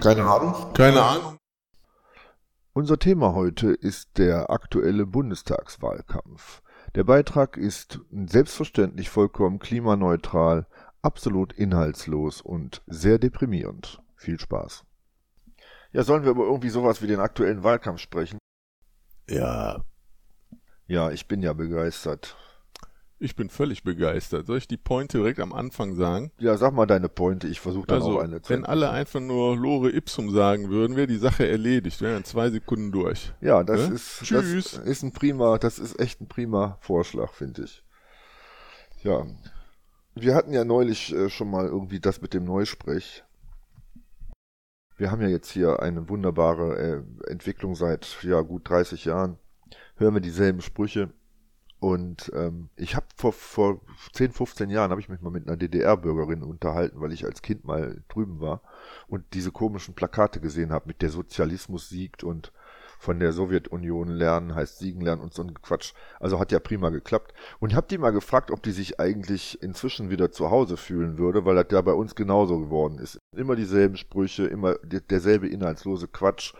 Keine 0.00 0.24
Ahnung. 0.24 0.72
Keine 0.72 1.02
Ahnung. 1.02 1.36
Unser 2.72 2.98
Thema 2.98 3.34
heute 3.34 3.72
ist 3.72 4.16
der 4.16 4.48
aktuelle 4.48 5.04
Bundestagswahlkampf. 5.04 6.62
Der 6.94 7.04
Beitrag 7.04 7.58
ist 7.58 8.00
selbstverständlich 8.10 9.10
vollkommen 9.10 9.58
klimaneutral, 9.58 10.66
absolut 11.02 11.52
inhaltslos 11.52 12.40
und 12.40 12.82
sehr 12.86 13.18
deprimierend. 13.18 14.00
Viel 14.16 14.40
Spaß. 14.40 14.84
Ja, 15.92 16.02
sollen 16.02 16.24
wir 16.24 16.30
über 16.30 16.44
irgendwie 16.44 16.70
sowas 16.70 17.02
wie 17.02 17.06
den 17.06 17.20
aktuellen 17.20 17.62
Wahlkampf 17.62 18.00
sprechen? 18.00 18.38
Ja. 19.28 19.84
Ja, 20.86 21.10
ich 21.10 21.28
bin 21.28 21.42
ja 21.42 21.52
begeistert. 21.52 22.36
Ich 23.22 23.36
bin 23.36 23.50
völlig 23.50 23.84
begeistert. 23.84 24.46
Soll 24.46 24.56
ich 24.56 24.66
die 24.66 24.78
Pointe 24.78 25.18
direkt 25.18 25.40
am 25.40 25.52
Anfang 25.52 25.94
sagen? 25.94 26.32
Ja, 26.38 26.56
sag 26.56 26.72
mal 26.72 26.86
deine 26.86 27.10
Pointe, 27.10 27.48
ich 27.48 27.60
versuche 27.60 27.86
dann 27.86 27.98
also, 27.98 28.18
auch 28.18 28.22
eine 28.22 28.40
zu 28.40 28.50
Wenn 28.50 28.64
alle 28.64 28.88
einfach 28.90 29.20
nur 29.20 29.58
Lore 29.58 29.90
Ipsum 29.92 30.30
sagen 30.30 30.70
würden, 30.70 30.96
wäre 30.96 31.06
die 31.06 31.18
Sache 31.18 31.46
erledigt, 31.46 32.00
wäre 32.00 32.16
in 32.16 32.24
zwei 32.24 32.48
Sekunden 32.48 32.92
durch. 32.92 33.34
Ja, 33.42 33.62
das 33.62 33.90
Ne? 33.90 33.94
ist 33.96 34.22
Tschüss. 34.22 34.70
Das 34.72 34.86
ist 34.86 35.02
ein 35.02 35.12
prima, 35.12 35.58
das 35.58 35.78
ist 35.78 36.00
echt 36.00 36.22
ein 36.22 36.28
prima 36.28 36.78
Vorschlag, 36.80 37.34
finde 37.34 37.64
ich. 37.64 37.84
Ja. 39.02 39.26
Wir 40.14 40.34
hatten 40.34 40.54
ja 40.54 40.64
neulich 40.64 41.14
äh, 41.14 41.28
schon 41.28 41.50
mal 41.50 41.66
irgendwie 41.66 42.00
das 42.00 42.22
mit 42.22 42.32
dem 42.32 42.44
Neusprech. 42.44 43.22
Wir 44.96 45.10
haben 45.10 45.20
ja 45.20 45.28
jetzt 45.28 45.50
hier 45.50 45.80
eine 45.82 46.08
wunderbare 46.08 46.78
äh, 46.78 47.30
Entwicklung 47.30 47.74
seit 47.74 48.16
ja 48.22 48.40
gut 48.40 48.66
30 48.66 49.04
Jahren. 49.04 49.38
Hören 49.96 50.14
wir 50.14 50.20
dieselben 50.22 50.62
Sprüche. 50.62 51.10
Und 51.80 52.30
ähm, 52.34 52.68
ich 52.76 52.94
habe 52.94 53.06
vor, 53.16 53.32
vor 53.32 53.80
10, 54.12 54.32
15 54.32 54.68
Jahren 54.68 54.90
habe 54.90 55.00
ich 55.00 55.08
mich 55.08 55.22
mal 55.22 55.30
mit 55.30 55.48
einer 55.48 55.56
DDR-Bürgerin 55.56 56.42
unterhalten, 56.42 57.00
weil 57.00 57.12
ich 57.12 57.24
als 57.24 57.40
Kind 57.40 57.64
mal 57.64 58.02
drüben 58.08 58.38
war 58.40 58.60
und 59.08 59.24
diese 59.32 59.50
komischen 59.50 59.94
Plakate 59.94 60.40
gesehen 60.40 60.72
habe, 60.72 60.88
mit 60.88 61.00
der 61.00 61.08
Sozialismus 61.10 61.88
siegt 61.88 62.22
und 62.22 62.52
von 62.98 63.18
der 63.18 63.32
Sowjetunion 63.32 64.08
lernen 64.08 64.54
heißt 64.54 64.78
siegen 64.78 65.00
lernen 65.00 65.22
und 65.22 65.32
so 65.32 65.42
ein 65.42 65.54
Quatsch. 65.54 65.94
Also 66.18 66.38
hat 66.38 66.52
ja 66.52 66.60
prima 66.60 66.90
geklappt. 66.90 67.32
Und 67.58 67.70
ich 67.70 67.76
habe 67.76 67.86
die 67.88 67.96
mal 67.96 68.10
gefragt, 68.12 68.50
ob 68.50 68.62
die 68.62 68.72
sich 68.72 69.00
eigentlich 69.00 69.62
inzwischen 69.62 70.10
wieder 70.10 70.30
zu 70.32 70.50
Hause 70.50 70.76
fühlen 70.76 71.16
würde, 71.16 71.46
weil 71.46 71.54
das 71.54 71.68
ja 71.72 71.80
bei 71.80 71.94
uns 71.94 72.14
genauso 72.14 72.58
geworden 72.60 72.98
ist. 72.98 73.18
Immer 73.34 73.56
dieselben 73.56 73.96
Sprüche, 73.96 74.44
immer 74.46 74.74
der- 74.82 75.00
derselbe 75.00 75.48
inhaltslose 75.48 76.08
Quatsch. 76.08 76.52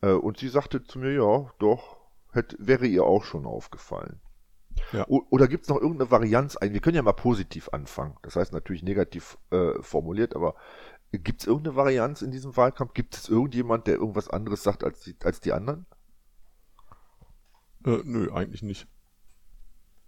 Äh, 0.00 0.10
Und 0.10 0.38
sie 0.38 0.48
sagte 0.48 0.82
zu 0.82 0.98
mir, 0.98 1.12
ja, 1.12 1.52
doch, 1.60 1.98
hätte, 2.32 2.56
wäre 2.58 2.86
ihr 2.86 3.04
auch 3.04 3.22
schon 3.22 3.46
aufgefallen. 3.46 4.18
Ja. 4.92 5.06
Oder 5.08 5.48
gibt 5.48 5.64
es 5.64 5.68
noch 5.68 5.80
irgendeine 5.80 6.10
Varianz 6.10 6.56
ein? 6.56 6.72
Wir 6.72 6.80
können 6.80 6.96
ja 6.96 7.02
mal 7.02 7.12
positiv 7.12 7.68
anfangen. 7.70 8.16
Das 8.22 8.36
heißt 8.36 8.52
natürlich 8.52 8.82
negativ 8.82 9.38
äh, 9.50 9.72
formuliert, 9.80 10.36
aber 10.36 10.54
gibt 11.12 11.40
es 11.40 11.46
irgendeine 11.46 11.76
Varianz 11.76 12.22
in 12.22 12.30
diesem 12.30 12.56
Wahlkampf? 12.56 12.94
Gibt 12.94 13.16
es 13.16 13.28
irgendjemand, 13.28 13.86
der 13.86 13.96
irgendwas 13.96 14.28
anderes 14.28 14.62
sagt 14.62 14.84
als 14.84 15.00
die, 15.00 15.16
als 15.22 15.40
die 15.40 15.52
anderen? 15.52 15.86
Äh, 17.84 18.00
nö, 18.04 18.30
eigentlich 18.32 18.62
nicht. 18.62 18.86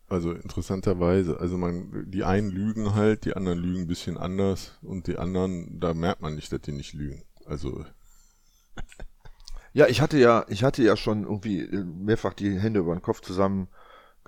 Also 0.09 0.33
interessanterweise, 0.33 1.39
also 1.39 1.59
man, 1.59 2.11
die 2.11 2.25
einen 2.25 2.51
lügen 2.51 2.95
halt, 2.95 3.27
die 3.27 3.35
anderen 3.35 3.59
lügen 3.59 3.83
ein 3.83 3.87
bisschen 3.89 4.17
anders 4.17 4.79
und 4.81 5.07
die 5.07 5.19
anderen, 5.19 5.81
da 5.81 5.93
merkt 5.93 6.23
man 6.23 6.35
nicht, 6.35 6.51
dass 6.51 6.63
die 6.63 6.73
nicht 6.73 6.95
lügen. 6.95 7.25
Also 7.45 7.85
Ja, 9.73 9.87
ich 9.87 10.01
hatte 10.01 10.19
ja, 10.19 10.45
ich 10.49 10.65
hatte 10.65 10.83
ja 10.83 10.97
schon 10.97 11.25
irgendwie 11.25 11.61
äh, 11.61 11.85
mehrfach 11.85 12.35
die 12.35 12.59
Hände 12.59 12.81
über 12.81 12.95
den 12.95 13.03
Kopf 13.03 13.21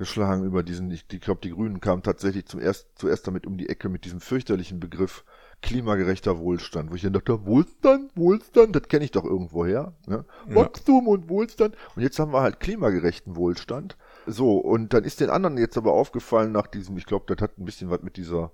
zusammengeschlagen 0.00 0.44
über 0.44 0.62
diesen, 0.62 0.90
ich, 0.90 1.04
ich 1.10 1.20
glaube, 1.20 1.40
die 1.42 1.50
Grünen 1.50 1.80
kamen 1.80 2.02
tatsächlich 2.02 2.46
zum 2.46 2.60
erst, 2.60 2.88
zuerst 2.96 3.26
damit 3.26 3.46
um 3.46 3.56
die 3.56 3.68
Ecke 3.68 3.88
mit 3.88 4.04
diesem 4.04 4.20
fürchterlichen 4.20 4.80
Begriff 4.80 5.24
klimagerechter 5.62 6.38
Wohlstand, 6.38 6.90
wo 6.90 6.94
ich 6.94 7.02
dann 7.02 7.12
dachte, 7.12 7.44
Wohlstand, 7.44 8.16
Wohlstand, 8.16 8.74
das 8.74 8.88
kenne 8.88 9.04
ich 9.04 9.10
doch 9.10 9.24
irgendwoher. 9.24 9.92
Ne? 10.06 10.24
Ja. 10.48 10.54
Wachstum 10.54 11.06
und 11.06 11.28
Wohlstand. 11.28 11.76
Und 11.94 12.02
jetzt 12.02 12.18
haben 12.18 12.32
wir 12.32 12.40
halt 12.40 12.60
klimagerechten 12.60 13.36
Wohlstand. 13.36 13.98
So, 14.26 14.56
und 14.56 14.94
dann 14.94 15.04
ist 15.04 15.20
den 15.20 15.28
anderen 15.28 15.58
jetzt 15.58 15.76
aber 15.76 15.92
aufgefallen 15.92 16.52
nach 16.52 16.66
diesem, 16.66 16.96
ich 16.96 17.04
glaube, 17.04 17.32
das 17.32 17.42
hat 17.42 17.58
ein 17.58 17.64
bisschen 17.64 17.90
was 17.90 18.02
mit 18.02 18.16
dieser 18.16 18.52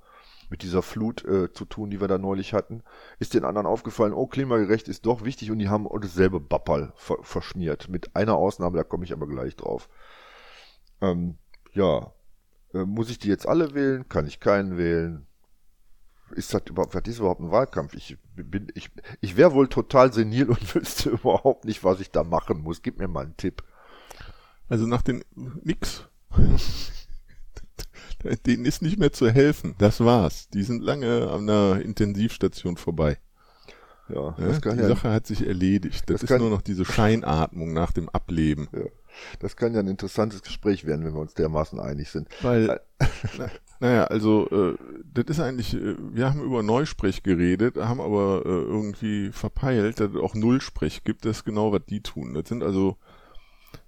mit 0.49 0.63
dieser 0.63 0.81
Flut 0.81 1.25
äh, 1.25 1.53
zu 1.53 1.65
tun, 1.65 1.91
die 1.91 2.01
wir 2.01 2.07
da 2.07 2.19
neulich 2.19 2.55
hatten, 2.55 2.85
ist 3.19 3.35
den 3.35 3.45
anderen 3.45 3.67
aufgefallen, 3.67 4.13
oh, 4.13 4.29
klimagerecht 4.29 4.87
ist 4.87 5.05
doch 5.05 5.25
wichtig 5.25 5.51
und 5.51 5.59
die 5.59 5.69
haben 5.69 5.89
dasselbe 6.01 6.39
Bappal 6.39 6.93
ver 6.95 7.17
verschmiert. 7.23 7.89
Mit 7.89 8.15
einer 8.15 8.37
Ausnahme, 8.37 8.77
da 8.77 8.85
komme 8.85 9.05
ich 9.05 9.13
aber 9.13 9.27
gleich 9.27 9.57
drauf. 9.57 9.89
Ähm, 11.01 11.37
ja, 11.73 12.13
äh, 12.75 12.85
muss 12.85 13.11
ich 13.11 13.19
die 13.19 13.29
jetzt 13.29 13.47
alle 13.47 13.75
wählen? 13.75 14.09
Kann 14.09 14.27
ich 14.27 14.41
keinen 14.41 14.77
wählen? 14.77 15.27
Ist 16.33 16.53
das 16.53 16.63
überhaupt, 16.67 16.95
was 16.95 17.03
ist 17.07 17.19
überhaupt 17.19 17.41
ein 17.41 17.53
Wahlkampf? 17.53 17.95
Ich 17.95 18.19
bin, 18.35 18.69
ich, 18.75 18.91
ich 19.21 19.37
wäre 19.37 19.53
wohl 19.53 19.69
total 19.69 20.13
senil 20.13 20.49
und 20.49 20.75
wüsste 20.75 21.11
überhaupt 21.11 21.65
nicht, 21.65 21.85
was 21.85 22.01
ich 22.01 22.11
da 22.11 22.25
machen 22.25 22.63
muss. 22.63 22.83
Gib 22.83 22.99
mir 22.99 23.09
mal 23.09 23.25
einen 23.25 23.37
Tipp. 23.37 23.63
Also 24.69 24.87
nach 24.87 25.03
den 25.03 25.25
nix. 25.63 26.05
Denen 28.47 28.65
ist 28.65 28.83
nicht 28.83 28.99
mehr 28.99 29.13
zu 29.13 29.31
helfen. 29.31 29.77
Das 29.79 30.01
war's. 30.01 30.49
Die 30.49 30.65
sind 30.65 30.83
lange 30.83 31.31
an 31.31 31.47
der 31.47 31.81
Intensivstation 31.83 32.77
vorbei. 32.77 33.19
Ja, 34.09 34.35
Ja, 34.39 34.59
die 34.59 34.69
ja, 34.69 34.89
Sache 34.89 35.13
hat 35.13 35.27
sich 35.27 35.47
erledigt. 35.47 36.11
Das, 36.11 36.23
Das 36.23 36.31
ist 36.31 36.39
nur 36.39 36.51
noch 36.51 36.63
diese 36.63 36.85
Scheinatmung 36.85 37.73
nach 37.73 37.93
dem 37.93 38.09
Ableben. 38.09 38.69
Das 39.41 39.57
kann 39.57 39.75
ja 39.75 39.81
ein 39.81 39.89
interessantes 39.89 40.43
Gespräch 40.43 40.85
werden, 40.85 41.05
wenn 41.05 41.15
wir 41.15 41.21
uns 41.21 41.35
dermaßen 41.35 41.79
einig 41.81 42.11
sind. 42.11 42.29
Weil, 42.43 42.81
na, 43.39 43.51
naja, 43.81 44.05
also 44.05 44.49
äh, 44.51 44.77
das 45.13 45.27
ist 45.27 45.41
eigentlich, 45.41 45.75
äh, 45.75 45.97
wir 45.99 46.29
haben 46.29 46.43
über 46.43 46.63
Neusprech 46.63 47.23
geredet, 47.23 47.77
haben 47.77 48.01
aber 48.01 48.43
äh, 48.45 48.49
irgendwie 48.49 49.31
verpeilt, 49.33 50.01
dass 50.01 50.11
es 50.11 50.17
auch 50.17 50.35
Nullsprech 50.35 51.05
gibt. 51.05 51.25
Das 51.25 51.39
ist 51.39 51.45
genau, 51.45 51.73
was 51.73 51.83
die 51.89 52.01
tun. 52.01 52.35
Das 52.35 52.49
sind 52.49 52.63
also, 52.63 52.97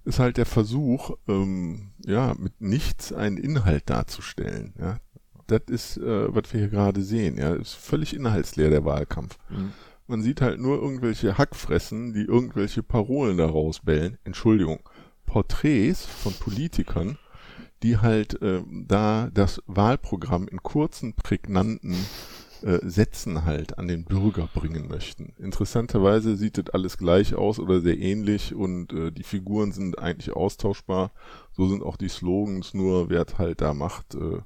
ist 0.05 0.19
halt 0.19 0.37
der 0.37 0.45
Versuch, 0.45 1.17
ähm, 1.27 1.91
ja, 2.05 2.35
mit 2.37 2.61
nichts 2.61 3.11
einen 3.11 3.37
Inhalt 3.37 3.89
darzustellen. 3.89 4.73
Ja, 4.79 4.97
das 5.47 5.61
ist, 5.67 5.97
äh, 5.97 6.33
was 6.33 6.53
wir 6.53 6.59
hier 6.59 6.69
gerade 6.69 7.01
sehen. 7.01 7.37
Ja, 7.37 7.55
ist 7.55 7.73
völlig 7.73 8.15
inhaltsleer 8.15 8.69
der 8.69 8.85
Wahlkampf. 8.85 9.37
Mhm. 9.49 9.73
Man 10.07 10.21
sieht 10.23 10.41
halt 10.41 10.59
nur 10.59 10.81
irgendwelche 10.81 11.37
Hackfressen, 11.37 12.13
die 12.13 12.23
irgendwelche 12.23 12.81
Parolen 12.81 13.37
da 13.37 13.45
rausbellen. 13.45 14.17
Entschuldigung, 14.23 14.79
Porträts 15.29 16.05
von 16.07 16.33
Politikern, 16.33 17.19
die 17.83 17.97
halt 17.99 18.41
äh, 18.41 18.63
da 18.67 19.29
das 19.31 19.61
Wahlprogramm 19.67 20.47
in 20.47 20.63
kurzen, 20.63 21.13
prägnanten 21.13 21.95
äh, 22.63 22.79
Sätzen 22.83 23.45
halt 23.45 23.77
an 23.77 23.87
den 23.87 24.05
Bürger 24.05 24.49
bringen 24.53 24.87
möchten. 24.87 25.33
Interessanterweise 25.37 26.35
sieht 26.35 26.57
das 26.57 26.73
alles 26.73 26.97
gleich 26.97 27.35
aus 27.35 27.59
oder 27.59 27.79
sehr 27.79 27.97
ähnlich 27.99 28.55
und 28.55 28.91
äh, 28.91 29.11
die 29.11 29.23
Figuren 29.23 29.71
sind 29.71 29.99
eigentlich 29.99 30.35
austauschbar. 30.35 31.11
So 31.53 31.67
sind 31.69 31.83
auch 31.83 31.95
die 31.95 32.09
Slogans, 32.09 32.73
nur 32.73 33.09
wer 33.09 33.25
es 33.27 33.37
halt 33.37 33.61
da 33.61 33.73
macht, 33.75 34.15
äh, 34.15 34.39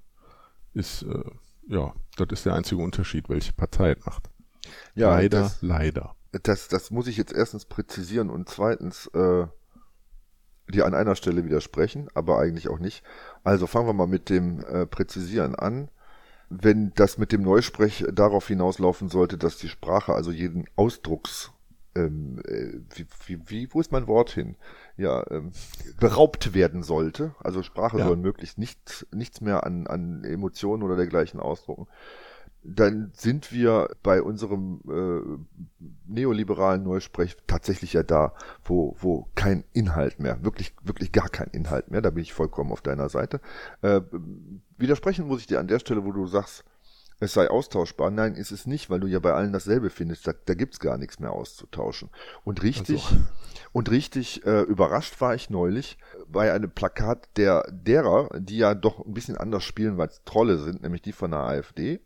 ist, 0.74 1.04
äh, 1.04 1.24
ja, 1.70 1.94
das 2.18 2.28
ist 2.32 2.46
der 2.46 2.56
einzige 2.56 2.82
Unterschied, 2.84 3.30
welche 3.30 3.54
Partei 3.54 3.92
es 3.92 4.06
macht. 4.06 4.30
Ja, 4.96 5.12
leider, 5.12 5.40
das- 5.44 5.62
leider. 5.62 6.14
das, 6.44 6.68
das 6.68 6.92
muss 6.92 7.08
ich 7.08 7.16
jetzt 7.18 7.32
erstens 7.34 7.64
präzisieren 7.66 8.30
und 8.30 8.50
zweitens 8.50 9.08
äh, 9.14 9.48
dir 10.68 10.86
an 10.86 10.94
einer 10.94 11.16
Stelle 11.16 11.46
widersprechen, 11.46 12.08
aber 12.14 12.40
eigentlich 12.40 12.70
auch 12.70 12.80
nicht. 12.80 13.04
Also 13.44 13.68
fangen 13.68 13.88
wir 13.88 13.94
mal 13.94 14.08
mit 14.08 14.30
dem 14.30 14.64
äh, 14.66 14.86
Präzisieren 14.86 15.56
an. 15.56 15.90
Wenn 16.50 16.94
das 16.96 17.18
mit 17.18 17.32
dem 17.32 17.42
Neusprech 17.42 18.06
darauf 18.12 18.48
hinauslaufen 18.48 19.10
sollte, 19.10 19.38
dass 19.38 19.58
die 19.58 19.70
Sprache 19.70 20.14
also 20.14 20.32
jeden 20.32 20.66
Ausdrucks 20.76 21.52
ähm, 21.96 22.42
äh, 22.46 22.80
wie, 22.96 23.06
wie, 23.26 23.50
wie, 23.50 23.74
wo 23.74 23.80
ist 23.80 23.92
mein 23.92 24.08
Wort 24.08 24.32
hin? 24.32 24.56
Ja, 24.98 25.24
ähm, 25.30 25.52
beraubt 26.00 26.54
werden 26.54 26.84
sollte. 26.84 27.36
Also 27.40 27.62
Sprache 27.64 28.00
Ja. 28.00 28.06
soll 28.06 28.18
möglichst 28.18 28.58
nicht, 28.58 29.08
nichts 29.12 29.42
mehr 29.42 29.64
an, 29.64 29.88
an 29.88 30.24
Emotionen 30.24 30.84
oder 30.84 30.96
dergleichen 30.96 31.40
ausdrucken 31.40 31.88
dann 32.64 33.12
sind 33.14 33.52
wir 33.52 33.90
bei 34.04 34.22
unserem 34.22 34.82
äh, 34.88 35.86
neoliberalen 36.08 36.84
Neusprech 36.84 37.36
tatsächlich 37.46 37.94
ja 37.94 38.04
da, 38.04 38.34
wo, 38.64 38.96
wo 39.00 39.28
kein 39.36 39.64
Inhalt 39.74 40.20
mehr, 40.20 40.44
wirklich, 40.44 40.74
wirklich 40.84 41.12
gar 41.12 41.30
kein 41.30 41.50
Inhalt 41.50 41.92
mehr, 41.92 42.02
da 42.02 42.10
bin 42.10 42.24
ich 42.24 42.34
vollkommen 42.34 42.72
auf 42.72 42.82
deiner 42.82 43.10
Seite. 43.10 43.42
Äh, 43.82 44.02
widersprechen 44.78 45.28
muss 45.28 45.42
ich 45.42 45.48
dir 45.48 45.60
an 45.60 45.68
der 45.68 45.80
Stelle, 45.80 46.06
wo 46.06 46.12
du 46.12 46.26
sagst, 46.28 46.64
es 47.20 47.34
sei 47.34 47.50
austauschbar. 47.50 48.12
Nein, 48.12 48.36
ist 48.36 48.52
es 48.52 48.66
nicht, 48.66 48.90
weil 48.90 49.00
du 49.00 49.08
ja 49.08 49.20
bei 49.20 49.34
allen 49.34 49.54
dasselbe 49.54 49.90
findest. 49.90 50.28
Da, 50.28 50.34
da 50.46 50.56
gibt's 50.56 50.80
gar 50.80 50.98
nichts 50.98 51.20
mehr 51.20 51.32
auszutauschen. 51.32 52.10
Und 52.44 52.64
richtig, 52.64 53.06
Ach 53.08 53.16
und 53.72 53.90
richtig 53.90 54.46
äh, 54.46 54.62
überrascht 54.62 55.20
war 55.22 55.34
ich 55.34 55.50
neulich 55.50 55.98
bei 56.28 56.54
einem 56.54 56.72
Plakat 56.72 57.30
der 57.38 57.64
derer, 57.72 58.30
die 58.40 58.58
ja 58.58 58.76
doch 58.76 59.06
ein 59.06 59.14
bisschen 59.14 59.38
anders 59.38 59.64
spielen, 59.64 59.98
weil 59.98 60.10
es 60.10 60.22
Trolle 60.26 60.58
sind, 60.58 60.82
nämlich 60.84 61.02
die 61.02 61.12
von 61.12 61.32
der 61.32 61.42
AfD. 61.42 62.02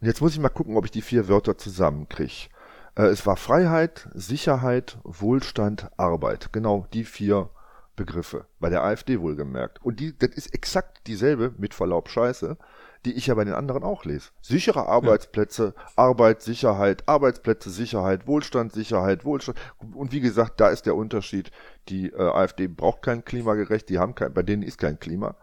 Und 0.00 0.06
jetzt 0.06 0.20
muss 0.20 0.32
ich 0.32 0.40
mal 0.40 0.48
gucken, 0.48 0.76
ob 0.76 0.84
ich 0.84 0.90
die 0.90 1.02
vier 1.02 1.28
Wörter 1.28 1.58
zusammenkriege. 1.58 2.48
Äh, 2.94 3.04
es 3.04 3.26
war 3.26 3.36
Freiheit, 3.36 4.08
Sicherheit, 4.14 4.98
Wohlstand, 5.04 5.90
Arbeit. 5.96 6.52
Genau 6.52 6.86
die 6.92 7.04
vier 7.04 7.50
Begriffe. 7.96 8.46
Bei 8.60 8.70
der 8.70 8.82
AfD 8.82 9.20
wohlgemerkt. 9.20 9.84
Und 9.84 10.00
die, 10.00 10.16
das 10.16 10.30
ist 10.30 10.54
exakt 10.54 11.06
dieselbe, 11.06 11.52
mit 11.58 11.74
Verlaub 11.74 12.08
Scheiße, 12.08 12.56
die 13.04 13.12
ich 13.12 13.26
ja 13.26 13.34
bei 13.34 13.44
den 13.44 13.52
anderen 13.52 13.82
auch 13.82 14.06
lese. 14.06 14.30
Sichere 14.40 14.86
Arbeitsplätze, 14.86 15.74
ja. 15.76 15.84
Arbeit, 15.96 16.40
Sicherheit, 16.40 17.06
Arbeitsplätze, 17.06 17.68
Sicherheit, 17.68 18.26
Wohlstand, 18.26 18.72
Sicherheit, 18.72 19.24
Wohlstand. 19.26 19.58
Und 19.94 20.12
wie 20.12 20.20
gesagt, 20.20 20.60
da 20.60 20.68
ist 20.68 20.86
der 20.86 20.96
Unterschied. 20.96 21.50
Die 21.90 22.10
äh, 22.10 22.22
AfD 22.22 22.68
braucht 22.68 23.02
kein 23.02 23.24
Klimagerecht, 23.24 23.88
die 23.90 23.98
haben 23.98 24.14
kein, 24.14 24.32
bei 24.32 24.42
denen 24.42 24.62
ist 24.62 24.78
kein 24.78 24.98
Klima. 24.98 25.36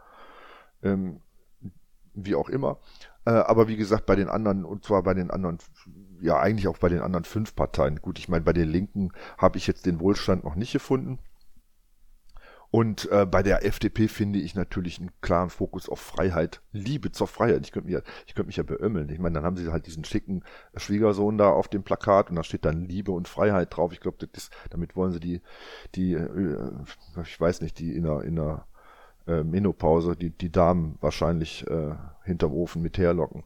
Ähm, 0.81 1.21
wie 2.13 2.35
auch 2.35 2.49
immer. 2.49 2.79
Äh, 3.27 3.31
aber 3.31 3.67
wie 3.67 3.75
gesagt, 3.75 4.05
bei 4.05 4.15
den 4.15 4.29
anderen, 4.29 4.63
und 4.63 4.85
zwar 4.85 5.03
bei 5.03 5.13
den 5.13 5.31
anderen, 5.31 5.57
ja 6.21 6.39
eigentlich 6.39 6.69
auch 6.69 6.77
bei 6.77 6.87
den 6.87 7.01
anderen 7.01 7.25
fünf 7.25 7.55
Parteien. 7.55 7.97
Gut, 8.01 8.19
ich 8.19 8.29
meine, 8.29 8.45
bei 8.45 8.53
den 8.53 8.69
Linken 8.69 9.11
habe 9.37 9.57
ich 9.57 9.67
jetzt 9.67 9.85
den 9.85 9.99
Wohlstand 9.99 10.45
noch 10.45 10.55
nicht 10.55 10.71
gefunden. 10.71 11.19
Und 12.71 13.11
äh, 13.11 13.25
bei 13.25 13.43
der 13.43 13.65
FDP 13.65 14.07
finde 14.07 14.39
ich 14.39 14.55
natürlich 14.55 14.99
einen 14.99 15.11
klaren 15.19 15.49
Fokus 15.49 15.89
auf 15.89 15.99
Freiheit, 15.99 16.61
Liebe 16.71 17.11
zur 17.11 17.27
Freiheit. 17.27 17.65
Ich 17.65 17.73
könnte 17.73 17.87
mich, 17.87 17.95
ja, 17.95 18.01
ich 18.27 18.45
mich 18.45 18.55
ja 18.55 18.63
beömmeln. 18.63 19.09
Ich 19.09 19.19
meine, 19.19 19.35
dann 19.35 19.43
haben 19.43 19.57
sie 19.57 19.69
halt 19.73 19.87
diesen 19.87 20.05
schicken 20.05 20.43
Schwiegersohn 20.77 21.37
da 21.37 21.49
auf 21.49 21.67
dem 21.67 21.83
Plakat 21.83 22.29
und 22.29 22.37
da 22.37 22.43
steht 22.43 22.63
dann 22.63 22.85
Liebe 22.85 23.11
und 23.11 23.27
Freiheit 23.27 23.75
drauf. 23.75 23.91
Ich 23.91 23.99
glaube, 23.99 24.25
damit 24.69 24.95
wollen 24.95 25.11
sie 25.11 25.19
die, 25.19 25.41
die, 25.95 26.13
äh, 26.13 26.71
ich 27.23 27.39
weiß 27.39 27.59
nicht, 27.59 27.77
die 27.79 27.93
in 27.93 28.03
der, 28.03 28.21
in 28.21 28.37
der 28.37 28.67
äh, 29.27 29.43
Menopause, 29.43 30.15
die, 30.15 30.31
die 30.31 30.51
Damen 30.51 30.97
wahrscheinlich 31.01 31.65
äh, 31.67 31.95
hinterm 32.23 32.53
Ofen 32.53 32.81
mit 32.81 32.97
herlocken. 32.97 33.43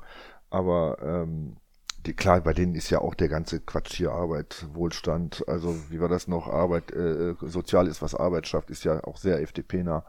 Aber 0.49 0.97
ähm, 1.01 1.57
die, 2.05 2.13
klar, 2.13 2.41
bei 2.41 2.53
denen 2.53 2.75
ist 2.75 2.89
ja 2.89 2.99
auch 2.99 3.15
der 3.15 3.29
ganze 3.29 3.59
Quatsch 3.59 3.93
hier 3.95 4.11
Arbeit, 4.11 4.65
Wohlstand, 4.73 5.47
also 5.47 5.75
wie 5.89 5.99
war 5.99 6.09
das 6.09 6.27
noch, 6.27 6.47
Arbeit, 6.47 6.91
äh, 6.91 7.35
sozial 7.41 7.87
ist, 7.87 8.01
was 8.01 8.15
Arbeit 8.15 8.47
schafft, 8.47 8.69
ist 8.69 8.83
ja 8.83 9.03
auch 9.03 9.17
sehr 9.17 9.41
FDP-nah. 9.41 10.03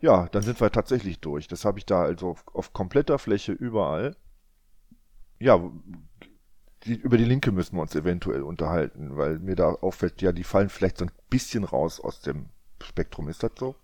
Ja, 0.00 0.28
dann 0.32 0.42
sind 0.42 0.60
wir 0.60 0.70
tatsächlich 0.70 1.20
durch. 1.20 1.48
Das 1.48 1.64
habe 1.64 1.78
ich 1.78 1.86
da 1.86 2.02
also 2.02 2.30
auf, 2.30 2.44
auf 2.52 2.72
kompletter 2.72 3.18
Fläche 3.18 3.52
überall. 3.52 4.16
Ja, 5.38 5.60
die, 6.84 6.94
über 6.96 7.16
die 7.16 7.24
Linke 7.24 7.52
müssen 7.52 7.76
wir 7.76 7.82
uns 7.82 7.94
eventuell 7.94 8.42
unterhalten, 8.42 9.16
weil 9.16 9.38
mir 9.38 9.54
da 9.54 9.70
auffällt, 9.70 10.20
ja, 10.20 10.32
die 10.32 10.44
fallen 10.44 10.68
vielleicht 10.68 10.98
so 10.98 11.04
ein 11.04 11.12
bisschen 11.30 11.64
raus 11.64 12.00
aus 12.00 12.20
dem 12.20 12.46
Spektrum. 12.82 13.28
Ist 13.28 13.42
das 13.42 13.52
so? 13.58 13.76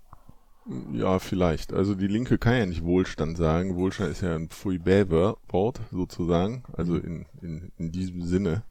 Ja, 0.92 1.18
vielleicht. 1.18 1.72
Also 1.72 1.94
die 1.94 2.06
Linke 2.06 2.36
kann 2.36 2.56
ja 2.56 2.66
nicht 2.66 2.84
Wohlstand 2.84 3.38
sagen. 3.38 3.76
Wohlstand 3.76 4.10
ist 4.10 4.20
ja 4.20 4.34
ein 4.34 4.48
Pfui-Bäver-Wort 4.48 5.80
sozusagen, 5.90 6.62
also 6.72 6.94
mhm. 6.94 7.00
in, 7.00 7.26
in, 7.40 7.72
in 7.78 7.92
diesem 7.92 8.22
Sinne. 8.22 8.62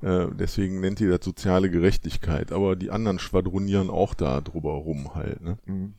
Äh, 0.00 0.26
deswegen 0.38 0.80
nennt 0.80 1.00
die 1.00 1.08
das 1.08 1.24
soziale 1.24 1.70
Gerechtigkeit. 1.70 2.52
Aber 2.52 2.76
die 2.76 2.90
anderen 2.90 3.18
schwadronieren 3.18 3.90
auch 3.90 4.14
da 4.14 4.40
drüber 4.40 4.72
rum 4.72 5.14
halt. 5.14 5.40
Ne? 5.40 5.58
Mhm. 5.66 5.94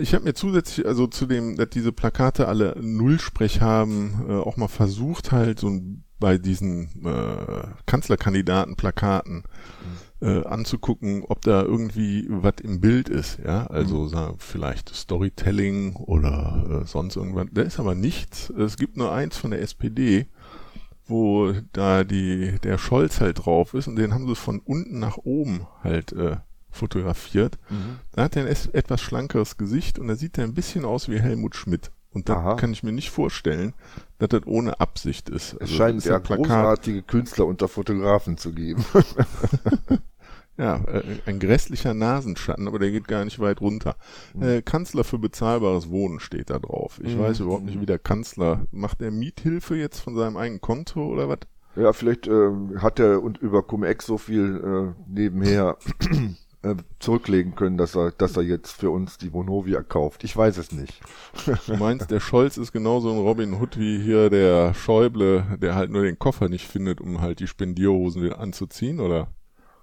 Ich 0.00 0.14
habe 0.14 0.24
mir 0.24 0.34
zusätzlich, 0.34 0.86
also 0.86 1.06
zu 1.06 1.26
dem, 1.26 1.56
dass 1.56 1.70
diese 1.70 1.92
Plakate 1.92 2.48
alle 2.48 2.76
Nullsprech 2.80 3.60
haben, 3.60 4.24
äh, 4.28 4.32
auch 4.32 4.56
mal 4.56 4.68
versucht 4.68 5.30
halt 5.30 5.60
so 5.60 5.68
ein, 5.68 6.04
bei 6.18 6.38
diesen 6.38 7.04
äh, 7.04 7.66
Kanzlerkandidaten-Plakaten 7.86 9.36
mhm 9.36 10.06
äh, 10.20 10.44
anzugucken, 10.44 11.24
ob 11.28 11.42
da 11.42 11.62
irgendwie 11.62 12.26
was 12.28 12.54
im 12.62 12.80
Bild 12.80 13.08
ist, 13.08 13.38
ja, 13.44 13.66
also 13.66 14.04
mhm. 14.04 14.08
sagen, 14.08 14.36
vielleicht 14.38 14.94
Storytelling 14.94 15.96
oder 15.96 16.82
äh, 16.82 16.86
sonst 16.86 17.16
irgendwas. 17.16 17.46
Da 17.52 17.62
ist 17.62 17.78
aber 17.78 17.94
nichts. 17.94 18.50
Es 18.50 18.76
gibt 18.76 18.96
nur 18.96 19.12
eins 19.12 19.36
von 19.36 19.50
der 19.50 19.60
SPD, 19.60 20.26
wo 21.06 21.52
da 21.72 22.04
die 22.04 22.58
der 22.62 22.78
Scholz 22.78 23.20
halt 23.20 23.44
drauf 23.44 23.74
ist 23.74 23.88
und 23.88 23.96
den 23.96 24.14
haben 24.14 24.26
sie 24.26 24.34
von 24.34 24.60
unten 24.60 24.98
nach 24.98 25.18
oben 25.18 25.66
halt 25.84 26.12
äh, 26.12 26.36
fotografiert. 26.70 27.58
Mhm. 27.70 27.98
Da 28.12 28.24
hat 28.24 28.36
er 28.36 28.46
ein 28.46 28.56
etwas 28.72 29.00
schlankeres 29.00 29.56
Gesicht 29.56 29.98
und 29.98 30.08
da 30.08 30.16
sieht 30.16 30.38
er 30.38 30.44
ein 30.44 30.54
bisschen 30.54 30.84
aus 30.84 31.08
wie 31.08 31.20
Helmut 31.20 31.54
Schmidt. 31.56 31.90
Und 32.16 32.30
da 32.30 32.54
kann 32.54 32.72
ich 32.72 32.82
mir 32.82 32.92
nicht 32.92 33.10
vorstellen, 33.10 33.74
dass 34.18 34.30
das 34.30 34.46
ohne 34.46 34.80
Absicht 34.80 35.28
ist. 35.28 35.52
Also 35.60 35.64
es 35.64 35.70
scheint 35.76 36.02
ja 36.06 36.18
großartige 36.18 37.02
Künstler 37.02 37.44
unter 37.44 37.68
Fotografen 37.68 38.38
zu 38.38 38.54
geben. 38.54 38.82
ja, 40.56 40.76
äh, 40.86 41.02
ein 41.26 41.38
grässlicher 41.38 41.92
Nasenschatten, 41.92 42.68
aber 42.68 42.78
der 42.78 42.90
geht 42.90 43.06
gar 43.06 43.22
nicht 43.26 43.38
weit 43.38 43.60
runter. 43.60 43.96
Mhm. 44.32 44.42
Äh, 44.42 44.62
Kanzler 44.62 45.04
für 45.04 45.18
bezahlbares 45.18 45.90
Wohnen 45.90 46.18
steht 46.18 46.48
da 46.48 46.58
drauf. 46.58 47.02
Ich 47.04 47.16
mhm. 47.16 47.20
weiß 47.20 47.40
überhaupt 47.40 47.66
nicht, 47.66 47.82
wie 47.82 47.86
der 47.86 47.98
Kanzler, 47.98 48.64
macht 48.70 49.02
er 49.02 49.10
Miethilfe 49.10 49.76
jetzt 49.76 50.00
von 50.00 50.16
seinem 50.16 50.38
eigenen 50.38 50.62
Konto 50.62 51.06
oder 51.06 51.28
was? 51.28 51.40
Ja, 51.74 51.92
vielleicht 51.92 52.28
äh, 52.28 52.50
hat 52.78 52.98
er 52.98 53.22
und 53.22 53.36
über 53.36 53.62
Cum-Ex 53.62 54.06
so 54.06 54.16
viel 54.16 54.94
äh, 54.96 55.02
nebenher 55.06 55.76
äh, 56.66 56.76
zurücklegen 56.98 57.54
können, 57.54 57.78
dass 57.78 57.94
er, 57.94 58.10
dass 58.10 58.36
er 58.36 58.42
jetzt 58.42 58.72
für 58.72 58.90
uns 58.90 59.18
die 59.18 59.32
Vonovia 59.32 59.82
kauft. 59.82 60.24
Ich 60.24 60.36
weiß 60.36 60.56
es 60.58 60.72
nicht. 60.72 61.00
Du 61.66 61.76
meinst, 61.76 62.10
der 62.10 62.20
Scholz 62.20 62.56
ist 62.56 62.72
genauso 62.72 63.10
ein 63.10 63.18
Robin 63.18 63.54
Hood 63.54 63.78
wie 63.78 63.98
hier 63.98 64.30
der 64.30 64.74
Schäuble, 64.74 65.58
der 65.60 65.74
halt 65.74 65.90
nur 65.90 66.02
den 66.02 66.18
Koffer 66.18 66.48
nicht 66.48 66.66
findet, 66.66 67.00
um 67.00 67.20
halt 67.20 67.40
die 67.40 67.46
Spendierhosen 67.46 68.22
wieder 68.22 68.40
anzuziehen, 68.40 69.00
oder? 69.00 69.28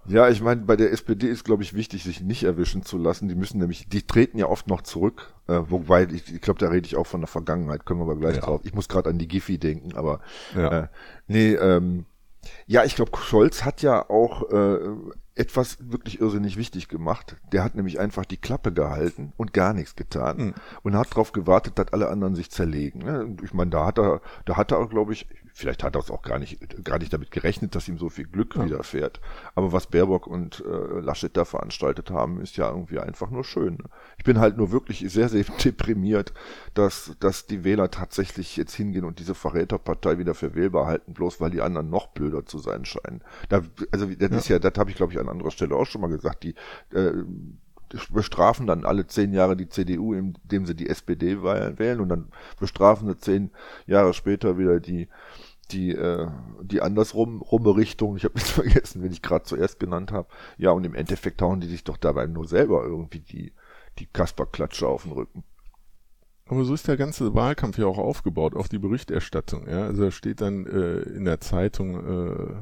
Ja, 0.05 0.27
ich 0.27 0.41
meine, 0.41 0.61
bei 0.61 0.75
der 0.75 0.91
SPD 0.91 1.27
ist, 1.27 1.45
glaube 1.45 1.63
ich, 1.63 1.73
wichtig, 1.73 2.03
sich 2.03 2.19
nicht 2.19 2.43
erwischen 2.43 2.83
zu 2.83 2.97
lassen. 2.97 3.29
Die 3.29 3.35
müssen 3.35 3.59
nämlich, 3.59 3.87
die 3.87 4.01
treten 4.01 4.37
ja 4.37 4.47
oft 4.47 4.67
noch 4.67 4.81
zurück, 4.81 5.33
äh, 5.47 5.61
wobei, 5.69 6.03
ich, 6.03 6.33
ich 6.33 6.41
glaube, 6.41 6.59
da 6.59 6.67
rede 6.67 6.85
ich 6.85 6.97
auch 6.97 7.07
von 7.07 7.21
der 7.21 7.29
Vergangenheit, 7.29 7.85
können 7.85 8.01
wir 8.01 8.05
aber 8.05 8.17
gleich 8.17 8.35
ja. 8.35 8.41
drauf. 8.41 8.61
Ich 8.63 8.73
muss 8.73 8.89
gerade 8.89 9.09
an 9.09 9.17
die 9.17 9.29
Giffy 9.29 9.57
denken, 9.57 9.95
aber 9.95 10.19
ja. 10.55 10.79
äh, 10.79 10.87
nee, 11.27 11.53
ähm, 11.53 12.05
ja, 12.67 12.83
ich 12.83 12.95
glaube, 12.95 13.11
Scholz 13.17 13.63
hat 13.63 13.81
ja 13.81 14.09
auch 14.09 14.51
äh, 14.51 14.79
etwas 15.35 15.77
wirklich 15.79 16.21
irrsinnig 16.21 16.57
wichtig 16.57 16.87
gemacht. 16.87 17.37
Der 17.51 17.63
hat 17.63 17.75
nämlich 17.75 17.99
einfach 17.99 18.25
die 18.25 18.37
Klappe 18.37 18.71
gehalten 18.71 19.33
und 19.37 19.53
gar 19.53 19.73
nichts 19.73 19.95
getan 19.95 20.37
mhm. 20.37 20.53
und 20.83 20.95
hat 20.95 21.11
darauf 21.11 21.31
gewartet, 21.31 21.79
dass 21.79 21.91
alle 21.91 22.09
anderen 22.09 22.35
sich 22.35 22.51
zerlegen. 22.51 22.99
Ne? 22.99 23.35
Ich 23.43 23.53
meine, 23.53 23.71
da 23.71 23.85
hat 23.85 23.97
er, 23.97 24.21
da 24.45 24.57
hat 24.57 24.71
er, 24.71 24.87
glaube 24.87 25.13
ich, 25.13 25.27
vielleicht 25.53 25.83
hat 25.83 25.95
er 25.95 25.99
es 25.99 26.09
auch 26.09 26.23
gar 26.23 26.39
nicht, 26.39 26.83
gar 26.83 26.97
nicht 26.97 27.13
damit 27.13 27.31
gerechnet, 27.31 27.75
dass 27.75 27.87
ihm 27.87 27.97
so 27.97 28.09
viel 28.09 28.25
Glück 28.25 28.55
ja. 28.55 28.65
widerfährt. 28.65 29.21
Aber 29.55 29.71
was 29.71 29.87
Baerbock 29.87 30.25
und 30.27 30.63
äh, 30.65 30.99
Laschet 30.99 31.35
da 31.37 31.45
veranstaltet 31.45 32.09
haben, 32.09 32.41
ist 32.41 32.57
ja 32.57 32.69
irgendwie 32.69 32.99
einfach 32.99 33.29
nur 33.29 33.43
schön. 33.43 33.77
Ich 34.17 34.23
bin 34.23 34.39
halt 34.39 34.57
nur 34.57 34.71
wirklich 34.71 34.99
sehr, 35.07 35.29
sehr 35.29 35.43
deprimiert, 35.63 36.33
dass, 36.73 37.15
dass 37.19 37.45
die 37.45 37.63
Wähler 37.63 37.91
tatsächlich 37.91 38.57
jetzt 38.57 38.73
hingehen 38.73 39.05
und 39.05 39.19
diese 39.19 39.35
Verräterpartei 39.35 40.17
wieder 40.17 40.33
für 40.33 40.55
wählbar 40.55 40.87
halten, 40.87 41.13
bloß 41.13 41.39
weil 41.39 41.51
die 41.51 41.61
anderen 41.61 41.89
noch 41.89 42.07
blöder 42.07 42.45
zu 42.45 42.57
sein 42.57 42.83
scheinen. 42.85 43.21
Da, 43.49 43.61
also 43.91 44.07
das 44.07 44.31
ja. 44.31 44.37
ist 44.37 44.47
ja, 44.47 44.59
das 44.59 44.73
habe 44.77 44.89
ich 44.89 44.95
glaube 44.95 45.13
ich 45.13 45.19
an 45.19 45.29
anderer 45.29 45.51
Stelle 45.51 45.75
auch 45.75 45.85
schon 45.85 46.01
mal 46.01 46.09
gesagt, 46.09 46.43
die 46.43 46.55
äh, 46.93 47.11
bestrafen 48.11 48.67
dann 48.67 48.85
alle 48.85 49.07
zehn 49.07 49.33
Jahre 49.33 49.55
die 49.55 49.69
CDU, 49.69 50.13
indem 50.13 50.65
sie 50.65 50.75
die 50.75 50.89
SPD 50.89 51.43
wählen 51.43 51.99
und 51.99 52.09
dann 52.09 52.29
bestrafen 52.59 53.07
sie 53.07 53.17
zehn 53.17 53.51
Jahre 53.85 54.13
später 54.13 54.57
wieder 54.57 54.79
die 54.79 55.07
die 55.71 55.91
äh, 55.91 56.27
die 56.61 56.81
andersrum 56.81 57.41
rumme 57.41 57.75
Richtung. 57.75 58.17
Ich 58.17 58.25
habe 58.25 58.37
jetzt 58.37 58.51
vergessen, 58.51 59.03
wen 59.03 59.11
ich 59.11 59.21
gerade 59.21 59.45
zuerst 59.45 59.79
genannt 59.79 60.11
habe. 60.11 60.27
Ja, 60.57 60.71
und 60.71 60.85
im 60.85 60.95
Endeffekt 60.95 61.41
hauen 61.41 61.61
die 61.61 61.67
sich 61.67 61.83
doch 61.83 61.97
dabei 61.97 62.27
nur 62.27 62.47
selber 62.47 62.83
irgendwie 62.83 63.19
die 63.19 63.53
die 63.99 64.07
Kasperklatsche 64.07 64.87
auf 64.87 65.03
den 65.03 65.11
Rücken. 65.11 65.43
Aber 66.47 66.65
so 66.65 66.73
ist 66.73 66.87
der 66.87 66.97
ganze 66.97 67.33
Wahlkampf 67.33 67.77
ja 67.77 67.85
auch 67.85 67.97
aufgebaut 67.97 68.55
auf 68.55 68.67
die 68.67 68.79
Berichterstattung. 68.79 69.67
Ja, 69.67 69.85
also 69.85 70.03
da 70.03 70.11
steht 70.11 70.41
dann 70.41 70.65
äh, 70.65 70.99
in 71.01 71.25
der 71.25 71.39
Zeitung 71.39 71.95
äh, 71.95 72.55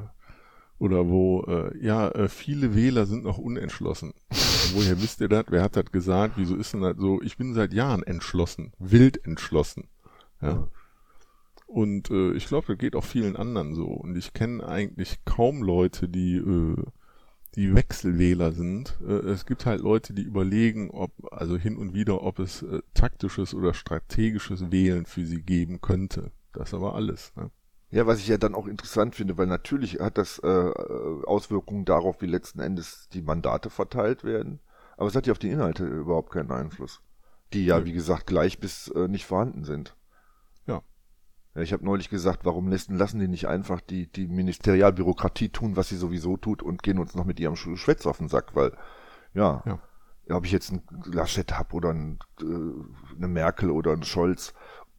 oder 0.77 1.07
wo, 1.07 1.43
äh, 1.47 1.77
ja, 1.83 2.09
äh, 2.09 2.27
viele 2.27 2.75
Wähler 2.75 3.05
sind 3.05 3.23
noch 3.23 3.37
unentschlossen. 3.37 4.13
Woher 4.73 5.01
wisst 5.01 5.21
ihr 5.21 5.29
das? 5.29 5.45
Wer 5.49 5.63
hat 5.63 5.75
das 5.75 5.91
gesagt? 5.91 6.35
Wieso 6.37 6.55
ist 6.55 6.73
denn 6.73 6.81
das 6.81 6.97
so? 6.97 7.21
Ich 7.21 7.37
bin 7.37 7.53
seit 7.53 7.73
Jahren 7.73 8.03
entschlossen, 8.03 8.73
wild 8.79 9.25
entschlossen. 9.25 9.89
Ja. 10.41 10.67
Und 11.71 12.11
äh, 12.11 12.33
ich 12.33 12.47
glaube, 12.47 12.67
das 12.67 12.77
geht 12.77 12.97
auch 12.97 13.03
vielen 13.05 13.37
anderen 13.37 13.73
so. 13.75 13.85
Und 13.85 14.17
ich 14.17 14.33
kenne 14.33 14.67
eigentlich 14.67 15.23
kaum 15.23 15.63
Leute, 15.63 16.09
die, 16.09 16.35
äh, 16.35 16.75
die 17.55 17.73
Wechselwähler 17.73 18.51
sind. 18.51 18.97
Äh, 19.07 19.29
es 19.29 19.45
gibt 19.45 19.65
halt 19.65 19.79
Leute, 19.79 20.13
die 20.13 20.23
überlegen, 20.23 20.91
ob, 20.91 21.13
also 21.31 21.55
hin 21.55 21.77
und 21.77 21.93
wieder, 21.93 22.23
ob 22.23 22.39
es 22.39 22.61
äh, 22.61 22.81
taktisches 22.93 23.53
oder 23.53 23.73
strategisches 23.73 24.69
Wählen 24.69 25.05
für 25.05 25.25
sie 25.25 25.41
geben 25.43 25.79
könnte. 25.79 26.33
Das 26.51 26.73
aber 26.73 26.93
alles. 26.93 27.31
Ne? 27.37 27.51
Ja, 27.89 28.05
was 28.05 28.19
ich 28.19 28.27
ja 28.27 28.37
dann 28.37 28.53
auch 28.53 28.67
interessant 28.67 29.15
finde, 29.15 29.37
weil 29.37 29.47
natürlich 29.47 30.01
hat 30.01 30.17
das 30.17 30.39
äh, 30.39 30.71
Auswirkungen 31.25 31.85
darauf, 31.85 32.21
wie 32.21 32.25
letzten 32.25 32.59
Endes 32.59 33.07
die 33.13 33.21
Mandate 33.21 33.69
verteilt 33.69 34.25
werden. 34.25 34.59
Aber 34.97 35.07
es 35.07 35.15
hat 35.15 35.25
ja 35.25 35.31
auf 35.31 35.39
die 35.39 35.51
Inhalte 35.51 35.85
überhaupt 35.85 36.33
keinen 36.33 36.51
Einfluss. 36.51 37.01
Die 37.53 37.65
ja, 37.65 37.79
ja. 37.79 37.85
wie 37.85 37.93
gesagt, 37.93 38.27
gleich 38.27 38.59
bis 38.59 38.89
äh, 38.89 39.07
nicht 39.07 39.25
vorhanden 39.25 39.63
sind. 39.63 39.95
Ich 41.55 41.73
habe 41.73 41.83
neulich 41.83 42.09
gesagt, 42.09 42.45
warum 42.45 42.69
lassen, 42.69 42.95
lassen 42.95 43.19
die 43.19 43.27
nicht 43.27 43.47
einfach 43.47 43.81
die, 43.81 44.07
die 44.07 44.27
Ministerialbürokratie 44.27 45.49
tun, 45.49 45.75
was 45.75 45.89
sie 45.89 45.97
sowieso 45.97 46.37
tut 46.37 46.63
und 46.63 46.81
gehen 46.81 46.97
uns 46.97 47.13
noch 47.13 47.25
mit 47.25 47.39
ihrem 47.39 47.57
Schwätz 47.57 48.05
auf 48.05 48.19
den 48.19 48.29
Sack, 48.29 48.55
weil, 48.55 48.71
ja, 49.33 49.61
ja. 49.65 49.79
ob 50.35 50.45
ich 50.45 50.51
jetzt 50.53 50.71
einen 50.71 50.83
Laschet 51.05 51.51
hab 51.57 51.73
oder 51.73 51.89
ein, 51.89 52.19
äh, 52.41 53.15
eine 53.17 53.27
Merkel 53.27 53.69
oder 53.69 53.91
einen 53.91 54.03
Scholz 54.03 54.53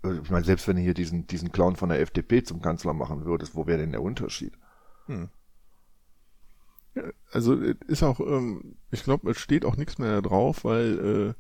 äh, 0.04 0.18
ich 0.23 0.30
meine, 0.30 0.44
selbst 0.44 0.66
wenn 0.68 0.76
du 0.76 0.82
hier 0.82 0.94
diesen, 0.94 1.26
diesen 1.26 1.52
Clown 1.52 1.76
von 1.76 1.88
der 1.88 2.00
FDP 2.00 2.42
zum 2.42 2.61
Kanzler 2.61 2.92
machen 2.92 3.25
würdest, 3.25 3.54
wo 3.54 3.66
wäre 3.66 3.78
denn 3.78 3.92
der 3.92 4.02
Unterschied? 4.02 4.54
Hm. 5.06 5.30
also 7.32 7.54
ist 7.54 8.02
auch, 8.02 8.21
ähm, 8.21 8.76
ich 8.90 9.02
glaube, 9.02 9.30
es 9.30 9.38
steht 9.38 9.64
auch 9.64 9.76
nichts 9.76 9.99
mehr 9.99 10.23
drauf, 10.23 10.64
weil 10.64 11.35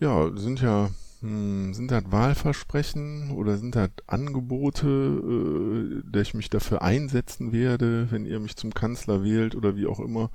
äh, 0.00 0.04
ja, 0.04 0.36
sind 0.36 0.60
ja 0.60 0.90
hm, 1.22 1.72
sind 1.72 1.92
das 1.92 2.10
Wahlversprechen 2.10 3.30
oder 3.30 3.56
sind 3.56 3.76
das 3.76 3.90
Angebote, 4.08 4.88
äh, 4.88 6.02
dass 6.10 6.22
ich 6.22 6.34
mich 6.34 6.50
dafür 6.50 6.82
einsetzen 6.82 7.52
werde, 7.52 8.10
wenn 8.10 8.26
ihr 8.26 8.40
mich 8.40 8.56
zum 8.56 8.74
Kanzler 8.74 9.22
wählt 9.22 9.54
oder 9.54 9.76
wie 9.76 9.86
auch 9.86 10.00
immer? 10.00 10.30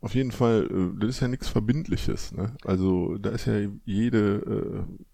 Auf 0.00 0.16
jeden 0.16 0.32
Fall, 0.32 0.68
äh, 0.68 0.98
das 0.98 1.10
ist 1.10 1.20
ja 1.20 1.28
nichts 1.28 1.48
Verbindliches. 1.48 2.32
Ne? 2.32 2.56
Also 2.64 3.18
da 3.18 3.30
ist 3.30 3.46
ja 3.46 3.54
jede, 3.84 4.86
äh, 4.88 5.04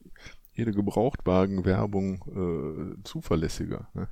jede 0.54 0.72
Gebrauchtwagenwerbung 0.72 2.96
äh, 2.96 3.02
zuverlässiger. 3.04 3.88
Ne? 3.92 4.08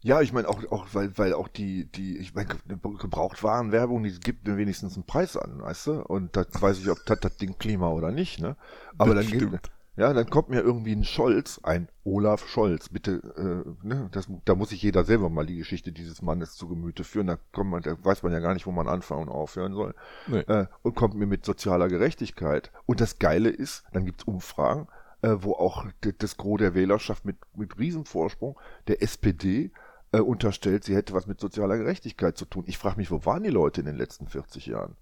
Ja, 0.00 0.20
ich 0.20 0.32
meine 0.32 0.48
auch, 0.48 0.64
auch 0.72 0.88
weil, 0.92 1.16
weil 1.16 1.32
auch 1.32 1.46
die, 1.46 1.90
die, 1.92 2.18
ich 2.18 2.34
meine, 2.34 2.48
Gebrauchtwarenwerbung, 2.66 4.02
die 4.02 4.18
gibt 4.18 4.46
mir 4.46 4.56
wenigstens 4.56 4.96
einen 4.96 5.06
Preis 5.06 5.36
an, 5.36 5.62
weißt 5.62 5.86
du? 5.86 6.02
Und 6.02 6.36
da 6.36 6.44
weiß 6.52 6.80
ich, 6.80 6.90
ob 6.90 6.98
das, 7.06 7.20
das 7.20 7.36
Ding 7.36 7.56
Klima 7.56 7.88
oder 7.88 8.10
nicht, 8.10 8.40
ne? 8.40 8.56
Aber 8.98 9.14
das 9.14 9.26
dann 9.26 9.36
stimmt. 9.36 9.70
Ja, 9.96 10.12
dann 10.12 10.28
kommt 10.28 10.48
mir 10.48 10.60
irgendwie 10.60 10.92
ein 10.92 11.04
Scholz, 11.04 11.60
ein 11.62 11.88
Olaf 12.02 12.48
Scholz, 12.48 12.88
bitte, 12.88 13.20
äh, 13.36 13.86
ne, 13.86 14.08
das, 14.10 14.26
da 14.44 14.56
muss 14.56 14.70
sich 14.70 14.82
jeder 14.82 15.04
selber 15.04 15.30
mal 15.30 15.46
die 15.46 15.56
Geschichte 15.56 15.92
dieses 15.92 16.20
Mannes 16.20 16.56
zu 16.56 16.66
Gemüte 16.66 17.04
führen, 17.04 17.28
da, 17.28 17.38
kommt 17.52 17.70
man, 17.70 17.82
da 17.82 17.96
weiß 18.02 18.24
man 18.24 18.32
ja 18.32 18.40
gar 18.40 18.54
nicht, 18.54 18.66
wo 18.66 18.72
man 18.72 18.88
anfangen 18.88 19.28
und 19.28 19.28
aufhören 19.28 19.72
soll. 19.72 19.94
Nee. 20.26 20.40
Äh, 20.40 20.66
und 20.82 20.96
kommt 20.96 21.14
mir 21.14 21.26
mit 21.26 21.44
sozialer 21.44 21.88
Gerechtigkeit. 21.88 22.72
Und 22.86 23.00
das 23.00 23.20
Geile 23.20 23.50
ist, 23.50 23.84
dann 23.92 24.04
gibt's 24.04 24.24
Umfragen, 24.24 24.88
äh, 25.22 25.36
wo 25.38 25.52
auch 25.52 25.86
das 26.00 26.36
Gros 26.36 26.58
der 26.58 26.74
Wählerschaft 26.74 27.24
mit, 27.24 27.36
mit 27.54 27.78
Riesenvorsprung 27.78 28.58
der 28.88 29.00
SPD 29.00 29.70
äh, 30.10 30.18
unterstellt, 30.18 30.82
sie 30.82 30.96
hätte 30.96 31.14
was 31.14 31.28
mit 31.28 31.38
sozialer 31.38 31.78
Gerechtigkeit 31.78 32.36
zu 32.36 32.46
tun. 32.46 32.64
Ich 32.66 32.78
frage 32.78 32.96
mich, 32.96 33.12
wo 33.12 33.24
waren 33.24 33.44
die 33.44 33.50
Leute 33.50 33.80
in 33.80 33.86
den 33.86 33.96
letzten 33.96 34.26
40 34.26 34.66
Jahren? 34.66 34.96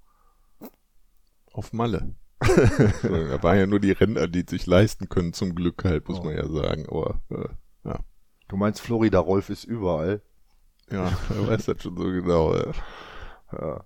Auf 1.54 1.72
Malle 1.72 2.14
da 2.42 3.42
waren 3.42 3.58
ja 3.58 3.66
nur 3.66 3.80
die 3.80 3.92
Rentner, 3.92 4.28
die 4.28 4.44
sich 4.48 4.66
leisten 4.66 5.08
können, 5.08 5.32
zum 5.32 5.54
Glück 5.54 5.84
halt, 5.84 6.08
muss 6.08 6.20
oh. 6.20 6.24
man 6.24 6.34
ja 6.34 6.48
sagen. 6.48 6.86
Aber 6.88 7.20
äh, 7.30 7.88
ja. 7.88 7.98
Du 8.48 8.56
meinst, 8.56 8.80
Florida 8.80 9.18
Rolf 9.18 9.50
ist 9.50 9.64
überall? 9.64 10.22
Ja, 10.90 11.10
er 11.30 11.48
weiß 11.48 11.66
das 11.66 11.82
schon 11.82 11.96
so 11.96 12.04
genau. 12.04 12.54
Ja. 12.54 12.72
ja. 13.52 13.84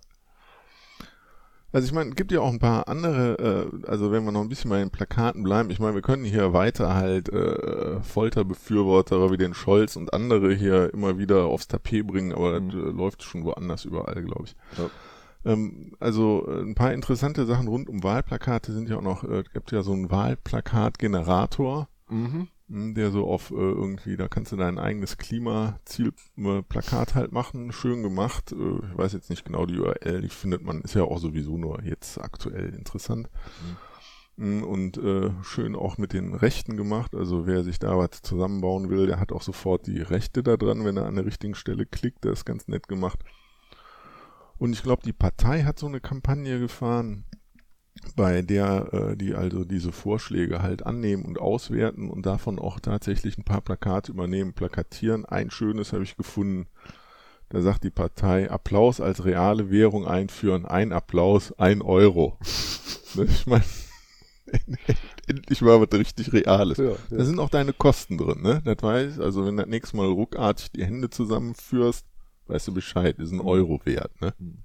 Also 1.73 1.87
ich 1.87 1.93
meine, 1.93 2.13
gibt 2.13 2.33
ja 2.33 2.41
auch 2.41 2.51
ein 2.51 2.59
paar 2.59 2.89
andere, 2.89 3.69
äh, 3.85 3.87
also 3.87 4.11
wenn 4.11 4.25
wir 4.25 4.33
noch 4.33 4.41
ein 4.41 4.49
bisschen 4.49 4.71
bei 4.71 4.79
den 4.79 4.91
Plakaten 4.91 5.43
bleiben, 5.43 5.69
ich 5.69 5.79
meine, 5.79 5.95
wir 5.95 6.01
können 6.01 6.25
hier 6.25 6.53
weiter 6.53 6.95
halt 6.95 7.29
äh, 7.29 8.01
Folterbefürworter 8.01 9.31
wie 9.31 9.37
den 9.37 9.53
Scholz 9.53 9.97
und 9.97 10.15
andere 10.15 10.55
hier 10.55 10.93
immer 10.95 11.19
wieder 11.19 11.45
aufs 11.45 11.69
Tapet 11.69 12.07
bringen, 12.07 12.33
aber 12.33 12.59
mhm. 12.61 12.71
das 12.71 12.79
äh, 12.79 12.97
läuft 12.97 13.23
schon 13.25 13.45
woanders 13.45 13.85
überall, 13.85 14.23
glaube 14.23 14.45
ich. 14.47 14.57
Ja. 14.79 14.89
Ähm, 15.47 15.93
also 16.01 16.47
äh, 16.49 16.61
ein 16.61 16.75
paar 16.75 16.93
interessante 16.93 17.47
Sachen 17.47 17.69
rund 17.69 17.89
um 17.89 18.03
Wahlplakate 18.03 18.73
sind 18.73 18.89
ja 18.89 18.97
auch 18.97 19.03
noch, 19.03 19.23
äh, 19.23 19.45
gibt 19.53 19.71
ja 19.71 19.83
so 19.83 19.93
einen 19.93 20.11
Wahlplakatgenerator, 20.11 21.89
mhm. 22.11 22.49
Hm, 22.69 22.95
der 22.95 23.13
so 23.13 23.29
auf 23.29 23.53
äh, 23.53 23.55
irgendwie, 23.55 24.17
da 24.17 24.27
kannst 24.27 24.51
du 24.51 24.57
dein 24.57 24.81
eigenes 24.81 25.19
Klimazielplakat 25.19 27.15
halt 27.15 27.31
machen, 27.31 27.71
schön 27.71 28.03
gemacht. 28.03 28.51
Äh, 28.51 28.87
ich 28.91 28.99
weiß 28.99 29.13
jetzt 29.13 29.31
nicht 29.31 29.45
genau 29.45 29.67
die 29.67 29.79
URL, 29.79 30.21
die 30.21 30.29
findet 30.29 30.65
man, 30.65 30.81
ist 30.81 30.97
ja 30.97 31.05
auch 31.05 31.19
sowieso 31.19 31.57
nur 31.57 31.85
jetzt 31.85 32.21
aktuell 32.21 32.75
interessant. 32.75 33.31
Mhm. 33.63 33.77
Hm, 34.39 34.65
und 34.65 34.99
äh, 34.99 35.31
schön 35.43 35.77
auch 35.77 35.97
mit 35.97 36.13
den 36.13 36.35
Rechten 36.35 36.77
gemacht. 36.77 37.15
Also 37.15 37.47
wer 37.47 37.63
sich 37.63 37.79
da 37.79 37.97
was 37.97 38.21
zusammenbauen 38.23 38.91
will, 38.91 39.07
der 39.07 39.21
hat 39.21 39.31
auch 39.31 39.43
sofort 39.43 39.87
die 39.87 40.01
Rechte 40.01 40.43
da 40.43 40.57
dran, 40.57 40.85
wenn 40.85 40.97
er 40.97 41.07
an 41.07 41.15
der 41.15 41.25
richtigen 41.25 41.55
Stelle 41.55 41.87
klickt. 41.87 42.25
Das 42.25 42.41
ist 42.41 42.45
ganz 42.45 42.67
nett 42.67 42.89
gemacht. 42.89 43.21
Und 44.59 44.73
ich 44.73 44.83
glaube, 44.83 45.03
die 45.05 45.13
Partei 45.13 45.63
hat 45.65 45.79
so 45.79 45.87
eine 45.87 46.01
Kampagne 46.01 46.59
gefahren, 46.59 47.25
bei 48.15 48.43
der 48.43 48.93
äh, 48.93 49.17
die 49.17 49.35
also 49.35 49.65
diese 49.65 49.93
Vorschläge 49.93 50.63
halt 50.63 50.85
annehmen 50.85 51.25
und 51.25 51.39
auswerten 51.39 52.11
und 52.11 52.27
davon 52.27 52.59
auch 52.59 52.79
tatsächlich 52.81 53.39
ein 53.39 53.45
paar 53.45 53.63
Plakate 53.63 54.13
übernehmen, 54.13 54.53
plakatieren. 54.53 55.25
Ein 55.25 55.51
schönes 55.51 55.93
habe 55.93 56.05
ich 56.05 56.17
gefunden. 56.17 56.69
Da 57.49 57.61
sagt 57.63 57.85
die 57.85 57.91
Partei, 57.91 58.51
Applaus 58.51 59.01
als 59.01 59.25
reale 59.25 59.71
Währung 59.71 60.07
einführen, 60.07 60.67
ein 60.67 60.93
Applaus, 60.93 61.53
ein 61.59 61.83
Euro. 61.83 62.39
Ne, 63.15 63.25
ich 63.25 63.47
meine, 63.47 63.65
endlich 65.27 65.63
mal 65.63 65.81
was 65.81 65.99
richtig 65.99 66.33
Reales. 66.33 66.77
Ja, 66.77 66.91
ja. 66.91 66.97
Da 67.09 67.25
sind 67.25 67.39
auch 67.39 67.49
deine 67.49 67.73
Kosten 67.73 68.19
drin, 68.19 68.43
ne? 68.43 68.61
Das 68.65 68.83
weiß, 68.83 69.21
also 69.21 69.47
wenn 69.47 69.57
du 69.57 69.63
das 69.63 69.71
nächste 69.71 69.97
Mal 69.97 70.07
ruckartig 70.07 70.73
die 70.73 70.85
Hände 70.85 71.09
zusammenführst, 71.09 72.05
weißt 72.49 72.69
du 72.69 72.75
Bescheid, 72.75 73.19
ist 73.19 73.33
ein 73.33 73.39
mhm. 73.39 73.47
Euro 73.47 73.81
wert, 73.85 74.21
ne? 74.21 74.35
Mhm. 74.39 74.63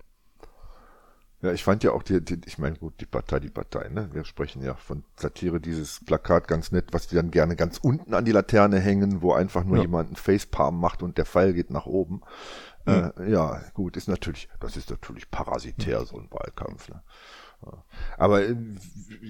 Ja, 1.42 1.52
ich 1.52 1.64
fand 1.64 1.84
ja 1.84 1.92
auch 1.92 2.04
die, 2.04 2.24
die 2.24 2.40
ich 2.46 2.60
meine, 2.60 2.78
gut, 2.78 3.02
die 3.02 3.08
Partei, 3.08 3.40
die 3.40 3.50
Partei, 3.50 3.90
ne? 3.90 4.10
Wir 4.14 4.26
sprechen 4.26 4.62
ja 4.62 4.76
von 4.76 5.04
Satire, 5.16 5.60
dieses 5.60 6.04
Plakat 6.06 6.48
ganz 6.48 6.72
nett, 6.72 6.90
was 6.92 7.08
die 7.08 7.16
dann 7.16 7.32
gerne 7.32 7.56
ganz 7.56 7.80
unten 7.80 8.14
an 8.14 8.26
die 8.26 8.32
Laterne 8.32 8.80
hängen, 8.80 9.24
wo 9.24 9.34
einfach 9.34 9.64
nur 9.64 9.78
ja. 9.78 9.84
jemand 9.84 10.12
ein 10.12 10.16
Facepalm 10.16 10.80
macht 10.80 11.02
und 11.02 11.18
der 11.18 11.26
Pfeil 11.26 11.54
geht 11.54 11.72
nach 11.72 11.88
oben. 11.88 12.22
Mhm. 12.86 13.12
Äh, 13.18 13.32
ja, 13.32 13.62
gut, 13.74 13.98
ist 13.98 14.08
natürlich, 14.08 14.50
das 14.60 14.78
ist 14.78 14.92
natürlich 14.92 15.32
parasitär, 15.32 16.02
mhm. 16.02 16.06
so 16.06 16.20
ein 16.20 16.32
Wahlkampf, 16.32 16.90
ne? 16.90 17.02
Aber 18.18 18.44
äh, 18.44 18.56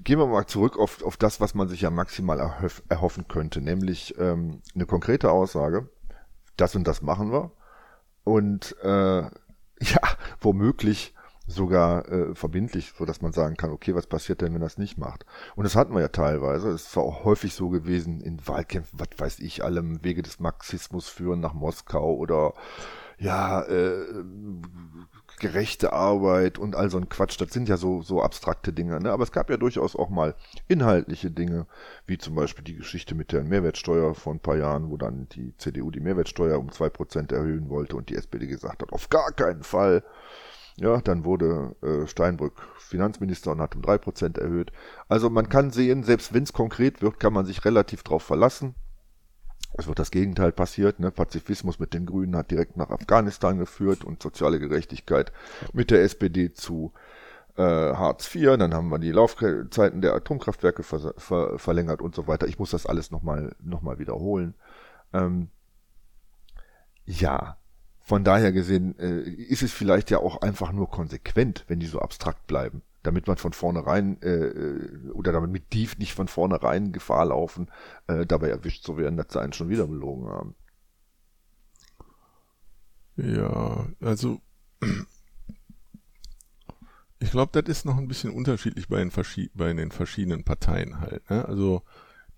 gehen 0.03 0.19
wir 0.19 0.25
mal 0.25 0.47
zurück 0.47 0.77
auf, 0.77 1.03
auf 1.03 1.17
das, 1.17 1.41
was 1.41 1.53
man 1.53 1.67
sich 1.67 1.81
ja 1.81 1.89
maximal 1.89 2.39
erhoff, 2.39 2.81
erhoffen 2.89 3.27
könnte, 3.27 3.61
nämlich 3.61 4.17
ähm, 4.17 4.61
eine 4.73 4.85
konkrete 4.85 5.31
Aussage, 5.31 5.89
das 6.55 6.75
und 6.75 6.87
das 6.87 7.01
machen 7.01 7.31
wir 7.31 7.51
und 8.31 8.75
äh, 8.83 9.21
ja, 9.21 10.01
womöglich 10.39 11.13
sogar 11.47 12.07
äh, 12.09 12.33
verbindlich, 12.33 12.93
so 12.97 13.05
dass 13.05 13.21
man 13.21 13.33
sagen 13.33 13.57
kann, 13.57 13.71
okay, 13.71 13.93
was 13.93 14.07
passiert 14.07 14.41
denn, 14.41 14.53
wenn 14.53 14.61
das 14.61 14.77
nicht 14.77 14.97
macht? 14.97 15.25
Und 15.55 15.65
das 15.65 15.75
hatten 15.75 15.93
wir 15.93 16.01
ja 16.01 16.07
teilweise. 16.07 16.69
Es 16.69 16.95
war 16.95 17.03
auch 17.03 17.25
häufig 17.25 17.53
so 17.53 17.69
gewesen 17.69 18.21
in 18.21 18.45
Wahlkämpfen, 18.47 18.99
was 18.99 19.09
weiß 19.17 19.39
ich, 19.39 19.63
allem 19.63 20.03
Wege 20.03 20.21
des 20.21 20.39
Marxismus 20.39 21.09
führen 21.09 21.41
nach 21.41 21.53
Moskau 21.53 22.15
oder 22.15 22.53
ja, 23.21 23.61
äh, 23.61 24.23
gerechte 25.39 25.93
Arbeit 25.93 26.57
und 26.57 26.75
all 26.75 26.89
so 26.89 26.97
ein 26.97 27.07
Quatsch. 27.07 27.39
Das 27.39 27.51
sind 27.51 27.69
ja 27.69 27.77
so, 27.77 28.01
so 28.01 28.21
abstrakte 28.21 28.73
Dinge. 28.73 28.99
Ne? 28.99 29.11
Aber 29.11 29.23
es 29.23 29.31
gab 29.31 29.49
ja 29.49 29.57
durchaus 29.57 29.95
auch 29.95 30.09
mal 30.09 30.35
inhaltliche 30.67 31.29
Dinge, 31.29 31.67
wie 32.05 32.17
zum 32.17 32.35
Beispiel 32.35 32.63
die 32.63 32.75
Geschichte 32.75 33.15
mit 33.15 33.31
der 33.31 33.43
Mehrwertsteuer 33.43 34.15
vor 34.15 34.33
ein 34.33 34.39
paar 34.39 34.57
Jahren, 34.57 34.89
wo 34.89 34.97
dann 34.97 35.27
die 35.29 35.55
CDU 35.57 35.91
die 35.91 35.99
Mehrwertsteuer 35.99 36.59
um 36.59 36.71
zwei 36.71 36.89
Prozent 36.89 37.31
erhöhen 37.31 37.69
wollte 37.69 37.95
und 37.95 38.09
die 38.09 38.15
SPD 38.15 38.47
gesagt 38.47 38.81
hat, 38.81 38.91
auf 38.91 39.09
gar 39.09 39.31
keinen 39.31 39.63
Fall. 39.63 40.03
Ja, 40.77 40.99
dann 41.01 41.25
wurde 41.25 41.75
äh, 41.83 42.07
Steinbrück 42.07 42.61
Finanzminister 42.77 43.51
und 43.51 43.61
hat 43.61 43.75
um 43.75 43.83
drei 43.83 43.99
Prozent 43.99 44.39
erhöht. 44.39 44.71
Also 45.09 45.29
man 45.29 45.49
kann 45.49 45.69
sehen, 45.69 46.03
selbst 46.03 46.33
wenn 46.33 46.43
es 46.43 46.53
konkret 46.53 47.01
wird, 47.01 47.19
kann 47.19 47.33
man 47.33 47.45
sich 47.45 47.65
relativ 47.65 48.01
drauf 48.03 48.23
verlassen. 48.23 48.73
Es 49.81 49.87
wird 49.87 49.97
das 49.97 50.11
Gegenteil 50.11 50.51
passiert. 50.51 50.99
Ne? 50.99 51.09
Pazifismus 51.09 51.79
mit 51.79 51.95
den 51.95 52.05
Grünen 52.05 52.35
hat 52.35 52.51
direkt 52.51 52.77
nach 52.77 52.91
Afghanistan 52.91 53.57
geführt 53.57 54.03
und 54.03 54.21
soziale 54.21 54.59
Gerechtigkeit 54.59 55.31
mit 55.73 55.89
der 55.89 56.03
SPD 56.03 56.53
zu 56.53 56.93
äh, 57.57 57.63
Hartz 57.63 58.33
IV. 58.33 58.57
Dann 58.57 58.75
haben 58.75 58.89
wir 58.89 58.99
die 58.99 59.11
Laufzeiten 59.11 60.01
der 60.01 60.13
Atomkraftwerke 60.13 60.83
ver 60.83 61.15
ver 61.17 61.57
verlängert 61.57 61.99
und 61.99 62.13
so 62.13 62.27
weiter. 62.27 62.47
Ich 62.47 62.59
muss 62.59 62.69
das 62.69 62.85
alles 62.85 63.09
nochmal 63.09 63.55
noch 63.59 63.81
mal 63.81 63.97
wiederholen. 63.97 64.53
Ähm, 65.13 65.49
ja, 67.05 67.57
von 68.01 68.23
daher 68.23 68.51
gesehen 68.51 68.97
äh, 68.99 69.21
ist 69.21 69.63
es 69.63 69.71
vielleicht 69.71 70.11
ja 70.11 70.19
auch 70.19 70.41
einfach 70.43 70.71
nur 70.71 70.91
konsequent, 70.91 71.65
wenn 71.67 71.79
die 71.79 71.87
so 71.87 71.99
abstrakt 71.99 72.45
bleiben 72.45 72.83
damit 73.03 73.27
man 73.27 73.37
von 73.37 73.53
vornherein 73.53 74.21
äh, 74.21 74.47
äh, 74.47 75.09
oder 75.11 75.31
damit 75.31 75.51
mit 75.51 75.73
Dief 75.73 75.97
nicht 75.97 76.13
von 76.13 76.27
vornherein 76.27 76.91
Gefahr 76.91 77.25
laufen, 77.25 77.69
äh, 78.07 78.25
dabei 78.25 78.49
erwischt 78.49 78.83
zu 78.83 78.97
werden, 78.97 79.17
dass 79.17 79.27
sie 79.31 79.41
einen 79.41 79.53
schon 79.53 79.69
wieder 79.69 79.87
belogen 79.87 80.27
haben. 80.27 80.55
Ja, 83.17 83.87
also 83.99 84.41
ich 87.21 87.31
glaube, 87.31 87.61
das 87.61 87.69
ist 87.69 87.85
noch 87.85 87.97
ein 87.97 88.07
bisschen 88.07 88.31
unterschiedlich 88.31 88.87
bei 88.87 88.97
den, 88.97 89.11
bei 89.53 89.73
den 89.73 89.91
verschiedenen 89.91 90.43
Parteien 90.43 90.99
halt. 90.99 91.29
Ne? 91.29 91.45
Also 91.45 91.83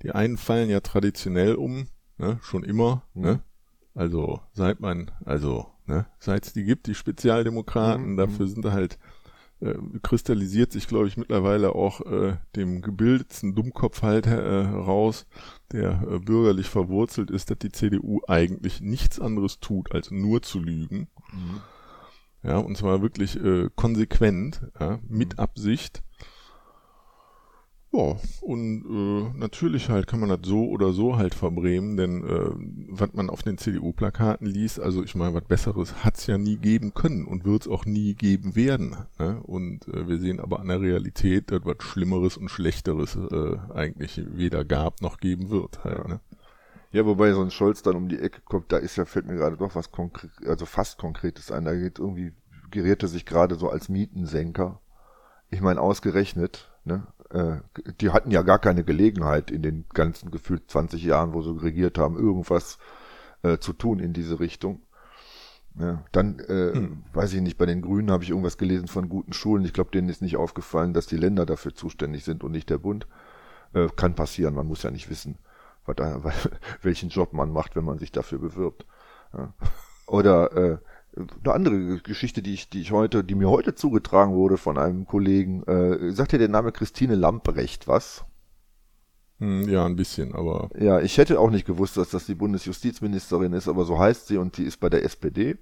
die 0.01 0.11
einen 0.11 0.37
fallen 0.37 0.69
ja 0.69 0.81
traditionell 0.81 1.55
um, 1.55 1.87
ne? 2.17 2.37
schon 2.41 2.63
immer. 2.63 3.03
Mhm. 3.13 3.21
Ne? 3.21 3.43
Also 3.95 4.41
seit 4.53 4.81
man, 4.81 5.11
also 5.23 5.67
ne? 5.85 6.05
seit 6.19 6.45
es 6.47 6.53
die 6.53 6.65
gibt, 6.65 6.87
die 6.87 6.95
Spezialdemokraten, 6.95 8.11
mhm. 8.11 8.17
dafür 8.17 8.47
sind 8.47 8.65
halt 8.65 8.99
äh, 9.63 9.75
kristallisiert 10.01 10.71
sich, 10.71 10.87
glaube 10.87 11.07
ich, 11.07 11.17
mittlerweile 11.17 11.73
auch 11.73 12.01
äh, 12.01 12.37
dem 12.55 12.81
gebildeten 12.81 13.55
Dummkopf 13.55 14.01
halt 14.01 14.27
heraus, 14.27 15.25
äh, 15.69 15.77
der 15.77 16.03
äh, 16.09 16.19
bürgerlich 16.19 16.69
verwurzelt 16.69 17.31
ist, 17.31 17.49
dass 17.49 17.59
die 17.59 17.71
CDU 17.71 18.21
eigentlich 18.27 18.81
nichts 18.81 19.19
anderes 19.19 19.59
tut, 19.59 19.93
als 19.93 20.11
nur 20.11 20.41
zu 20.41 20.59
lügen. 20.59 21.07
Mhm. 21.31 21.61
Ja, 22.43 22.57
und 22.57 22.77
zwar 22.77 23.01
wirklich 23.01 23.41
äh, 23.41 23.69
konsequent, 23.75 24.61
ja, 24.79 24.99
mit 25.07 25.33
mhm. 25.33 25.39
Absicht. 25.39 26.03
Ja, 27.95 28.15
und 28.41 28.85
äh, 28.85 29.37
natürlich 29.37 29.89
halt 29.89 30.07
kann 30.07 30.19
man 30.19 30.29
das 30.29 30.39
so 30.41 30.67
oder 30.67 30.93
so 30.93 31.15
halt 31.15 31.35
verbremen, 31.35 31.95
denn 31.95 32.23
äh, 32.23 32.49
was 32.89 33.13
man 33.13 33.29
auf 33.29 33.43
den 33.43 33.59
CDU-Plakaten 33.59 34.47
liest, 34.47 34.79
also 34.79 35.03
ich 35.03 35.13
meine, 35.13 35.35
was 35.35 35.43
Besseres 35.43 36.03
hat's 36.03 36.25
ja 36.25 36.39
nie 36.39 36.57
geben 36.57 36.95
können 36.95 37.25
und 37.25 37.45
wird's 37.45 37.67
auch 37.67 37.85
nie 37.85 38.15
geben 38.15 38.55
werden. 38.55 38.97
Ne? 39.19 39.39
Und 39.43 39.87
äh, 39.89 40.07
wir 40.07 40.17
sehen 40.17 40.39
aber 40.39 40.59
an 40.59 40.69
der 40.69 40.81
Realität, 40.81 41.51
dass 41.51 41.65
was 41.65 41.75
Schlimmeres 41.81 42.35
und 42.35 42.49
Schlechteres 42.49 43.15
äh, 43.15 43.57
eigentlich 43.75 44.19
weder 44.25 44.65
gab 44.65 45.01
noch 45.01 45.19
geben 45.19 45.51
wird 45.51 45.83
halt. 45.83 46.07
Ne? 46.07 46.19
Ja, 46.93 47.05
wobei 47.05 47.31
so 47.33 47.41
ein 47.41 47.51
Scholz 47.51 47.83
dann 47.83 47.95
um 47.95 48.09
die 48.09 48.19
Ecke 48.19 48.41
kommt, 48.41 48.71
da 48.71 48.77
ist 48.77 48.95
ja, 48.95 49.05
fällt 49.05 49.27
mir 49.27 49.35
gerade 49.35 49.57
doch 49.57 49.75
was 49.75 49.91
konkret, 49.91 50.31
also 50.47 50.65
fast 50.65 50.97
Konkretes 50.97 51.51
ein. 51.51 51.65
Da 51.65 51.75
geht 51.75 51.99
irgendwie, 51.99 52.33
geriert 52.71 53.03
er 53.03 53.09
sich 53.09 53.27
gerade 53.27 53.53
so 53.53 53.69
als 53.69 53.87
Mietensenker. 53.87 54.79
Ich 55.51 55.61
meine, 55.61 55.79
ausgerechnet, 55.79 56.71
ne? 56.85 57.05
Äh, 57.33 57.57
die 57.99 58.11
hatten 58.11 58.31
ja 58.31 58.43
gar 58.43 58.59
keine 58.59 58.83
Gelegenheit 58.83 59.49
in 59.49 59.63
den 59.63 59.85
ganzen 59.93 60.29
gefühlt 60.29 60.69
20 60.69 61.03
Jahren, 61.03 61.33
wo 61.33 61.41
sie 61.41 61.51
regiert 61.51 61.97
haben, 61.97 62.15
irgendwas 62.15 62.77
äh, 63.41 63.57
zu 63.57 63.73
tun 63.73 63.99
in 63.99 64.13
diese 64.13 64.39
Richtung. 64.39 64.83
Ja, 65.79 66.03
dann, 66.11 66.37
äh, 66.39 66.73
hm. 66.73 67.03
weiß 67.13 67.33
ich 67.33 67.41
nicht, 67.41 67.57
bei 67.57 67.65
den 67.65 67.81
Grünen 67.81 68.11
habe 68.11 68.23
ich 68.23 68.29
irgendwas 68.29 68.59
gelesen 68.59 68.87
von 68.87 69.09
guten 69.09 69.33
Schulen. 69.33 69.65
Ich 69.65 69.73
glaube, 69.73 69.89
denen 69.89 70.09
ist 70.09 70.21
nicht 70.21 70.37
aufgefallen, 70.37 70.93
dass 70.93 71.07
die 71.07 71.17
Länder 71.17 71.47
dafür 71.47 71.73
zuständig 71.73 72.23
sind 72.23 72.43
und 72.43 72.51
nicht 72.51 72.69
der 72.69 72.77
Bund. 72.77 73.07
Äh, 73.73 73.87
kann 73.95 74.13
passieren, 74.13 74.53
man 74.53 74.67
muss 74.67 74.83
ja 74.83 74.91
nicht 74.91 75.09
wissen, 75.09 75.39
was 75.87 75.95
da, 75.95 76.21
welchen 76.83 77.09
Job 77.09 77.33
man 77.33 77.51
macht, 77.51 77.75
wenn 77.75 77.85
man 77.85 77.97
sich 77.97 78.11
dafür 78.11 78.37
bewirbt. 78.37 78.85
Ja. 79.35 79.51
Oder 80.05 80.55
äh, 80.55 80.77
eine 81.15 81.53
andere 81.53 81.99
Geschichte, 81.99 82.41
die 82.41 82.53
ich, 82.53 82.69
die 82.69 82.81
ich 82.81 82.91
heute, 82.91 83.23
die 83.23 83.35
mir 83.35 83.49
heute 83.49 83.75
zugetragen 83.75 84.33
wurde 84.33 84.57
von 84.57 84.77
einem 84.77 85.05
Kollegen. 85.05 85.63
Äh, 85.63 86.11
sagt 86.11 86.31
dir 86.31 86.39
der 86.39 86.49
Name 86.49 86.71
Christine 86.71 87.15
Lamprecht 87.15 87.87
was? 87.87 88.25
Hm, 89.39 89.67
ja, 89.67 89.85
ein 89.85 89.95
bisschen, 89.95 90.33
aber. 90.33 90.69
Ja, 90.77 90.99
ich 90.99 91.17
hätte 91.17 91.39
auch 91.39 91.49
nicht 91.49 91.65
gewusst, 91.65 91.97
dass 91.97 92.09
das 92.09 92.25
die 92.25 92.35
Bundesjustizministerin 92.35 93.53
ist, 93.53 93.67
aber 93.67 93.85
so 93.85 93.99
heißt 93.99 94.27
sie 94.27 94.37
und 94.37 94.57
die 94.57 94.63
ist 94.63 94.79
bei 94.79 94.89
der 94.89 95.03
SPD. 95.03 95.57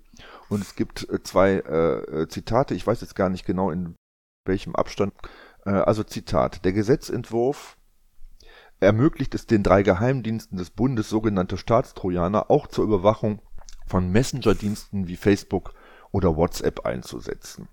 Und 0.49 0.61
es 0.61 0.75
gibt 0.75 1.09
äh, 1.09 1.23
zwei 1.23 1.55
äh, 1.55 2.27
Zitate, 2.27 2.75
ich 2.75 2.85
weiß 2.85 3.01
jetzt 3.01 3.15
gar 3.15 3.29
nicht 3.29 3.45
genau 3.45 3.71
in 3.71 3.95
welchem 4.45 4.75
Abstand. 4.75 5.13
Äh, 5.65 5.71
also 5.71 6.03
Zitat, 6.03 6.63
der 6.65 6.73
Gesetzentwurf 6.73 7.77
ermöglicht 8.79 9.35
es 9.35 9.45
den 9.45 9.63
drei 9.63 9.83
Geheimdiensten 9.83 10.57
des 10.57 10.71
Bundes, 10.71 11.09
sogenannte 11.09 11.57
Staatstrojaner, 11.57 12.49
auch 12.49 12.67
zur 12.67 12.83
Überwachung 12.83 13.41
von 13.91 14.09
Messenger-Diensten 14.09 15.09
wie 15.09 15.17
Facebook 15.17 15.73
oder 16.11 16.37
WhatsApp 16.37 16.85
einzusetzen. 16.85 17.67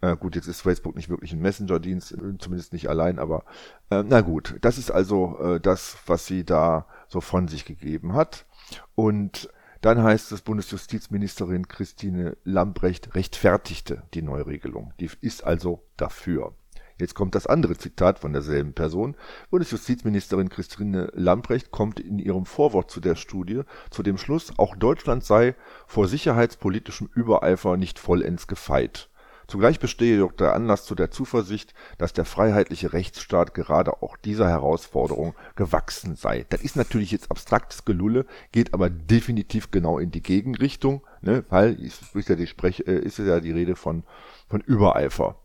Äh, 0.00 0.16
gut, 0.16 0.36
jetzt 0.36 0.46
ist 0.46 0.62
Facebook 0.62 0.96
nicht 0.96 1.10
wirklich 1.10 1.34
ein 1.34 1.40
Messenger-Dienst, 1.42 2.16
zumindest 2.38 2.72
nicht 2.72 2.88
allein, 2.88 3.18
aber 3.18 3.44
äh, 3.90 4.02
na 4.02 4.22
gut, 4.22 4.56
das 4.62 4.78
ist 4.78 4.90
also 4.90 5.38
äh, 5.38 5.60
das, 5.60 5.98
was 6.06 6.24
sie 6.24 6.44
da 6.44 6.86
so 7.08 7.20
von 7.20 7.46
sich 7.48 7.66
gegeben 7.66 8.14
hat. 8.14 8.46
Und 8.94 9.50
dann 9.82 10.02
heißt 10.02 10.32
es, 10.32 10.40
Bundesjustizministerin 10.40 11.68
Christine 11.68 12.38
Lambrecht 12.44 13.14
rechtfertigte 13.14 14.02
die 14.14 14.22
Neuregelung. 14.22 14.94
Die 14.98 15.10
ist 15.20 15.44
also 15.44 15.84
dafür. 15.98 16.54
Jetzt 16.98 17.14
kommt 17.14 17.34
das 17.34 17.48
andere 17.48 17.76
Zitat 17.76 18.20
von 18.20 18.32
derselben 18.32 18.72
Person. 18.72 19.16
Bundesjustizministerin 19.50 20.48
Christine 20.48 21.10
Lamprecht 21.12 21.72
kommt 21.72 21.98
in 21.98 22.20
ihrem 22.20 22.46
Vorwort 22.46 22.88
zu 22.90 23.00
der 23.00 23.16
Studie 23.16 23.62
zu 23.90 24.04
dem 24.04 24.16
Schluss, 24.16 24.52
auch 24.58 24.76
Deutschland 24.76 25.24
sei 25.24 25.56
vor 25.88 26.06
sicherheitspolitischem 26.06 27.08
Übereifer 27.12 27.76
nicht 27.76 27.98
vollends 27.98 28.46
gefeit. 28.46 29.10
Zugleich 29.46 29.78
bestehe 29.78 30.14
jedoch 30.14 30.32
der 30.32 30.54
Anlass 30.54 30.86
zu 30.86 30.94
der 30.94 31.10
Zuversicht, 31.10 31.74
dass 31.98 32.12
der 32.12 32.24
freiheitliche 32.24 32.92
Rechtsstaat 32.92 33.54
gerade 33.54 34.02
auch 34.02 34.16
dieser 34.16 34.48
Herausforderung 34.48 35.34
gewachsen 35.54 36.16
sei. 36.16 36.46
Das 36.48 36.62
ist 36.62 36.76
natürlich 36.76 37.10
jetzt 37.10 37.30
abstraktes 37.30 37.84
Gelulle, 37.84 38.24
geht 38.52 38.72
aber 38.72 38.88
definitiv 38.88 39.70
genau 39.70 39.98
in 39.98 40.10
die 40.10 40.22
Gegenrichtung, 40.22 41.02
ne, 41.20 41.44
weil 41.50 41.74
ist 41.74 42.28
ja 42.28 42.36
die, 42.36 42.46
Sprech, 42.46 42.86
äh, 42.86 42.98
ist 42.98 43.18
ja 43.18 43.40
die 43.40 43.52
Rede 43.52 43.76
von, 43.76 44.04
von 44.48 44.60
Übereifer 44.60 45.36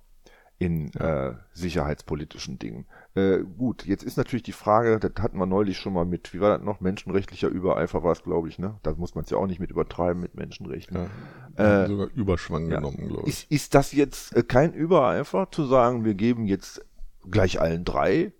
in 0.59 0.93
äh, 0.95 1.35
sicherheitspolitischen 1.53 2.59
Dingen. 2.59 2.85
Äh, 3.15 3.39
gut, 3.39 3.85
jetzt 3.85 4.03
ist 4.03 4.17
natürlich 4.17 4.43
die 4.43 4.51
Frage, 4.51 4.99
das 4.99 5.23
hatten 5.23 5.37
wir 5.37 5.45
neulich 5.45 5.77
schon 5.77 5.93
mal 5.93 6.05
mit, 6.05 6.33
wie 6.33 6.41
war 6.41 6.57
das 6.57 6.65
noch, 6.65 6.81
menschenrechtlicher 6.81 7.47
Übereifer 7.47 8.03
war 8.03 8.11
es, 8.11 8.23
glaube 8.23 8.49
ich, 8.49 8.59
ne? 8.59 8.77
Da 8.83 8.93
muss 8.93 9.15
man 9.15 9.23
es 9.23 9.29
ja 9.29 9.37
auch 9.37 9.47
nicht 9.47 9.61
mit 9.61 9.71
übertreiben 9.71 10.21
mit 10.21 10.35
Menschenrechten. 10.35 11.09
Ja, 11.57 11.83
äh, 11.83 11.87
sogar 11.87 12.07
Überschwang 12.13 12.69
ja, 12.69 12.75
genommen, 12.75 13.07
glaube 13.07 13.29
ich. 13.29 13.43
Ist, 13.43 13.51
ist 13.51 13.75
das 13.75 13.93
jetzt 13.93 14.35
äh, 14.35 14.43
kein 14.43 14.73
Übereifer, 14.73 15.47
zu 15.49 15.63
sagen, 15.63 16.03
wir 16.03 16.13
geben 16.13 16.45
jetzt 16.45 16.85
gleich 17.31 17.61
allen 17.61 17.85
drei 17.85 18.33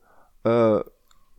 äh, 0.44 0.82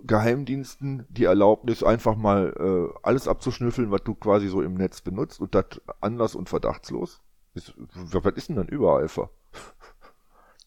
Geheimdiensten 0.03 1.05
die 1.11 1.25
Erlaubnis, 1.25 1.83
einfach 1.83 2.17
mal 2.17 2.55
äh, 2.59 2.99
alles 3.03 3.29
abzuschnüffeln, 3.29 3.91
was 3.91 4.03
du 4.05 4.15
quasi 4.15 4.49
so 4.49 4.63
im 4.63 4.75
Netz 4.75 5.03
benutzt 5.03 5.41
und 5.41 5.55
das 5.55 5.67
anders 6.01 6.35
und 6.35 6.49
verdachtslos? 6.49 7.21
Ist, 7.53 7.75
was 7.77 8.35
ist 8.35 8.49
denn 8.49 8.57
dann 8.57 8.69
Übereifer? 8.69 9.29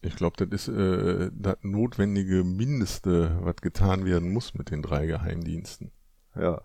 Ich 0.04 0.16
glaube, 0.18 0.46
das 0.46 0.68
ist 0.68 0.76
äh, 0.76 1.32
das 1.34 1.58
notwendige 1.62 2.44
Mindeste, 2.44 3.40
was 3.42 3.56
getan 3.58 4.06
werden 4.06 4.32
muss 4.34 4.54
mit 4.54 4.70
den 4.70 4.82
drei 4.82 5.06
Geheimdiensten. 5.06 5.92
Ja. 6.36 6.62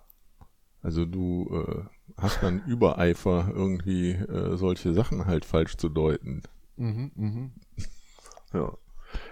Also 0.82 1.04
du 1.04 1.48
äh, 1.52 1.84
hast 2.16 2.42
dann 2.42 2.64
Übereifer, 2.66 3.50
irgendwie 3.54 4.12
äh, 4.12 4.56
solche 4.56 4.92
Sachen 4.92 5.26
halt 5.26 5.44
falsch 5.44 5.76
zu 5.76 5.88
deuten. 5.88 6.42
Mhm, 6.76 7.12
mhm. 7.14 7.52
Ja. 8.54 8.72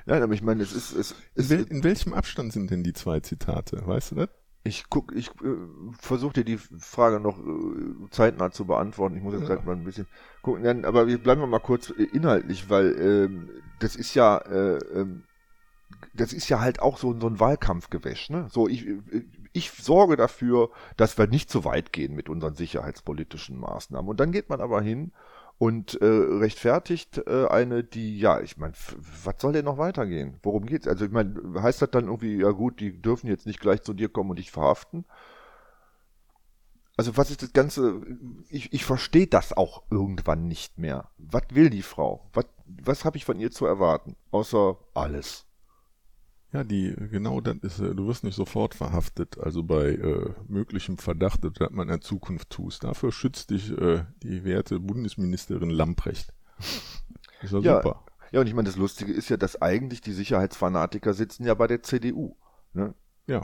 Nein, 0.05 0.23
aber 0.23 0.35
ich 0.35 0.43
meine, 0.43 0.63
es 0.63 0.73
ist. 0.73 0.93
Es, 0.93 1.15
es 1.35 1.51
in, 1.51 1.59
wel 1.59 1.67
in 1.69 1.85
welchem 1.85 2.13
Abstand 2.13 2.53
sind 2.53 2.71
denn 2.71 2.83
die 2.83 2.93
zwei 2.93 3.21
Zitate? 3.21 3.87
Weißt 3.87 4.11
du 4.11 4.17
das? 4.17 4.29
Ich 4.67 4.91
guck, 4.91 5.15
ich 5.15 5.29
äh, 5.43 5.57
versuche 5.99 6.35
dir 6.35 6.45
die 6.45 6.59
Frage 6.59 7.21
noch 7.21 7.39
äh, 7.39 8.11
zeitnah 8.11 8.51
zu 8.51 8.67
beantworten. 8.67 9.17
Ich 9.17 9.23
muss 9.23 9.35
jetzt 9.35 9.49
ja. 9.49 9.55
gerade 9.55 9.67
mal 9.67 9.77
ein 9.77 9.85
bisschen 9.85 10.07
gucken. 10.43 10.65
Dann, 10.65 10.85
aber 10.85 11.07
wir 11.07 11.19
bleiben 11.19 11.49
mal 11.49 11.61
kurz 11.61 11.91
äh, 11.91 12.03
inhaltlich, 12.03 12.69
weil 12.69 12.97
ähm, 13.01 13.51
das 13.79 13.97
ist 13.97 14.15
ja, 14.15 14.39
äh, 14.39 14.79
ähm, 14.95 15.25
das 16.15 16.33
ist 16.33 16.49
ja 16.49 16.61
halt 16.61 16.81
auch 16.81 16.99
so, 16.99 17.19
so 17.19 17.29
ein 17.29 17.41
Wahlkampfgewäsch. 17.41 18.31
Ne? 18.31 18.49
So, 18.51 18.69
ich, 18.69 18.87
ich 19.53 19.71
sorge 19.71 20.17
dafür, 20.17 20.71
dass 20.97 21.17
wir 21.17 21.27
nicht 21.27 21.51
zu 21.51 21.65
weit 21.65 21.93
gehen 21.93 22.15
mit 22.15 22.29
unseren 22.29 22.55
sicherheitspolitischen 22.55 23.59
Maßnahmen. 23.59 24.09
Und 24.09 24.21
dann 24.21 24.33
geht 24.33 24.49
man 24.49 24.61
aber 24.61 24.83
hin 24.83 25.13
und 25.59 26.01
äh, 26.01 26.05
rechtfertigt 26.05 27.23
äh, 27.27 27.47
eine, 27.47 27.83
die, 27.83 28.19
ja, 28.19 28.41
ich 28.41 28.59
meine, 28.59 28.75
was 29.25 29.35
soll 29.39 29.53
denn 29.53 29.65
noch 29.65 29.79
weitergehen? 29.79 30.39
Worum 30.43 30.67
geht's? 30.67 30.87
Also 30.87 31.07
ich 31.07 31.11
meine, 31.11 31.63
heißt 31.63 31.81
das 31.81 31.91
dann 31.91 32.07
irgendwie, 32.07 32.37
ja 32.41 32.51
gut, 32.51 32.81
die 32.81 33.01
dürfen 33.01 33.29
jetzt 33.29 33.47
nicht 33.47 33.61
gleich 33.61 33.83
zu 33.83 33.95
dir 33.95 34.09
kommen 34.09 34.31
und 34.31 34.39
dich 34.39 34.51
verhaften? 34.51 35.07
Also 36.99 37.17
was 37.17 37.31
ist 37.31 37.43
das 37.43 37.53
Ganze? 37.53 38.03
Ich, 38.49 38.73
ich 38.73 38.85
verstehe 38.85 39.27
das 39.27 39.55
auch 39.55 39.83
irgendwann 39.91 40.47
nicht 40.47 40.79
mehr. 40.79 41.11
Was 41.19 41.43
will 41.51 41.71
die 41.71 41.83
Frau? 41.83 42.29
Was, 42.33 42.47
was 42.67 43.05
habe 43.05 43.17
ich 43.17 43.25
von 43.25 43.39
ihr 43.39 43.51
zu 43.51 43.67
erwarten? 43.67 44.17
Außer 44.31 44.79
alles. 44.95 45.46
Ja, 46.57 46.65
die, 46.65 46.95
genau 47.11 47.43
das 47.43 47.57
ist, 47.61 47.81
äh, 47.81 47.95
du 47.95 48.07
wirst 48.07 48.25
nicht 48.25 48.35
sofort 48.35 48.75
verhaftet, 48.75 49.37
also 49.39 49.63
bei 49.63 49.91
äh, 49.91 50.33
möglichem 50.49 50.97
Verdacht, 50.97 51.41
dass 51.45 51.71
man 51.71 51.91
in 51.91 52.01
Zukunft 52.01 52.49
tust. 52.49 52.83
Dafür 52.83 53.13
schützt 53.13 53.51
dich 53.51 53.77
äh, 53.77 54.05
die 54.23 54.43
werte 54.43 54.81
Bundesministerin 54.81 55.69
Lamprecht. 55.69 56.33
Ist 57.43 57.53
ja, 57.53 57.59
ja 57.59 57.77
super. 57.77 58.07
Ja, 58.33 58.41
und 58.41 58.47
ich 58.47 58.55
meine, 58.55 58.69
das 58.69 58.77
Lustige 58.77 59.13
ist 59.13 59.29
ja, 59.29 59.37
dass 59.37 59.61
eigentlich 59.61 60.01
die 60.01 60.15
Sicherheitsfanatiker 60.15 61.13
sitzen 61.13 61.45
ja 61.45 61.53
bei 61.53 61.67
der 61.67 61.83
CDU. 61.83 62.37
Ne? 62.73 62.95
Ja. 63.27 63.43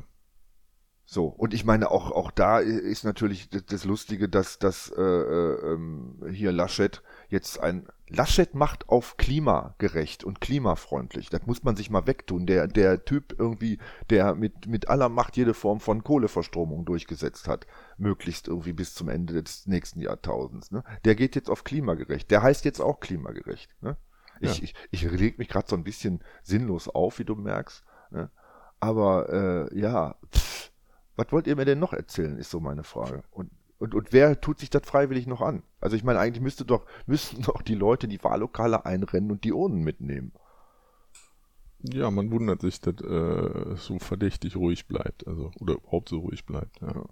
So, 1.05 1.27
und 1.27 1.53
ich 1.53 1.67
meine, 1.67 1.91
auch, 1.91 2.13
auch 2.13 2.31
da 2.31 2.61
ist 2.61 3.05
natürlich 3.05 3.51
das 3.51 3.85
Lustige, 3.85 4.31
dass, 4.31 4.59
dass 4.59 4.91
äh, 4.91 5.03
äh, 5.03 5.75
ähm, 5.75 6.25
hier 6.31 6.51
Laschet 6.51 7.03
jetzt 7.33 7.59
ein 7.59 7.89
Laschet 8.09 8.55
macht 8.55 8.91
auf 8.91 9.17
klimagerecht 9.17 10.23
und 10.23 10.41
klimafreundlich. 10.41 11.31
Das 11.31 11.47
muss 11.47 11.63
man 11.63 11.77
sich 11.77 11.91
mal 11.91 12.07
wegtun. 12.07 12.47
Der, 12.47 12.69
der 12.69 13.05
Typ 13.05 13.35
irgendwie, 13.39 13.79
der 14.11 14.35
mit, 14.35 14.67
mit 14.67 14.89
aller 14.89 15.09
Macht 15.09 15.37
jede 15.37 15.55
Form 15.55 15.81
von 15.81 16.05
Kohleverstromung 16.05 16.85
durchgesetzt 16.85 17.49
hat, 17.49 17.67
möglichst 17.97 18.49
irgendwie 18.49 18.75
bis 18.75 18.95
zum 18.95 19.09
Ende 19.09 19.43
des 19.43 19.67
nächsten 19.67 20.01
Jahrtausends, 20.01 20.71
ne? 20.71 20.85
der 21.05 21.15
geht 21.15 21.35
jetzt 21.35 21.49
auf 21.49 21.65
klimagerecht. 21.65 22.31
Der 22.31 22.43
heißt 22.43 22.65
jetzt 22.67 22.81
auch 22.81 23.01
klimagerecht. 23.01 23.71
Ne? 23.81 23.97
Ich, 24.41 24.59
ja. 24.59 24.65
ich, 24.65 24.75
ich 24.91 25.11
reg 25.11 25.39
mich 25.39 25.49
gerade 25.49 25.69
so 25.69 25.77
ein 25.77 25.85
bisschen 25.85 26.23
sinnlos 26.43 26.89
auf, 26.89 27.19
wie 27.19 27.25
du 27.25 27.35
merkst. 27.35 27.83
Ne? 28.11 28.31
Aber 28.79 29.71
äh, 29.73 29.79
ja, 29.79 30.17
pff, 30.35 30.71
was 31.17 31.33
wollt 31.33 31.47
ihr 31.47 31.57
mir 31.57 31.65
denn 31.65 31.79
noch 31.79 31.95
erzählen, 31.95 32.37
ist 32.37 32.51
so 32.51 32.61
meine 32.61 32.85
Frage. 32.85 33.23
Und, 33.31 33.51
und, 33.83 33.95
und 33.95 34.13
wer 34.13 34.41
tut 34.41 34.61
sich 34.61 34.71
das 34.71 34.83
freiwillig 34.87 35.27
noch 35.27 35.41
an? 35.41 35.63
Also 35.81 35.97
ich 35.97 36.05
meine, 36.05 36.21
eigentlich 36.21 36.43
müsste 36.43 36.65
doch, 36.65 36.87
müssten 37.07 37.43
doch 37.43 37.63
die 37.63 37.75
Leute 37.75 38.09
die 38.09 38.23
Wahllokale 38.23 38.87
einrennen 38.87 39.31
und 39.33 39.45
die 39.45 39.53
Urnen 39.53 39.83
mitnehmen. 39.83 40.33
Ja, 41.85 42.11
man 42.13 42.31
wundert 42.31 42.61
sich, 42.61 42.81
dass 42.81 42.95
äh, 43.01 43.77
so 43.77 43.99
verdächtig 43.99 44.55
ruhig 44.57 44.87
bleibt, 44.87 45.27
also 45.27 45.51
oder 45.59 45.75
überhaupt 45.75 46.09
so 46.11 46.21
ruhig 46.21 46.47
bleibt. 46.47 46.81
Ja. 46.81 47.07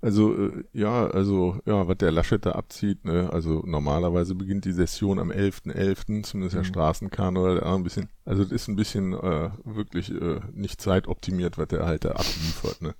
Also, 0.00 0.32
äh, 0.36 0.64
ja, 0.72 1.08
also, 1.08 1.58
ja, 1.66 1.88
was 1.88 1.96
der 1.98 2.12
Laschet 2.12 2.44
da 2.46 2.52
abzieht, 2.52 3.04
ne, 3.04 3.30
also 3.32 3.62
normalerweise 3.66 4.34
beginnt 4.36 4.64
die 4.64 4.72
Session 4.72 5.18
am 5.18 5.30
11.11., 5.32 5.72
.11., 5.74 6.22
zumindest 6.24 6.54
der 6.54 6.62
Mhm. 6.62 6.66
Straßenkarneval, 6.66 7.54
der 7.56 7.66
ein 7.66 7.82
bisschen, 7.82 8.08
also 8.24 8.44
das 8.44 8.52
ist 8.52 8.68
ein 8.68 8.76
bisschen 8.76 9.12
äh, 9.14 9.50
wirklich 9.64 10.12
äh, 10.12 10.40
nicht 10.52 10.80
zeitoptimiert, 10.80 11.58
was 11.58 11.68
der 11.68 11.84
halt 11.86 12.04
da 12.04 12.10
abliefert, 12.12 12.80
ne. 12.82 12.94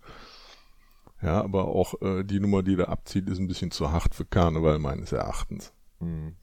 Ja, 1.21 1.43
aber 1.43 1.67
auch 1.67 2.01
äh, 2.01 2.23
die 2.23 2.41
Nummer, 2.41 2.63
die 2.63 2.77
der 2.77 2.89
abzieht, 2.89 3.29
ist 3.29 3.39
ein 3.39 3.49
bisschen 3.49 3.71
zu 3.71 3.91
hart 3.91 4.15
für 4.15 4.25
Karneval 4.25 4.79
meines 4.79 5.13
Erachtens. 5.13 5.73
Mhm. 6.01 6.37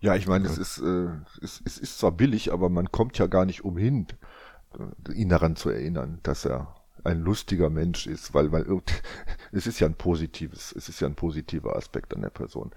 Ja, 0.00 0.14
ich 0.14 0.26
meine, 0.26 0.46
es 0.46 0.58
ist, 0.58 0.78
äh, 0.78 1.08
es, 1.42 1.60
es 1.64 1.78
ist 1.78 1.98
zwar 1.98 2.12
billig, 2.12 2.52
aber 2.52 2.68
man 2.68 2.90
kommt 2.92 3.18
ja 3.18 3.26
gar 3.26 3.44
nicht 3.44 3.64
umhin, 3.64 4.06
äh, 4.78 5.12
ihn 5.12 5.28
daran 5.28 5.56
zu 5.56 5.70
erinnern, 5.70 6.20
dass 6.22 6.44
er 6.44 6.74
ein 7.04 7.20
lustiger 7.20 7.70
Mensch 7.70 8.06
ist, 8.06 8.34
weil, 8.34 8.52
weil 8.52 8.66
es 9.52 9.66
ist 9.66 9.80
ja 9.80 9.86
ein 9.86 9.94
positives, 9.94 10.72
es 10.72 10.88
ist 10.88 11.00
ja 11.00 11.08
ein 11.08 11.14
positiver 11.14 11.76
Aspekt 11.76 12.14
an 12.14 12.22
der 12.22 12.30
Person. 12.30 12.70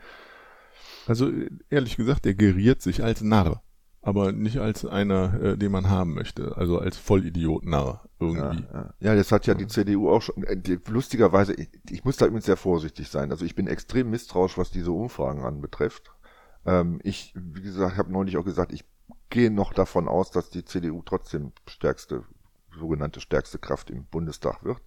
Also 1.08 1.32
ehrlich 1.70 1.98
gesagt, 1.98 2.26
der 2.26 2.36
geriert 2.36 2.82
sich 2.82 3.04
als 3.04 3.22
Narr, 3.22 3.62
aber 4.02 4.32
nicht 4.32 4.60
als 4.60 4.86
einer, 4.86 5.40
äh, 5.42 5.58
den 5.58 5.72
man 5.72 5.90
haben 5.90 6.14
möchte, 6.14 6.58
also 6.58 6.80
als 6.80 6.98
Vollidiot-Narr 6.98 8.10
Ja, 8.34 8.58
irgendwie. 8.58 8.66
ja. 8.74 8.94
ja, 9.00 9.16
das 9.16 9.32
hat 9.32 9.46
ja 9.48 9.54
die 9.54 9.68
CDU 9.68 10.10
auch 10.10 10.22
schon. 10.22 10.44
äh, 10.44 10.58
Die, 10.58 10.80
lustigerweise, 10.88 11.54
ich, 11.54 11.70
ich 11.90 12.04
muss 12.04 12.18
da 12.18 12.26
übrigens 12.26 12.46
sehr 12.46 12.58
vorsichtig 12.58 13.10
sein. 13.10 13.32
Also 13.32 13.46
ich 13.46 13.56
bin 13.56 13.68
extrem 13.68 14.10
misstrauisch, 14.10 14.58
was 14.58 14.72
diese 14.72 14.92
Umfragen 14.92 15.44
anbetrifft. 15.44 16.12
Ähm, 16.66 17.00
ich, 17.04 17.34
wie 17.36 17.62
gesagt, 17.62 17.98
habe 17.98 18.12
neulich 18.12 18.38
auch 18.38 18.46
gesagt, 18.46 18.74
ich 18.74 18.86
gehe 19.30 19.52
noch 19.52 19.74
davon 19.74 20.08
aus, 20.08 20.32
dass 20.32 20.50
die 20.50 20.66
CDU 20.66 21.02
trotzdem 21.04 21.52
stärkste, 21.68 22.24
sogenannte 22.78 23.22
stärkste 23.22 23.60
Kraft 23.60 23.90
im 23.90 24.06
Bundestag 24.06 24.64
wird. 24.64 24.82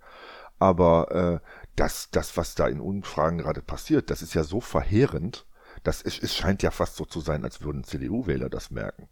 Aber 0.59 1.41
äh, 1.43 1.49
das, 1.77 2.11
das, 2.11 2.37
was 2.37 2.55
da 2.55 2.67
in 2.69 2.81
Umfragen 2.81 3.39
gerade 3.39 3.63
passiert, 3.63 4.11
das 4.11 4.23
ist 4.23 4.35
ja 4.35 4.45
so 4.45 4.61
verheerend, 4.61 5.47
dass 5.85 6.03
es, 6.03 6.19
es 6.19 6.35
scheint 6.35 6.63
ja 6.63 6.73
fast 6.73 6.97
so 6.97 7.05
zu 7.05 7.21
sein, 7.21 7.45
als 7.45 7.63
würden 7.63 7.85
CDU-Wähler 7.85 8.51
das 8.51 8.71
merken. 8.71 9.09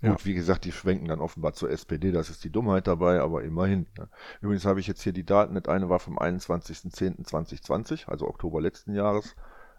Ja. 0.00 0.10
Gut, 0.10 0.26
wie 0.26 0.34
gesagt, 0.34 0.64
die 0.64 0.70
schwenken 0.70 1.08
dann 1.08 1.20
offenbar 1.20 1.54
zur 1.54 1.70
SPD, 1.70 2.12
das 2.12 2.30
ist 2.30 2.44
die 2.44 2.50
Dummheit 2.50 2.86
dabei, 2.86 3.20
aber 3.20 3.42
immerhin. 3.42 3.88
Ne? 3.98 4.08
Übrigens 4.40 4.64
habe 4.64 4.78
ich 4.78 4.86
jetzt 4.86 5.02
hier 5.02 5.12
die 5.12 5.24
Daten, 5.24 5.54
das 5.54 5.66
eine 5.66 5.88
war 5.88 5.98
vom 5.98 6.18
21.10.2020, 6.18 8.06
also 8.06 8.28
Oktober 8.28 8.60
letzten 8.60 8.94
Jahres, 8.94 9.34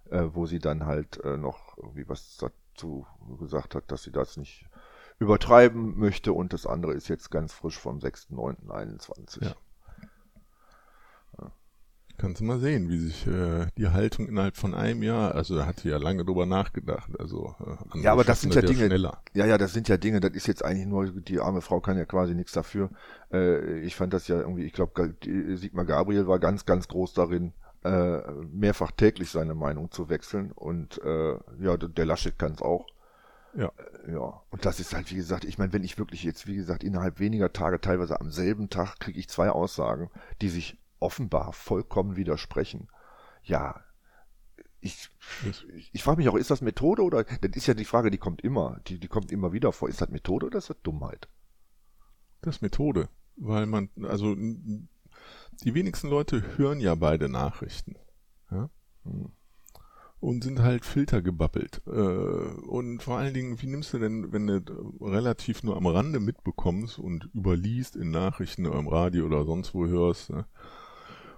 äh, 0.09 0.25
wo 0.33 0.45
sie 0.45 0.59
dann 0.59 0.85
halt 0.85 1.23
äh, 1.23 1.37
noch 1.37 1.77
irgendwie 1.77 2.09
was 2.09 2.35
dazu 2.37 3.07
gesagt 3.39 3.75
hat, 3.75 3.89
dass 3.91 4.03
sie 4.03 4.11
das 4.11 4.35
nicht 4.35 4.65
übertreiben 5.19 5.97
möchte 5.97 6.33
und 6.33 6.51
das 6.51 6.65
andere 6.65 6.93
ist 6.93 7.07
jetzt 7.07 7.29
ganz 7.29 7.53
frisch 7.53 7.77
vom 7.77 7.99
6.9.21. 7.99 9.45
Ja. 9.45 9.55
Kannst 12.19 12.41
du 12.41 12.45
mal 12.45 12.59
sehen, 12.59 12.89
wie 12.89 12.97
sich 12.97 13.25
äh, 13.27 13.67
die 13.77 13.87
Haltung 13.87 14.27
innerhalb 14.27 14.57
von 14.57 14.73
einem 14.73 15.03
Jahr, 15.03 15.33
also 15.35 15.55
da 15.55 15.65
hat 15.65 15.79
sie 15.79 15.89
ja 15.89 15.97
lange 15.97 16.25
drüber 16.25 16.45
nachgedacht, 16.45 17.09
also 17.17 17.55
äh, 17.95 18.01
Ja, 18.01 18.11
aber 18.11 18.25
das 18.25 18.41
sind 18.41 18.53
ja 18.53 18.61
Dinge- 18.61 18.87
schneller. 18.87 19.23
Ja, 19.33 19.45
ja, 19.45 19.57
das 19.57 19.71
sind 19.71 19.87
ja 19.87 19.95
Dinge, 19.95 20.19
das 20.19 20.31
ist 20.33 20.45
jetzt 20.45 20.63
eigentlich 20.65 20.85
nur, 20.85 21.09
die 21.09 21.39
arme 21.39 21.61
Frau 21.61 21.79
kann 21.79 21.97
ja 21.97 22.03
quasi 22.03 22.35
nichts 22.35 22.51
dafür. 22.51 22.89
Äh, 23.31 23.79
ich 23.79 23.95
fand 23.95 24.13
das 24.13 24.27
ja 24.27 24.37
irgendwie, 24.37 24.65
ich 24.65 24.73
glaube, 24.73 25.15
Sigmar 25.55 25.85
Gabriel 25.85 26.27
war 26.27 26.39
ganz, 26.39 26.65
ganz 26.65 26.89
groß 26.89 27.13
darin, 27.13 27.53
äh, 27.85 28.19
mehrfach 28.51 28.91
täglich 28.91 29.29
seine 29.29 29.55
Meinung 29.55 29.89
zu 29.89 30.09
wechseln 30.09 30.51
und 30.51 31.01
äh, 31.01 31.35
ja, 31.61 31.77
der 31.77 31.87
der 31.87 32.05
Laschet 32.05 32.37
kann 32.37 32.51
es 32.51 32.61
auch. 32.61 32.85
Ja. 33.55 33.71
Äh, 34.07 34.11
ja, 34.11 34.41
und 34.49 34.65
das 34.65 34.81
ist 34.81 34.93
halt, 34.93 35.09
wie 35.11 35.15
gesagt, 35.15 35.45
ich 35.45 35.57
meine, 35.57 35.71
wenn 35.71 35.83
ich 35.85 35.97
wirklich 35.97 36.23
jetzt, 36.23 36.47
wie 36.47 36.55
gesagt, 36.55 36.83
innerhalb 36.83 37.19
weniger 37.21 37.53
Tage, 37.53 37.79
teilweise 37.79 38.19
am 38.19 38.31
selben 38.31 38.69
Tag, 38.69 38.99
kriege 38.99 39.19
ich 39.19 39.29
zwei 39.29 39.49
Aussagen, 39.49 40.09
die 40.41 40.49
sich 40.49 40.77
offenbar 40.99 41.53
vollkommen 41.53 42.15
widersprechen. 42.15 42.89
Ja, 43.43 43.83
ich, 44.81 45.09
ich, 45.45 45.65
ich 45.91 46.03
frage 46.03 46.17
mich 46.17 46.29
auch, 46.29 46.35
ist 46.35 46.51
das 46.51 46.61
Methode 46.61 47.03
oder, 47.03 47.23
das 47.23 47.51
ist 47.55 47.67
ja 47.67 47.73
die 47.73 47.85
Frage, 47.85 48.11
die 48.11 48.17
kommt 48.17 48.41
immer, 48.41 48.79
die, 48.87 48.99
die 48.99 49.07
kommt 49.07 49.31
immer 49.31 49.51
wieder 49.51 49.71
vor. 49.71 49.89
Ist 49.89 50.01
das 50.01 50.09
Methode 50.09 50.47
oder 50.47 50.57
ist 50.59 50.69
das 50.69 50.81
Dummheit? 50.81 51.27
Das 52.41 52.57
ist 52.57 52.61
Methode, 52.61 53.09
weil 53.35 53.65
man, 53.65 53.89
also 54.03 54.35
die 54.35 55.73
wenigsten 55.73 56.09
Leute 56.09 56.57
hören 56.57 56.79
ja 56.79 56.95
beide 56.95 57.27
Nachrichten. 57.27 57.95
Ja? 58.51 58.69
Hm. 59.03 59.31
Und 60.21 60.43
sind 60.43 60.59
halt 60.59 60.83
filtergebabbelt. 60.83 61.81
Äh, 61.87 61.89
und 61.89 63.01
vor 63.01 63.17
allen 63.17 63.33
Dingen, 63.33 63.61
wie 63.61 63.67
nimmst 63.67 63.93
du 63.93 63.99
denn, 63.99 64.33
wenn 64.33 64.47
du 64.47 64.97
relativ 64.99 65.63
nur 65.63 65.77
am 65.77 65.87
Rande 65.87 66.19
mitbekommst 66.19 66.99
und 66.99 67.29
überliest 67.33 67.95
in 67.95 68.11
Nachrichten 68.11 68.65
oder 68.67 68.79
im 68.79 68.89
Radio 68.89 69.25
oder 69.25 69.45
sonst 69.45 69.73
wo 69.73 69.87
hörst, 69.87 70.29
ne? 70.29 70.45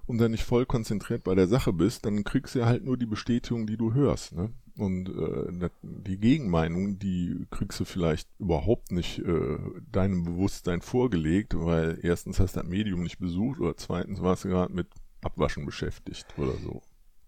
Und 0.06 0.18
dann 0.18 0.32
nicht 0.32 0.44
voll 0.44 0.66
konzentriert 0.66 1.24
bei 1.24 1.36
der 1.36 1.48
Sache 1.48 1.74
bist, 1.74 2.06
dann 2.06 2.24
kriegst 2.24 2.56
du 2.56 2.60
ja 2.60 2.66
halt 2.66 2.84
nur 2.84 2.98
die 2.98 3.06
Bestätigung, 3.06 3.68
die 3.68 3.78
du 3.78 3.94
hörst. 3.94 4.34
Ne? 4.34 4.52
Und 4.78 5.10
äh, 5.10 5.70
die 5.82 6.18
Gegenmeinung, 6.18 7.00
die 7.00 7.46
kriegst 7.52 7.80
du 7.80 7.86
vielleicht 7.86 8.28
überhaupt 8.40 8.92
nicht 8.92 9.20
äh, 9.20 9.58
deinem 9.92 10.24
Bewusstsein 10.24 10.82
vorgelegt, 10.82 11.54
weil 11.56 12.00
erstens 12.02 12.40
hast 12.40 12.56
du 12.56 12.62
das 12.62 12.70
Medium 12.70 13.04
nicht 13.04 13.20
besucht 13.20 13.60
oder 13.60 13.78
zweitens 13.78 14.22
warst 14.22 14.46
du 14.46 14.50
gerade 14.50 14.74
mit 14.74 14.88
Abwaschen 15.22 15.66
beschäftigt 15.66 16.26
oder 16.38 16.54
so. 16.64 16.82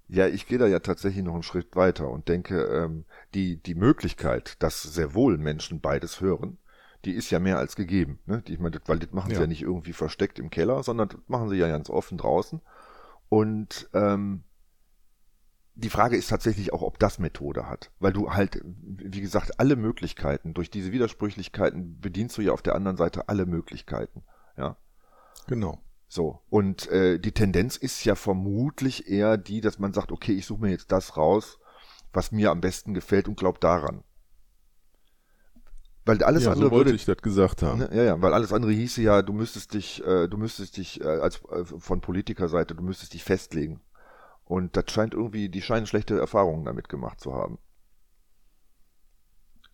Ja, 0.09 0.27
ich 0.27 0.47
gehe 0.47 0.57
da 0.57 0.67
ja 0.67 0.79
tatsächlich 0.79 1.23
noch 1.23 1.33
einen 1.33 1.43
Schritt 1.43 1.75
weiter 1.75 2.09
und 2.09 2.27
denke, 2.27 2.63
ähm, 2.63 3.05
die, 3.33 3.57
die 3.57 3.75
Möglichkeit, 3.75 4.62
dass 4.62 4.81
sehr 4.83 5.13
wohl 5.13 5.38
Menschen 5.38 5.79
beides 5.79 6.21
hören, 6.21 6.57
die 7.05 7.13
ist 7.13 7.29
ja 7.31 7.39
mehr 7.39 7.57
als 7.57 7.75
gegeben. 7.75 8.19
Ne? 8.25 8.41
Die, 8.41 8.53
ich 8.53 8.59
meine, 8.59 8.79
weil 8.85 8.99
das 8.99 9.11
machen 9.11 9.29
sie 9.29 9.35
Ja. 9.35 9.41
ja 9.41 9.47
nicht 9.47 9.61
irgendwie 9.61 9.93
versteckt 9.93 10.39
im 10.39 10.49
Keller, 10.49 10.83
sondern 10.83 11.09
das 11.09 11.19
machen 11.27 11.49
sie 11.49 11.57
ja 11.57 11.67
ganz 11.67 11.89
offen 11.89 12.17
draußen. 12.17 12.61
Und 13.29 13.89
ähm, 13.93 14.43
die 15.75 15.89
Frage 15.89 16.15
ist 16.15 16.27
tatsächlich 16.27 16.71
auch, 16.71 16.81
ob 16.81 16.99
das 16.99 17.19
Methode 17.19 17.67
hat. 17.67 17.91
Weil 17.99 18.13
du 18.13 18.31
halt, 18.31 18.61
wie 18.63 19.21
gesagt, 19.21 19.59
alle 19.59 19.75
Möglichkeiten, 19.75 20.53
durch 20.53 20.69
diese 20.69 20.91
Widersprüchlichkeiten 20.91 21.99
bedienst 21.99 22.37
du 22.37 22.41
ja 22.41 22.51
auf 22.51 22.61
der 22.61 22.75
anderen 22.75 22.97
Seite 22.97 23.27
alle 23.27 23.45
Möglichkeiten. 23.45 24.23
Ja. 24.55 24.77
Genau. 25.47 25.79
So, 26.07 26.41
und 26.49 26.87
äh, 26.89 27.17
die 27.17 27.31
Tendenz 27.31 27.75
ist 27.75 28.05
ja 28.05 28.13
vermutlich 28.13 29.09
eher 29.09 29.35
die, 29.35 29.61
dass 29.61 29.79
man 29.79 29.93
sagt, 29.93 30.11
okay, 30.11 30.33
ich 30.33 30.45
suche 30.45 30.61
mir 30.61 30.69
jetzt 30.69 30.91
das 30.91 31.17
raus, 31.17 31.57
was 32.13 32.31
mir 32.31 32.51
am 32.51 32.61
besten 32.61 32.93
gefällt 32.93 33.27
und 33.27 33.35
glaub 33.35 33.59
daran. 33.59 34.03
Weil 36.05 36.21
alles 36.23 36.43
ja, 36.43 36.51
andere 36.51 36.65
so 36.65 36.71
wollte 36.71 36.89
würde, 36.89 36.95
ich 36.95 37.05
das 37.05 37.17
gesagt 37.17 37.61
haben. 37.61 37.79
ne, 37.79 37.89
ja, 37.93 38.03
ja, 38.03 38.21
weil 38.21 38.33
alles 38.33 38.51
andere 38.51 38.71
hieße 38.73 39.01
ja, 39.01 39.21
du 39.21 39.31
müsstest 39.31 39.73
dich, 39.73 40.03
äh, 40.05 40.27
du 40.27 40.37
müsstest 40.37 40.77
dich 40.77 40.99
äh, 40.99 41.05
als 41.05 41.41
äh, 41.45 41.63
von 41.63 42.01
Politikerseite, 42.01 42.75
du 42.75 42.83
müsstest 42.83 43.13
dich 43.13 43.23
festlegen. 43.23 43.79
Und 44.43 44.75
das 44.75 44.85
scheint 44.89 45.13
irgendwie, 45.13 45.47
die 45.47 45.61
scheinen 45.61 45.87
schlechte 45.87 46.19
Erfahrungen 46.19 46.65
damit 46.65 46.89
gemacht 46.89 47.21
zu 47.21 47.33
haben. 47.33 47.57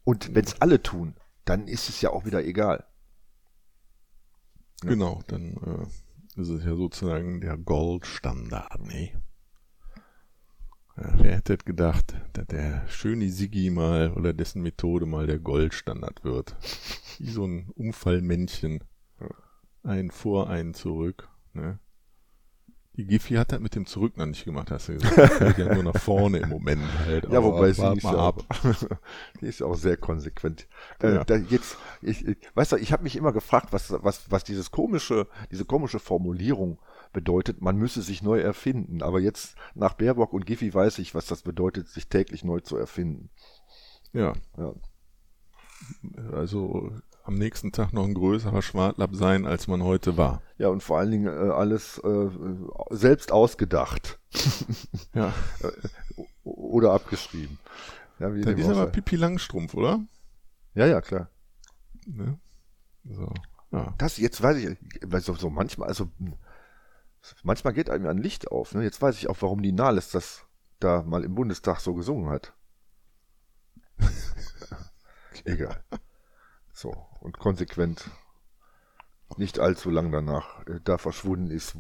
Und 0.04 0.36
wenn 0.36 0.46
es 0.46 0.62
alle 0.62 0.82
tun, 0.84 1.16
dann 1.46 1.68
ist 1.68 1.90
es 1.90 2.02
ja 2.02 2.12
auch 2.12 2.26
wieder 2.26 2.46
egal. 2.46 2.86
Ja. 4.84 4.90
Genau, 4.90 5.22
dann 5.28 5.58
äh, 5.58 6.40
ist 6.40 6.50
es 6.50 6.64
ja 6.64 6.76
sozusagen 6.76 7.42
der 7.42 7.58
Goldstandard, 7.58 8.82
ne? 8.86 9.12
Ja, 11.02 11.14
wer 11.18 11.36
hätte 11.38 11.58
gedacht, 11.58 12.14
dass 12.34 12.48
der 12.48 12.86
schöne 12.90 13.30
Siggi 13.30 13.70
mal 13.70 14.12
oder 14.12 14.34
dessen 14.34 14.62
Methode 14.62 15.06
mal 15.06 15.28
der 15.28 15.40
Goldstandard 15.40 16.24
wird? 16.24 16.56
Wie 17.20 17.30
so 17.30 17.46
ein 17.46 17.70
Unfallmännchen. 17.76 18.84
Ein 19.84 20.12
vor, 20.12 20.50
ein 20.50 20.74
zurück. 20.74 21.30
Ne? 21.54 21.80
Die 22.96 23.06
Giffy 23.06 23.36
hat 23.36 23.54
das 23.54 23.62
mit 23.62 23.76
dem 23.76 23.86
Zurück 23.86 24.18
noch 24.18 24.26
nicht 24.26 24.44
gemacht, 24.44 24.72
hast 24.72 24.90
du 24.90 24.94
gesagt. 24.96 25.18
Das 25.18 25.32
fällt 25.38 25.58
ja 25.58 25.74
nur 25.74 25.84
nach 25.84 25.98
vorne 25.98 26.40
im 26.40 26.50
Moment 26.50 26.82
halt. 27.06 27.24
Ja, 27.32 27.42
wobei 27.42 27.72
sie 27.72 27.94
ist 27.96 28.04
ja, 28.04 28.12
ab. 28.18 28.44
die 29.42 29.46
ist 29.46 29.60
ja 29.62 29.68
auch 29.68 29.76
sehr 29.76 29.96
konsequent. 29.96 30.68
Äh, 31.02 31.16
Ja. 31.16 31.24
da 31.24 31.36
jetzt, 31.38 31.78
ich, 32.02 32.28
ich, 32.28 32.38
weißt 32.56 32.74
du, 32.74 32.76
ich 32.76 32.92
habe 32.92 33.04
mich 33.04 33.16
immer 33.16 33.32
gefragt, 33.32 33.72
was, 33.72 33.94
was, 34.04 34.30
was 34.30 34.44
dieses 34.44 34.72
komische, 34.72 35.28
diese 35.50 35.64
komische 35.64 36.00
Formulierung 36.00 36.78
bedeutet, 37.14 37.62
man 37.62 37.76
müsse 37.78 38.02
sich 38.02 38.22
neu 38.22 38.40
erfinden. 38.40 39.02
Aber 39.04 39.20
jetzt 39.20 39.56
nach 39.76 39.94
Baerbock 39.94 40.34
und 40.34 40.46
Giffy 40.46 40.74
weiß 40.74 41.00
ich, 41.00 41.16
was 41.16 41.26
das 41.28 41.42
bedeutet, 41.44 41.88
sich 41.90 42.08
täglich 42.08 42.44
neu 42.44 42.60
zu 42.60 42.78
erfinden. 42.78 43.30
Ja, 44.14 44.34
Ja. 44.58 44.74
also 46.34 46.92
am 47.24 47.36
nächsten 47.36 47.72
Tag 47.72 47.94
noch 47.94 48.06
ein 48.06 48.14
größerer 48.16 48.62
Schwartlapp 48.62 49.14
sein, 49.16 49.46
als 49.46 49.68
man 49.68 49.84
heute 49.84 50.18
war. 50.18 50.42
Ja, 50.58 50.70
und 50.70 50.82
vor 50.82 50.98
allen 50.98 51.12
Dingen 51.12 51.28
äh, 51.28 51.52
alles 51.52 52.00
äh, 52.00 52.30
selbst 52.90 53.32
ausgedacht 53.32 54.20
Ja, 55.14 55.34
o- 56.16 56.26
oder 56.44 56.94
abgeschrieben. 56.94 57.60
Ja, 58.20 58.34
wie 58.34 58.42
das 58.42 58.56
dem 58.56 58.60
ist 58.60 58.68
aber. 58.68 58.88
Pipi 58.88 59.16
Langstrumpf, 59.16 59.74
oder? 59.76 60.00
ja, 60.74 60.86
ja, 60.88 61.02
klar. 61.02 61.30
Ne? 62.08 62.40
So, 63.06 63.32
ja. 63.72 63.94
Das, 63.98 64.18
jetzt 64.18 64.42
weiß 64.42 64.58
ich, 64.58 64.78
weil 65.06 65.22
so, 65.22 65.36
so 65.36 65.50
manchmal, 65.50 65.88
also 65.88 66.10
manchmal 67.44 67.74
geht 67.74 67.90
einem 67.90 68.08
ein 68.08 68.18
Licht 68.18 68.50
auf. 68.50 68.74
Ne? 68.74 68.84
Jetzt 68.84 69.02
weiß 69.02 69.18
ich 69.18 69.30
auch, 69.30 69.38
warum 69.42 69.62
die 69.62 69.72
Nahles 69.72 70.12
das 70.12 70.46
da 70.80 71.04
mal 71.04 71.24
im 71.24 71.36
Bundestag 71.36 71.80
so 71.80 71.94
gesungen 71.94 72.30
hat. 72.30 72.54
Egal. 75.46 75.84
So, 76.72 76.96
und 77.20 77.38
konsequent 77.38 78.10
nicht 79.38 79.60
allzu 79.60 79.90
lang 79.90 80.12
danach 80.12 80.66
äh, 80.68 80.80
da 80.84 80.98
verschwunden 80.98 81.52
ist, 81.52 81.76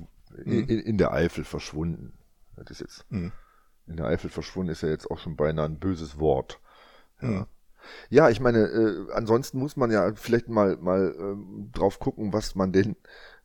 in, 0.45 0.67
in, 0.67 0.97
der 0.97 1.11
Eifel 1.11 1.43
verschwunden. 1.43 2.17
Das 2.55 2.69
ist 2.69 2.81
jetzt 2.81 3.11
mhm. 3.11 3.31
in 3.87 3.97
der 3.97 4.05
Eifel 4.05 4.29
verschwunden 4.29 4.71
ist 4.71 4.81
ja 4.81 4.89
jetzt 4.89 5.09
auch 5.09 5.17
schon 5.17 5.35
beinahe 5.35 5.65
ein 5.65 5.79
böses 5.79 6.19
Wort. 6.19 6.59
Ja. 7.21 7.27
Mhm. 7.27 7.45
Ja, 8.09 8.29
ich 8.29 8.39
meine, 8.39 8.59
äh, 8.59 9.11
ansonsten 9.13 9.57
muss 9.57 9.77
man 9.77 9.89
ja 9.89 10.13
vielleicht 10.13 10.49
mal 10.49 10.77
mal 10.77 11.15
äh, 11.17 11.71
drauf 11.71 11.99
gucken, 11.99 12.33
was 12.33 12.53
man 12.53 12.71
denn 12.71 12.97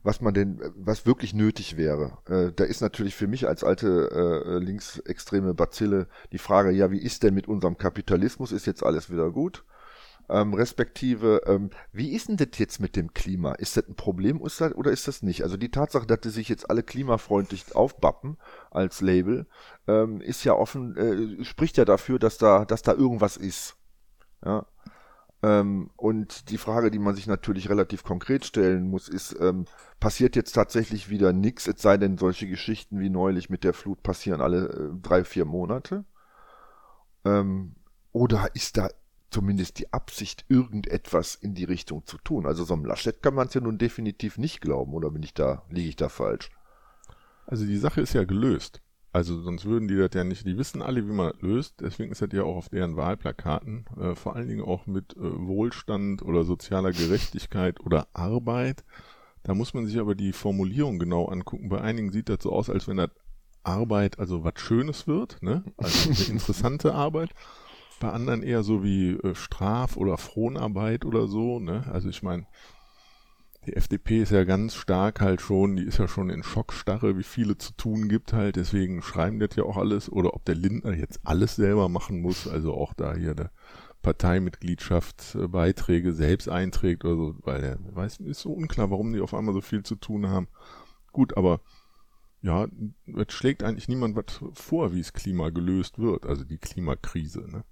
was 0.05 0.21
man 0.21 0.33
denn, 0.33 0.61
was 0.75 1.05
wirklich 1.07 1.33
nötig 1.33 1.77
wäre. 1.77 2.19
Äh, 2.27 2.53
da 2.55 2.63
ist 2.63 2.81
natürlich 2.81 3.15
für 3.15 3.27
mich 3.27 3.47
als 3.47 3.63
alte 3.63 4.11
äh, 4.45 4.63
linksextreme 4.63 5.55
Bazille 5.55 6.07
die 6.31 6.37
Frage, 6.37 6.71
ja, 6.71 6.91
wie 6.91 7.01
ist 7.01 7.23
denn 7.23 7.33
mit 7.33 7.47
unserem 7.47 7.77
Kapitalismus? 7.77 8.51
Ist 8.51 8.67
jetzt 8.67 8.83
alles 8.83 9.09
wieder 9.09 9.31
gut? 9.31 9.65
Ähm, 10.29 10.53
respektive, 10.53 11.41
ähm, 11.45 11.71
wie 11.91 12.13
ist 12.13 12.29
denn 12.29 12.37
das 12.37 12.57
jetzt 12.57 12.79
mit 12.79 12.95
dem 12.95 13.13
Klima? 13.13 13.53
Ist 13.53 13.77
das 13.77 13.87
ein 13.87 13.95
Problem 13.95 14.41
oder 14.41 14.91
ist 14.91 15.07
das 15.07 15.23
nicht? 15.23 15.43
Also 15.43 15.57
die 15.57 15.69
Tatsache, 15.69 16.05
dass 16.05 16.21
die 16.21 16.29
sich 16.29 16.49
jetzt 16.49 16.69
alle 16.69 16.83
klimafreundlich 16.83 17.75
aufbappen 17.75 18.37
als 18.69 19.01
Label, 19.01 19.47
ähm, 19.87 20.21
ist 20.21 20.43
ja 20.43 20.53
offen, 20.53 20.95
äh, 20.97 21.43
spricht 21.43 21.77
ja 21.77 21.85
dafür, 21.85 22.19
dass 22.19 22.37
da, 22.37 22.65
dass 22.65 22.83
da 22.83 22.93
irgendwas 22.93 23.37
ist. 23.37 23.75
Ja. 24.43 24.67
Ähm, 25.45 25.91
und 25.95 26.49
die 26.49 26.57
Frage, 26.57 26.89
die 26.89 26.97
man 26.97 27.13
sich 27.13 27.27
natürlich 27.27 27.69
relativ 27.69 28.03
konkret 28.03 28.45
stellen 28.45 28.89
muss, 28.89 29.07
ist, 29.07 29.37
ähm, 29.39 29.65
passiert 29.99 30.35
jetzt 30.35 30.53
tatsächlich 30.53 31.11
wieder 31.11 31.33
nichts, 31.33 31.67
es 31.67 31.83
sei 31.83 31.97
denn, 31.97 32.17
solche 32.17 32.47
Geschichten 32.47 32.99
wie 32.99 33.11
neulich 33.11 33.51
mit 33.51 33.63
der 33.63 33.75
Flut 33.75 34.01
passieren 34.01 34.41
alle 34.41 34.69
äh, 34.69 34.89
drei, 35.03 35.23
vier 35.23 35.45
Monate? 35.45 36.03
Ähm, 37.25 37.75
oder 38.11 38.55
ist 38.55 38.77
da 38.77 38.89
zumindest 39.29 39.77
die 39.77 39.93
Absicht, 39.93 40.45
irgendetwas 40.47 41.35
in 41.35 41.53
die 41.53 41.65
Richtung 41.65 42.07
zu 42.07 42.17
tun? 42.17 42.47
Also 42.47 42.63
so 42.63 42.73
einem 42.73 42.85
Laschet 42.85 43.21
kann 43.21 43.35
man 43.35 43.47
es 43.47 43.53
ja 43.53 43.61
nun 43.61 43.77
definitiv 43.77 44.39
nicht 44.39 44.61
glauben, 44.61 44.95
oder 44.95 45.11
bin 45.11 45.21
ich 45.21 45.35
da, 45.35 45.61
liege 45.69 45.89
ich 45.89 45.95
da 45.95 46.09
falsch? 46.09 46.49
Also 47.45 47.65
die 47.65 47.77
Sache 47.77 48.01
ist 48.01 48.13
ja 48.13 48.23
gelöst. 48.23 48.81
Also 49.15 49.41
sonst 49.41 49.63
würden 49.63 49.87
die 49.87 49.95
das 49.95 50.09
ja 50.13 50.25
nicht, 50.25 50.45
die 50.45 50.57
wissen 50.57 50.81
alle, 50.81 51.07
wie 51.07 51.13
man 51.13 51.31
das 51.31 51.41
löst, 51.41 51.75
deswegen 51.79 52.11
ist 52.11 52.21
das 52.21 52.33
ja 52.33 52.43
auch 52.43 52.57
auf 52.57 52.67
deren 52.67 52.97
Wahlplakaten, 52.97 53.85
äh, 53.97 54.13
vor 54.13 54.35
allen 54.35 54.49
Dingen 54.49 54.65
auch 54.65 54.87
mit 54.87 55.15
äh, 55.15 55.19
Wohlstand 55.21 56.21
oder 56.21 56.43
sozialer 56.43 56.91
Gerechtigkeit 56.91 57.79
oder 57.79 58.09
Arbeit. 58.11 58.83
Da 59.43 59.53
muss 59.53 59.73
man 59.73 59.85
sich 59.85 59.99
aber 59.99 60.15
die 60.15 60.33
Formulierung 60.33 60.99
genau 60.99 61.27
angucken. 61.27 61.69
Bei 61.69 61.79
einigen 61.79 62.11
sieht 62.11 62.27
das 62.27 62.39
so 62.41 62.51
aus, 62.51 62.69
als 62.69 62.89
wenn 62.89 62.97
das 62.97 63.09
Arbeit 63.63 64.19
also 64.19 64.43
was 64.43 64.55
Schönes 64.57 65.07
wird, 65.07 65.41
ne? 65.41 65.63
Also 65.77 66.09
eine 66.09 66.19
interessante 66.31 66.93
Arbeit. 66.93 67.29
Bei 68.01 68.11
anderen 68.11 68.43
eher 68.43 68.63
so 68.63 68.83
wie 68.83 69.11
äh, 69.11 69.33
Straf- 69.33 69.95
oder 69.95 70.17
Fronarbeit 70.17 71.05
oder 71.05 71.27
so, 71.27 71.61
ne? 71.61 71.85
Also 71.89 72.09
ich 72.09 72.21
meine, 72.21 72.47
die 73.65 73.75
FDP 73.75 74.21
ist 74.21 74.31
ja 74.31 74.43
ganz 74.43 74.75
stark 74.75 75.21
halt 75.21 75.41
schon, 75.41 75.75
die 75.75 75.83
ist 75.83 75.97
ja 75.97 76.07
schon 76.07 76.29
in 76.29 76.43
Schockstarre, 76.43 77.17
wie 77.17 77.23
viele 77.23 77.57
zu 77.57 77.73
tun 77.73 78.07
gibt 78.07 78.33
halt, 78.33 78.55
deswegen 78.55 79.01
schreiben 79.01 79.39
das 79.39 79.55
ja 79.55 79.63
auch 79.63 79.77
alles, 79.77 80.11
oder 80.11 80.33
ob 80.33 80.45
der 80.45 80.55
Lindner 80.55 80.93
jetzt 80.93 81.19
alles 81.23 81.55
selber 81.55 81.89
machen 81.89 82.21
muss, 82.21 82.47
also 82.47 82.73
auch 82.73 82.93
da 82.93 83.15
hier 83.15 83.35
der 83.35 83.51
Parteimitgliedschaftsbeiträge 84.01 86.13
selbst 86.13 86.47
einträgt 86.47 87.03
oder 87.05 87.15
so, 87.15 87.35
weil 87.41 87.63
er 87.63 87.79
weiß, 87.95 88.19
ist 88.19 88.41
so 88.41 88.53
unklar, 88.53 88.91
warum 88.91 89.13
die 89.13 89.21
auf 89.21 89.33
einmal 89.33 89.55
so 89.55 89.61
viel 89.61 89.83
zu 89.83 89.95
tun 89.95 90.29
haben. 90.29 90.47
Gut, 91.11 91.35
aber 91.37 91.61
ja, 92.41 92.67
es 93.07 93.33
schlägt 93.33 93.63
eigentlich 93.63 93.87
niemand 93.87 94.15
was 94.15 94.43
vor, 94.53 94.93
wie 94.93 95.01
das 95.01 95.13
Klima 95.13 95.49
gelöst 95.49 95.97
wird, 95.97 96.27
also 96.27 96.43
die 96.43 96.59
Klimakrise, 96.59 97.49
ne? 97.49 97.63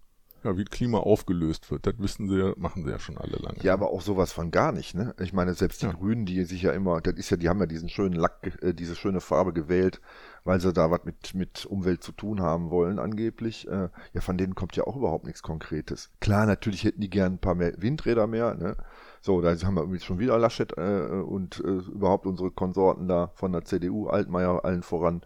Ja, 0.43 0.57
wie 0.57 0.65
Klima 0.65 0.99
aufgelöst 0.99 1.71
wird, 1.71 1.87
das 1.87 1.93
wissen 1.99 2.27
sie 2.27 2.37
ja, 2.37 2.53
machen 2.57 2.83
sie 2.83 2.91
ja 2.91 2.99
schon 2.99 3.17
alle 3.17 3.37
lange. 3.37 3.57
Ja, 3.61 3.73
aber 3.73 3.91
auch 3.91 4.01
sowas 4.01 4.33
von 4.33 4.51
gar 4.51 4.73
nicht, 4.73 4.93
ne? 4.93 5.15
Ich 5.21 5.31
meine, 5.31 5.53
selbst 5.53 5.81
die 5.81 5.85
ja. 5.85 5.93
Grünen, 5.93 6.25
die 6.25 6.43
sich 6.43 6.61
ja 6.61 6.73
immer, 6.73 6.99
das 6.99 7.13
ist 7.13 7.29
ja, 7.29 7.37
die 7.37 7.47
haben 7.47 7.59
ja 7.61 7.65
diesen 7.65 7.87
schönen 7.87 8.15
Lack, 8.15 8.61
äh, 8.61 8.73
diese 8.73 8.95
schöne 8.95 9.21
Farbe 9.21 9.53
gewählt, 9.53 10.01
weil 10.43 10.59
sie 10.59 10.73
da 10.73 10.91
was 10.91 11.05
mit, 11.05 11.33
mit 11.33 11.65
Umwelt 11.65 12.03
zu 12.03 12.11
tun 12.11 12.41
haben 12.41 12.71
wollen, 12.71 12.99
angeblich. 12.99 13.67
Äh, 13.69 13.87
ja, 14.11 14.21
von 14.21 14.37
denen 14.37 14.53
kommt 14.53 14.75
ja 14.75 14.83
auch 14.83 14.97
überhaupt 14.97 15.25
nichts 15.25 15.43
Konkretes. 15.43 16.11
Klar, 16.19 16.45
natürlich 16.45 16.83
hätten 16.83 16.99
die 16.99 17.09
gern 17.09 17.33
ein 17.33 17.39
paar 17.39 17.55
mehr 17.55 17.73
Windräder 17.77 18.27
mehr, 18.27 18.53
ne? 18.55 18.75
So, 19.21 19.39
da 19.39 19.55
haben 19.55 19.75
wir 19.75 19.81
irgendwie 19.81 20.01
schon 20.01 20.19
wieder 20.19 20.37
Laschet 20.37 20.77
äh, 20.77 21.21
und 21.21 21.61
äh, 21.61 21.69
überhaupt 21.69 22.27
unsere 22.27 22.51
Konsorten 22.51 23.07
da 23.07 23.31
von 23.35 23.53
der 23.53 23.63
CDU, 23.63 24.07
Altmaier 24.07 24.65
allen 24.65 24.83
voran. 24.83 25.21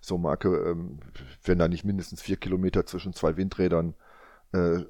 So 0.00 0.16
Marke, 0.16 0.48
ähm, 0.48 0.98
wenn 1.44 1.58
da 1.58 1.68
nicht 1.68 1.84
mindestens 1.84 2.22
vier 2.22 2.36
Kilometer 2.36 2.86
zwischen 2.86 3.12
zwei 3.12 3.36
Windrädern 3.36 3.94
äh, 4.52 4.84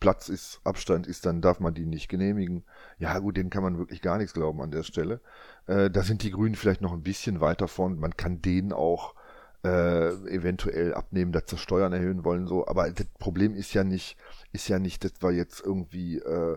Platz 0.00 0.30
ist, 0.30 0.60
Abstand 0.64 1.06
ist, 1.06 1.26
dann 1.26 1.42
darf 1.42 1.60
man 1.60 1.74
die 1.74 1.84
nicht 1.84 2.08
genehmigen. 2.08 2.64
Ja 2.98 3.18
gut, 3.18 3.36
denen 3.36 3.50
kann 3.50 3.62
man 3.62 3.78
wirklich 3.78 4.00
gar 4.00 4.16
nichts 4.16 4.32
glauben 4.32 4.62
an 4.62 4.70
der 4.70 4.82
Stelle. 4.82 5.20
Äh, 5.66 5.90
da 5.90 6.02
sind 6.02 6.22
die 6.22 6.30
Grünen 6.30 6.54
vielleicht 6.54 6.80
noch 6.80 6.94
ein 6.94 7.02
bisschen 7.02 7.40
weiter 7.40 7.68
von. 7.68 7.98
Man 8.00 8.16
kann 8.16 8.40
denen 8.40 8.72
auch 8.72 9.14
äh, 9.62 10.08
eventuell 10.34 10.94
abnehmen, 10.94 11.32
dass 11.32 11.44
sie 11.48 11.58
Steuern 11.58 11.92
erhöhen 11.92 12.24
wollen, 12.24 12.46
so. 12.46 12.66
Aber 12.66 12.90
das 12.90 13.06
Problem 13.18 13.54
ist 13.54 13.74
ja 13.74 13.84
nicht, 13.84 14.16
ist 14.52 14.68
ja 14.68 14.78
nicht, 14.78 15.04
dass 15.04 15.22
wir 15.22 15.32
jetzt 15.32 15.60
irgendwie 15.60 16.16
äh, 16.18 16.56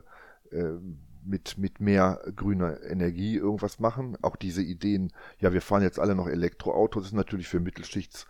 äh, 0.52 0.80
mit, 1.26 1.58
mit 1.58 1.82
mehr 1.82 2.22
grüner 2.36 2.82
Energie 2.84 3.36
irgendwas 3.36 3.80
machen. 3.80 4.18
Auch 4.22 4.38
diese 4.38 4.62
Ideen, 4.62 5.12
ja, 5.40 5.54
wir 5.54 5.62
fahren 5.62 5.84
jetzt 5.84 6.00
alle 6.00 6.16
noch 6.16 6.28
Elektroautos, 6.28 7.08
ist 7.08 7.14
natürlich 7.14 7.48
für 7.48 7.60
Mittelschichts 7.60 8.26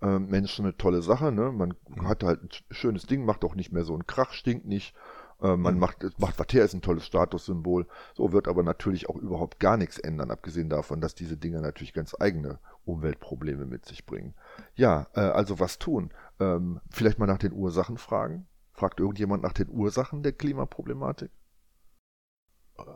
äh, 0.00 0.18
Menschen 0.18 0.64
eine 0.64 0.76
tolle 0.76 1.02
Sache. 1.02 1.32
Ne? 1.32 1.52
Man 1.52 1.74
mhm. 1.88 2.08
hat 2.08 2.22
halt 2.22 2.42
ein 2.42 2.48
schönes 2.70 3.06
Ding, 3.06 3.24
macht 3.24 3.44
auch 3.44 3.54
nicht 3.54 3.72
mehr 3.72 3.84
so 3.84 3.94
einen 3.94 4.06
Krach, 4.06 4.32
stinkt 4.32 4.66
nicht. 4.66 4.94
Äh, 5.40 5.56
man 5.56 5.74
mhm. 5.74 5.80
macht, 5.80 6.18
macht 6.18 6.36
Verkehr 6.36 6.64
ist 6.64 6.74
ein 6.74 6.82
tolles 6.82 7.06
Statussymbol. 7.06 7.86
So 8.14 8.32
wird 8.32 8.48
aber 8.48 8.62
natürlich 8.62 9.08
auch 9.08 9.16
überhaupt 9.16 9.60
gar 9.60 9.76
nichts 9.76 9.98
ändern, 9.98 10.30
abgesehen 10.30 10.68
davon, 10.68 11.00
dass 11.00 11.14
diese 11.14 11.36
Dinge 11.36 11.60
natürlich 11.60 11.92
ganz 11.92 12.14
eigene 12.18 12.58
Umweltprobleme 12.84 13.66
mit 13.66 13.86
sich 13.86 14.06
bringen. 14.06 14.34
Ja, 14.74 15.08
äh, 15.14 15.20
also 15.20 15.60
was 15.60 15.78
tun? 15.78 16.10
Ähm, 16.40 16.80
vielleicht 16.90 17.18
mal 17.18 17.26
nach 17.26 17.38
den 17.38 17.52
Ursachen 17.52 17.98
fragen. 17.98 18.46
Fragt 18.72 19.00
irgendjemand 19.00 19.42
nach 19.42 19.52
den 19.52 19.68
Ursachen 19.68 20.22
der 20.22 20.32
Klimaproblematik? 20.32 21.30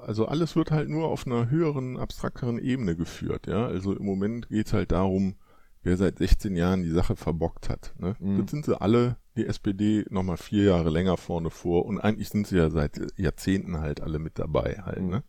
also 0.03 0.27
alles 0.27 0.57
wird 0.57 0.71
halt 0.71 0.88
nur 0.88 1.09
auf 1.09 1.27
einer 1.27 1.51
höheren, 1.51 1.99
abstrakteren 1.99 2.59
Ebene 2.59 2.97
geführt, 2.97 3.47
ja. 3.47 3.67
Also 3.67 3.95
im 3.95 4.05
Moment 4.05 4.49
geht's 4.49 4.73
halt 4.73 4.93
darum, 4.93 5.35
wer 5.83 5.97
seit 5.97 6.18
16 6.18 6.57
Jahren 6.57 6.83
die 6.83 6.90
Sache 6.90 7.16
verbockt 7.16 7.68
hat. 7.68 7.95
Ne? 7.99 8.16
Mhm. 8.21 8.40
Jetzt 8.40 8.51
sind 8.51 8.64
sie 8.64 8.81
alle, 8.81 9.16
die 9.37 9.47
SPD, 9.47 10.05
nochmal 10.11 10.37
vier 10.37 10.64
Jahre 10.64 10.90
länger 10.90 11.16
vorne 11.16 11.51
vor 11.51 11.87
und 11.87 12.01
eigentlich 12.01 12.29
sind 12.29 12.47
sie 12.47 12.57
ja 12.57 12.71
seit 12.71 13.01
Jahrzehnten 13.16 13.79
halt 13.79 14.01
alle 14.01 14.18
mit 14.18 14.38
dabei 14.38 14.81
halt. 14.85 15.03
Mhm. 15.03 15.09
Ne? 15.09 15.23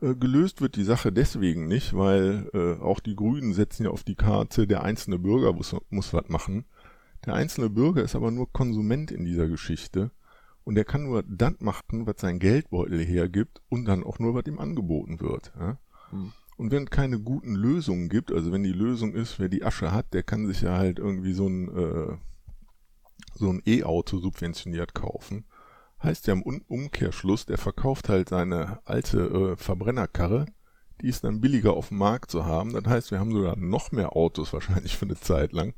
Äh, 0.00 0.14
gelöst 0.14 0.60
wird 0.60 0.76
die 0.76 0.84
Sache 0.84 1.12
deswegen 1.12 1.66
nicht, 1.66 1.94
weil 1.94 2.50
äh, 2.52 2.82
auch 2.82 3.00
die 3.00 3.16
Grünen 3.16 3.52
setzen 3.52 3.84
ja 3.84 3.90
auf 3.90 4.04
die 4.04 4.16
Karte, 4.16 4.66
der 4.66 4.82
einzelne 4.82 5.18
Bürger 5.18 5.52
muss, 5.52 5.74
muss 5.90 6.12
was 6.12 6.28
machen. 6.28 6.64
Der 7.26 7.34
einzelne 7.34 7.70
Bürger 7.70 8.02
ist 8.02 8.14
aber 8.14 8.30
nur 8.30 8.52
Konsument 8.52 9.10
in 9.10 9.24
dieser 9.24 9.48
Geschichte 9.48 10.10
und 10.64 10.76
er 10.76 10.84
kann 10.84 11.04
nur 11.04 11.22
das 11.22 11.54
machen, 11.60 12.06
was 12.06 12.16
sein 12.18 12.38
Geldbeutel 12.38 13.04
hergibt 13.04 13.62
und 13.68 13.86
dann 13.86 14.04
auch 14.04 14.18
nur, 14.18 14.34
was 14.34 14.46
ihm 14.46 14.58
angeboten 14.58 15.20
wird. 15.20 15.52
Ja? 15.58 15.78
Mhm. 16.12 16.32
Und 16.56 16.70
wenn 16.70 16.84
es 16.84 16.90
keine 16.90 17.18
guten 17.20 17.54
Lösungen 17.54 18.08
gibt, 18.08 18.32
also 18.32 18.52
wenn 18.52 18.62
die 18.62 18.72
Lösung 18.72 19.14
ist, 19.14 19.38
wer 19.38 19.48
die 19.48 19.64
Asche 19.64 19.92
hat, 19.92 20.14
der 20.14 20.22
kann 20.22 20.46
sich 20.46 20.62
ja 20.62 20.76
halt 20.76 20.98
irgendwie 20.98 21.32
so 21.32 21.48
ein 21.48 21.68
äh, 21.76 22.16
so 23.34 23.50
ein 23.50 23.62
E-Auto 23.66 24.18
subventioniert 24.18 24.94
kaufen. 24.94 25.44
Heißt 26.02 26.26
ja 26.26 26.34
im 26.34 26.42
Umkehrschluss, 26.42 27.46
der 27.46 27.58
verkauft 27.58 28.08
halt 28.08 28.28
seine 28.28 28.80
alte 28.84 29.20
äh, 29.20 29.56
Verbrennerkarre, 29.56 30.46
die 31.00 31.08
ist 31.08 31.24
dann 31.24 31.40
billiger 31.40 31.72
auf 31.74 31.88
dem 31.88 31.98
Markt 31.98 32.30
zu 32.30 32.44
haben. 32.44 32.72
Das 32.72 32.84
heißt, 32.84 33.10
wir 33.10 33.18
haben 33.18 33.32
sogar 33.32 33.56
noch 33.56 33.90
mehr 33.90 34.14
Autos 34.16 34.52
wahrscheinlich 34.52 34.96
für 34.96 35.06
eine 35.06 35.16
Zeit 35.16 35.52
lang 35.52 35.74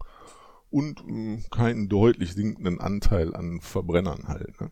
und 0.70 1.06
mh, 1.06 1.42
keinen 1.50 1.88
deutlich 1.88 2.34
sinkenden 2.34 2.80
Anteil 2.80 3.34
an 3.34 3.60
Verbrennern 3.60 4.28
halt. 4.28 4.60
Ne? 4.60 4.70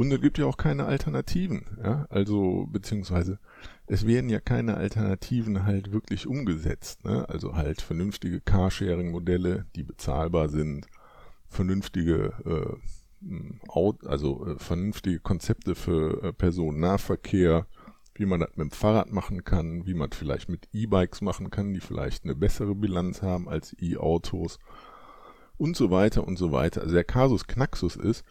Und 0.00 0.10
es 0.12 0.22
gibt 0.22 0.38
ja 0.38 0.46
auch 0.46 0.56
keine 0.56 0.86
Alternativen, 0.86 1.66
ja, 1.84 2.06
also 2.08 2.66
beziehungsweise 2.72 3.38
es 3.86 4.06
werden 4.06 4.30
ja 4.30 4.40
keine 4.40 4.78
Alternativen 4.78 5.66
halt 5.66 5.92
wirklich 5.92 6.26
umgesetzt, 6.26 7.04
ne? 7.04 7.28
Also 7.28 7.54
halt 7.54 7.82
vernünftige 7.82 8.40
Carsharing-Modelle, 8.40 9.66
die 9.76 9.82
bezahlbar 9.82 10.48
sind, 10.48 10.86
vernünftige 11.48 12.32
äh, 12.46 14.06
also 14.06 14.46
äh, 14.46 14.58
vernünftige 14.58 15.20
Konzepte 15.20 15.74
für 15.74 16.22
äh, 16.22 16.32
Personennahverkehr, 16.32 17.66
wie 18.14 18.24
man 18.24 18.40
das 18.40 18.56
mit 18.56 18.70
dem 18.70 18.70
Fahrrad 18.70 19.12
machen 19.12 19.44
kann, 19.44 19.84
wie 19.84 19.92
man 19.92 20.12
vielleicht 20.12 20.48
mit 20.48 20.66
E-Bikes 20.72 21.20
machen 21.20 21.50
kann, 21.50 21.74
die 21.74 21.80
vielleicht 21.80 22.24
eine 22.24 22.34
bessere 22.34 22.74
Bilanz 22.74 23.20
haben 23.20 23.50
als 23.50 23.76
E-Autos 23.78 24.60
und 25.58 25.76
so 25.76 25.90
weiter 25.90 26.26
und 26.26 26.38
so 26.38 26.52
weiter. 26.52 26.80
Also 26.80 26.94
der 26.94 27.04
Kasus 27.04 27.46
Knaxus 27.46 27.96
ist, 27.96 28.24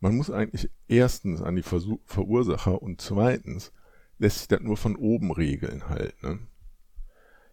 man 0.00 0.16
muss 0.16 0.30
eigentlich 0.30 0.70
erstens 0.88 1.42
an 1.42 1.56
die 1.56 1.62
Versuch 1.62 2.00
Verursacher 2.06 2.82
und 2.82 3.00
zweitens 3.00 3.72
lässt 4.18 4.38
sich 4.38 4.48
das 4.48 4.60
nur 4.60 4.76
von 4.76 4.96
oben 4.96 5.30
regeln 5.30 5.88
halt. 5.88 6.22
Ne? 6.22 6.40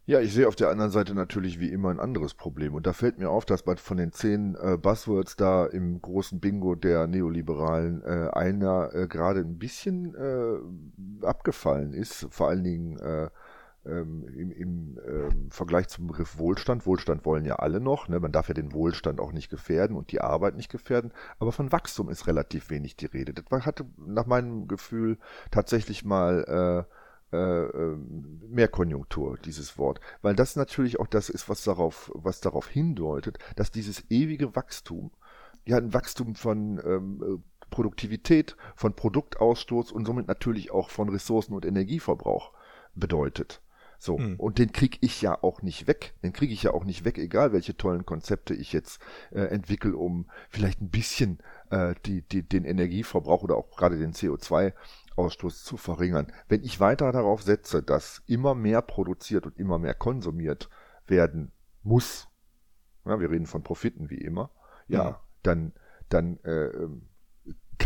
Ja, 0.06 0.22
ich 0.22 0.34
sehe 0.34 0.48
auf 0.48 0.56
der 0.56 0.70
anderen 0.70 0.90
Seite 0.90 1.14
natürlich 1.14 1.60
wie 1.60 1.70
immer 1.70 1.90
ein 1.90 2.00
anderes 2.00 2.34
Problem. 2.34 2.74
Und 2.76 2.88
da 2.88 2.94
fällt 2.94 3.18
mir 3.18 3.30
auf, 3.30 3.44
dass 3.44 3.64
bei 3.64 3.76
von 3.76 3.98
den 3.98 4.14
zehn 4.14 4.56
äh, 4.56 4.78
Buzzwords 4.78 5.36
da 5.36 5.66
im 5.66 6.02
großen 6.02 6.40
Bingo 6.40 6.76
der 6.76 7.08
Neoliberalen 7.08 8.02
äh, 8.04 8.30
einer 8.32 8.94
äh, 8.94 9.08
gerade 9.08 9.42
ein 9.42 9.58
bisschen 9.58 10.16
äh, 10.16 11.26
abgefallen 11.26 11.92
ist. 11.94 12.28
Vor 12.30 12.48
allen 12.48 12.64
Dingen 12.64 12.98
äh, 13.00 13.30
ähm, 13.88 14.28
im, 14.36 14.52
im 14.52 15.00
ähm, 15.08 15.52
Vergleich 15.52 15.88
zum 15.88 16.08
Begriff 16.08 16.38
Wohlstand, 16.38 16.86
Wohlstand 16.86 17.26
wollen 17.26 17.46
ja 17.46 17.58
alle 17.58 17.80
noch, 17.80 18.08
ne? 18.08 18.20
man 18.20 18.32
darf 18.32 18.48
ja 18.48 18.54
den 18.54 18.74
Wohlstand 18.74 19.20
auch 19.20 19.32
nicht 19.32 19.50
gefährden 19.50 19.96
und 19.96 20.12
die 20.12 20.22
Arbeit 20.22 20.56
nicht 20.56 20.72
gefährden, 20.72 21.12
aber 21.40 21.52
von 21.52 21.72
Wachstum 21.72 22.10
ist 22.10 22.28
relativ 22.28 22.70
wenig 22.70 22.96
die 22.96 23.06
Rede. 23.06 23.34
Das 23.34 23.66
hatte 23.66 23.86
nach 23.98 24.26
meinem 24.26 24.68
Gefühl 24.68 25.18
tatsächlich 25.52 26.04
mal 26.06 26.86
äh, 26.88 27.36
äh, 27.36 27.38
ähm, 27.38 28.42
mehr 28.50 28.70
Konjunktur, 28.70 29.38
dieses 29.44 29.78
Wort. 29.78 30.00
Weil 30.22 30.36
das 30.36 30.56
natürlich 30.56 31.00
auch 31.00 31.08
das 31.08 31.30
ist, 31.30 31.50
was 31.50 31.64
darauf, 31.64 32.10
was 32.14 32.40
darauf 32.40 32.70
hindeutet, 32.70 33.38
dass 33.58 33.70
dieses 33.70 34.10
ewige 34.10 34.56
Wachstum, 34.56 35.12
ja, 35.66 35.76
ein 35.76 35.94
Wachstum 35.94 36.36
von 36.36 36.80
ähm, 36.86 37.44
Produktivität, 37.70 38.56
von 38.76 38.94
Produktausstoß 38.94 39.92
und 39.92 40.06
somit 40.06 40.28
natürlich 40.28 40.72
auch 40.72 40.90
von 40.90 41.10
Ressourcen- 41.10 41.54
und 41.54 41.66
Energieverbrauch 41.66 42.54
bedeutet. 42.96 43.62
So, 44.00 44.18
mhm. 44.18 44.36
und 44.36 44.60
den 44.60 44.72
kriege 44.72 44.98
ich 45.02 45.22
ja 45.22 45.44
auch 45.44 45.62
nicht 45.62 45.88
weg. 45.88 46.14
Den 46.24 46.34
kriege 46.34 46.54
ich 46.54 46.64
ja 46.64 46.72
auch 46.72 46.84
nicht 46.84 47.04
weg, 47.04 47.18
egal 47.18 47.52
welche 47.52 47.76
tollen 47.76 48.06
Konzepte 48.06 48.54
ich 48.54 48.72
jetzt 48.74 49.02
äh, 49.32 49.42
entwickle, 49.42 49.96
um 49.96 50.30
vielleicht 50.50 50.82
ein 50.82 50.90
bisschen 50.90 51.40
äh, 51.72 51.96
die, 52.06 52.22
die, 52.22 52.44
den 52.44 52.64
Energieverbrauch 52.64 53.44
oder 53.44 53.56
auch 53.56 53.76
gerade 53.76 53.98
den 53.98 54.14
CO2-Ausstoß 54.14 55.64
zu 55.64 55.78
verringern. 55.78 56.32
Wenn 56.48 56.64
ich 56.64 56.80
weiter 56.80 57.12
darauf 57.12 57.42
setze, 57.42 57.82
dass 57.82 58.22
immer 58.28 58.54
mehr 58.54 58.82
produziert 58.82 59.46
und 59.46 59.58
immer 59.58 59.80
mehr 59.80 59.96
konsumiert 59.96 60.70
werden 61.08 61.52
muss, 61.82 62.28
ja, 63.06 63.20
wir 63.20 63.32
reden 63.32 63.48
von 63.48 63.64
Profiten 63.64 64.10
wie 64.10 64.22
immer, 64.22 64.52
ja, 64.88 65.04
ja. 65.04 65.22
dann, 65.42 65.74
dann 66.10 66.38
äh, 66.44 66.68
ähm, 66.68 67.08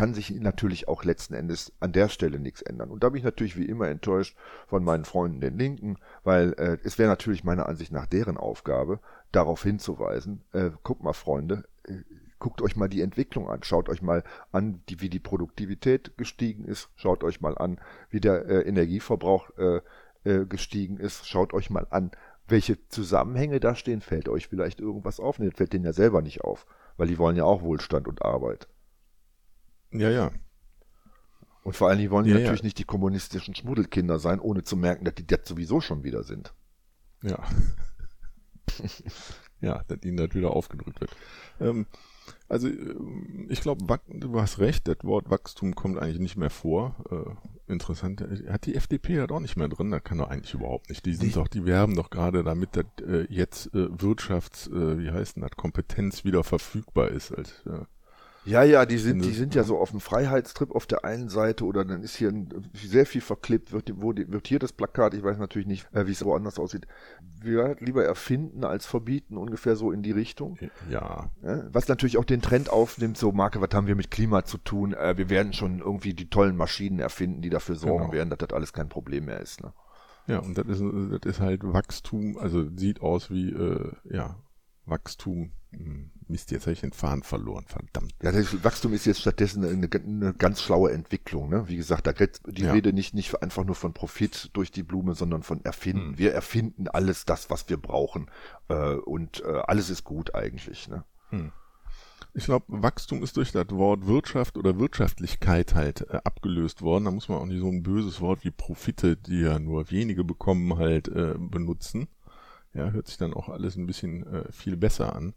kann 0.01 0.15
sich 0.15 0.31
natürlich 0.31 0.87
auch 0.87 1.03
letzten 1.03 1.35
Endes 1.35 1.73
an 1.79 1.91
der 1.91 2.09
Stelle 2.09 2.39
nichts 2.39 2.63
ändern. 2.63 2.89
Und 2.89 3.03
da 3.03 3.09
bin 3.09 3.19
ich 3.19 3.23
natürlich 3.23 3.55
wie 3.55 3.67
immer 3.67 3.87
enttäuscht 3.87 4.35
von 4.65 4.83
meinen 4.83 5.05
Freunden 5.05 5.41
den 5.41 5.59
Linken, 5.59 5.97
weil 6.23 6.53
äh, 6.53 6.79
es 6.83 6.97
wäre 6.97 7.07
natürlich 7.07 7.43
meiner 7.43 7.69
Ansicht 7.69 7.91
nach 7.91 8.07
deren 8.07 8.35
Aufgabe, 8.35 8.99
darauf 9.31 9.61
hinzuweisen, 9.61 10.41
äh, 10.53 10.71
guckt 10.81 11.03
mal 11.03 11.13
Freunde, 11.13 11.65
äh, 11.83 11.97
guckt 12.39 12.63
euch 12.63 12.75
mal 12.75 12.87
die 12.87 13.01
Entwicklung 13.01 13.47
an, 13.47 13.61
schaut 13.61 13.89
euch 13.89 14.01
mal 14.01 14.23
an, 14.51 14.81
die, 14.89 15.01
wie 15.01 15.09
die 15.09 15.19
Produktivität 15.19 16.17
gestiegen 16.17 16.65
ist, 16.65 16.89
schaut 16.95 17.23
euch 17.23 17.39
mal 17.39 17.55
an, 17.55 17.79
wie 18.09 18.21
der 18.21 18.47
äh, 18.47 18.61
Energieverbrauch 18.61 19.51
äh, 19.59 19.81
äh, 20.23 20.47
gestiegen 20.47 20.97
ist, 20.97 21.27
schaut 21.27 21.53
euch 21.53 21.69
mal 21.69 21.85
an, 21.91 22.09
welche 22.47 22.87
Zusammenhänge 22.87 23.59
da 23.59 23.75
stehen, 23.75 24.01
fällt 24.01 24.29
euch 24.29 24.47
vielleicht 24.47 24.79
irgendwas 24.79 25.19
auf? 25.19 25.37
Ne, 25.37 25.51
fällt 25.51 25.73
denen 25.73 25.85
ja 25.85 25.93
selber 25.93 26.23
nicht 26.23 26.41
auf, 26.41 26.65
weil 26.97 27.07
die 27.07 27.19
wollen 27.19 27.35
ja 27.35 27.43
auch 27.43 27.61
Wohlstand 27.61 28.07
und 28.07 28.23
Arbeit. 28.25 28.67
Ja, 29.91 30.09
ja. 30.09 30.31
Und 31.63 31.75
vor 31.75 31.89
allem, 31.89 31.99
die 31.99 32.09
wollen 32.09 32.25
ja, 32.25 32.35
natürlich 32.35 32.61
ja. 32.61 32.65
nicht 32.65 32.79
die 32.79 32.85
kommunistischen 32.85 33.53
Schmuddelkinder 33.53 34.19
sein, 34.19 34.39
ohne 34.39 34.63
zu 34.63 34.75
merken, 34.75 35.05
dass 35.05 35.15
die 35.15 35.25
jetzt 35.29 35.47
sowieso 35.47 35.79
schon 35.79 36.03
wieder 36.03 36.23
sind. 36.23 36.53
Ja. 37.21 37.39
ja, 39.61 39.83
dass 39.87 40.03
ihnen 40.03 40.17
das 40.17 40.33
wieder 40.33 40.51
aufgedrückt 40.51 41.01
wird. 41.01 41.15
Ähm, 41.59 41.85
also, 42.49 42.67
ähm, 42.67 43.47
ich 43.49 43.61
glaube, 43.61 43.99
du 44.07 44.41
hast 44.41 44.59
recht, 44.59 44.87
das 44.87 44.97
Wort 45.03 45.29
Wachstum 45.29 45.75
kommt 45.75 45.99
eigentlich 45.99 46.19
nicht 46.19 46.37
mehr 46.37 46.49
vor. 46.49 46.95
Äh, 47.09 47.71
interessant. 47.71 48.25
Hat 48.49 48.65
die 48.65 48.75
FDP 48.75 49.17
das 49.17 49.29
auch 49.29 49.39
nicht 49.39 49.55
mehr 49.55 49.69
drin? 49.69 49.91
Das 49.91 50.03
kann 50.03 50.17
doch 50.17 50.29
eigentlich 50.29 50.53
überhaupt 50.53 50.89
nicht. 50.89 51.05
Die 51.05 51.13
sind 51.13 51.29
die, 51.29 51.33
doch, 51.33 51.47
die 51.47 51.65
werben 51.65 51.95
doch 51.95 52.09
gerade 52.09 52.43
damit, 52.43 52.75
dass 52.75 52.85
äh, 53.07 53.27
jetzt 53.29 53.67
äh, 53.75 53.87
Wirtschafts, 54.01 54.67
äh, 54.67 54.97
wie 54.99 55.11
heißt 55.11 55.35
denn 55.35 55.43
das, 55.43 55.51
Kompetenz 55.51 56.25
wieder 56.25 56.43
verfügbar 56.43 57.09
ist 57.09 57.31
als 57.31 57.65
äh, 57.67 57.85
ja, 58.43 58.63
ja, 58.63 58.85
die 58.85 58.97
sind, 58.97 59.23
die 59.23 59.33
sind 59.33 59.53
ja 59.53 59.63
so 59.63 59.77
auf 59.77 59.91
dem 59.91 59.99
Freiheitstrip 59.99 60.71
auf 60.71 60.87
der 60.87 61.05
einen 61.05 61.29
Seite 61.29 61.63
oder 61.65 61.85
dann 61.85 62.01
ist 62.01 62.15
hier 62.15 62.29
ein, 62.29 62.49
sehr 62.73 63.05
viel 63.05 63.21
verklebt, 63.21 63.71
wird, 63.71 63.91
wo, 63.95 64.15
wird 64.15 64.47
hier 64.47 64.57
das 64.57 64.73
Plakat, 64.73 65.13
ich 65.13 65.23
weiß 65.23 65.37
natürlich 65.37 65.67
nicht, 65.67 65.87
äh, 65.93 66.07
wie 66.07 66.11
es 66.11 66.25
woanders 66.25 66.57
aussieht. 66.57 66.87
Wir 67.39 67.75
lieber 67.79 68.03
erfinden 68.03 68.63
als 68.63 68.85
verbieten, 68.85 69.37
ungefähr 69.37 69.75
so 69.75 69.91
in 69.91 70.01
die 70.01 70.11
Richtung. 70.11 70.57
Ja. 70.89 71.29
ja. 71.43 71.63
Was 71.71 71.87
natürlich 71.87 72.17
auch 72.17 72.25
den 72.25 72.41
Trend 72.41 72.69
aufnimmt, 72.69 73.17
so 73.17 73.31
Marke, 73.31 73.61
was 73.61 73.69
haben 73.73 73.87
wir 73.87 73.95
mit 73.95 74.09
Klima 74.09 74.43
zu 74.43 74.57
tun? 74.57 74.93
Äh, 74.93 75.17
wir 75.17 75.29
werden 75.29 75.53
schon 75.53 75.79
irgendwie 75.79 76.13
die 76.13 76.29
tollen 76.29 76.57
Maschinen 76.57 76.99
erfinden, 76.99 77.41
die 77.41 77.49
dafür 77.49 77.75
sorgen 77.75 78.05
genau. 78.05 78.13
werden, 78.13 78.29
dass 78.29 78.39
das 78.39 78.53
alles 78.53 78.73
kein 78.73 78.89
Problem 78.89 79.25
mehr 79.25 79.39
ist. 79.39 79.61
Ne? 79.61 79.71
Ja, 80.27 80.39
und 80.39 80.57
das 80.57 80.67
ist, 80.67 80.81
das 80.81 81.35
ist 81.35 81.39
halt 81.39 81.61
Wachstum, 81.63 82.37
also 82.37 82.67
sieht 82.75 83.01
aus 83.01 83.29
wie, 83.29 83.51
äh, 83.51 83.91
ja, 84.05 84.37
Wachstum 84.85 85.51
hm, 85.71 86.10
Mist, 86.31 86.51
jetzt 86.51 86.63
habe 86.63 86.73
ich 86.73 86.81
den 86.81 86.93
Faden 86.93 87.23
verloren, 87.23 87.65
verdammt. 87.67 88.13
Ja, 88.23 88.31
das 88.31 88.63
Wachstum 88.63 88.93
ist 88.93 89.05
jetzt 89.05 89.21
stattdessen 89.21 89.63
eine, 89.63 89.89
eine 89.93 90.33
ganz 90.33 90.61
schlaue 90.61 90.91
Entwicklung. 90.91 91.49
Ne? 91.49 91.67
Wie 91.67 91.77
gesagt, 91.77 92.07
da 92.07 92.13
geht 92.13 92.41
die 92.47 92.63
ja. 92.63 92.71
Rede 92.71 92.93
nicht, 92.93 93.13
nicht 93.13 93.41
einfach 93.41 93.63
nur 93.63 93.75
von 93.75 93.93
Profit 93.93 94.49
durch 94.53 94.71
die 94.71 94.83
Blume, 94.83 95.13
sondern 95.13 95.43
von 95.43 95.63
Erfinden. 95.63 96.11
Hm. 96.11 96.17
Wir 96.17 96.33
erfinden 96.33 96.87
alles 96.87 97.25
das, 97.25 97.49
was 97.49 97.69
wir 97.69 97.77
brauchen. 97.77 98.31
Äh, 98.69 98.95
und 98.95 99.43
äh, 99.45 99.61
alles 99.67 99.89
ist 99.89 100.03
gut 100.03 100.33
eigentlich. 100.33 100.87
Ne? 100.87 101.03
Hm. 101.29 101.51
Ich 102.33 102.45
glaube, 102.45 102.65
Wachstum 102.69 103.23
ist 103.23 103.35
durch 103.35 103.51
das 103.51 103.69
Wort 103.71 104.07
Wirtschaft 104.07 104.57
oder 104.57 104.79
Wirtschaftlichkeit 104.79 105.75
halt 105.75 106.09
äh, 106.09 106.19
abgelöst 106.23 106.81
worden. 106.81 107.05
Da 107.05 107.11
muss 107.11 107.27
man 107.27 107.39
auch 107.39 107.45
nicht 107.45 107.59
so 107.59 107.67
ein 107.67 107.83
böses 107.83 108.21
Wort 108.21 108.45
wie 108.45 108.51
Profite, 108.51 109.17
die 109.17 109.41
ja 109.41 109.59
nur 109.59 109.91
wenige 109.91 110.23
bekommen, 110.23 110.77
halt 110.77 111.09
äh, 111.09 111.35
benutzen. 111.37 112.07
Ja, 112.73 112.91
hört 112.91 113.07
sich 113.07 113.17
dann 113.17 113.33
auch 113.33 113.49
alles 113.49 113.75
ein 113.75 113.85
bisschen 113.85 114.25
äh, 114.25 114.51
viel 114.51 114.77
besser 114.77 115.13
an. 115.13 115.33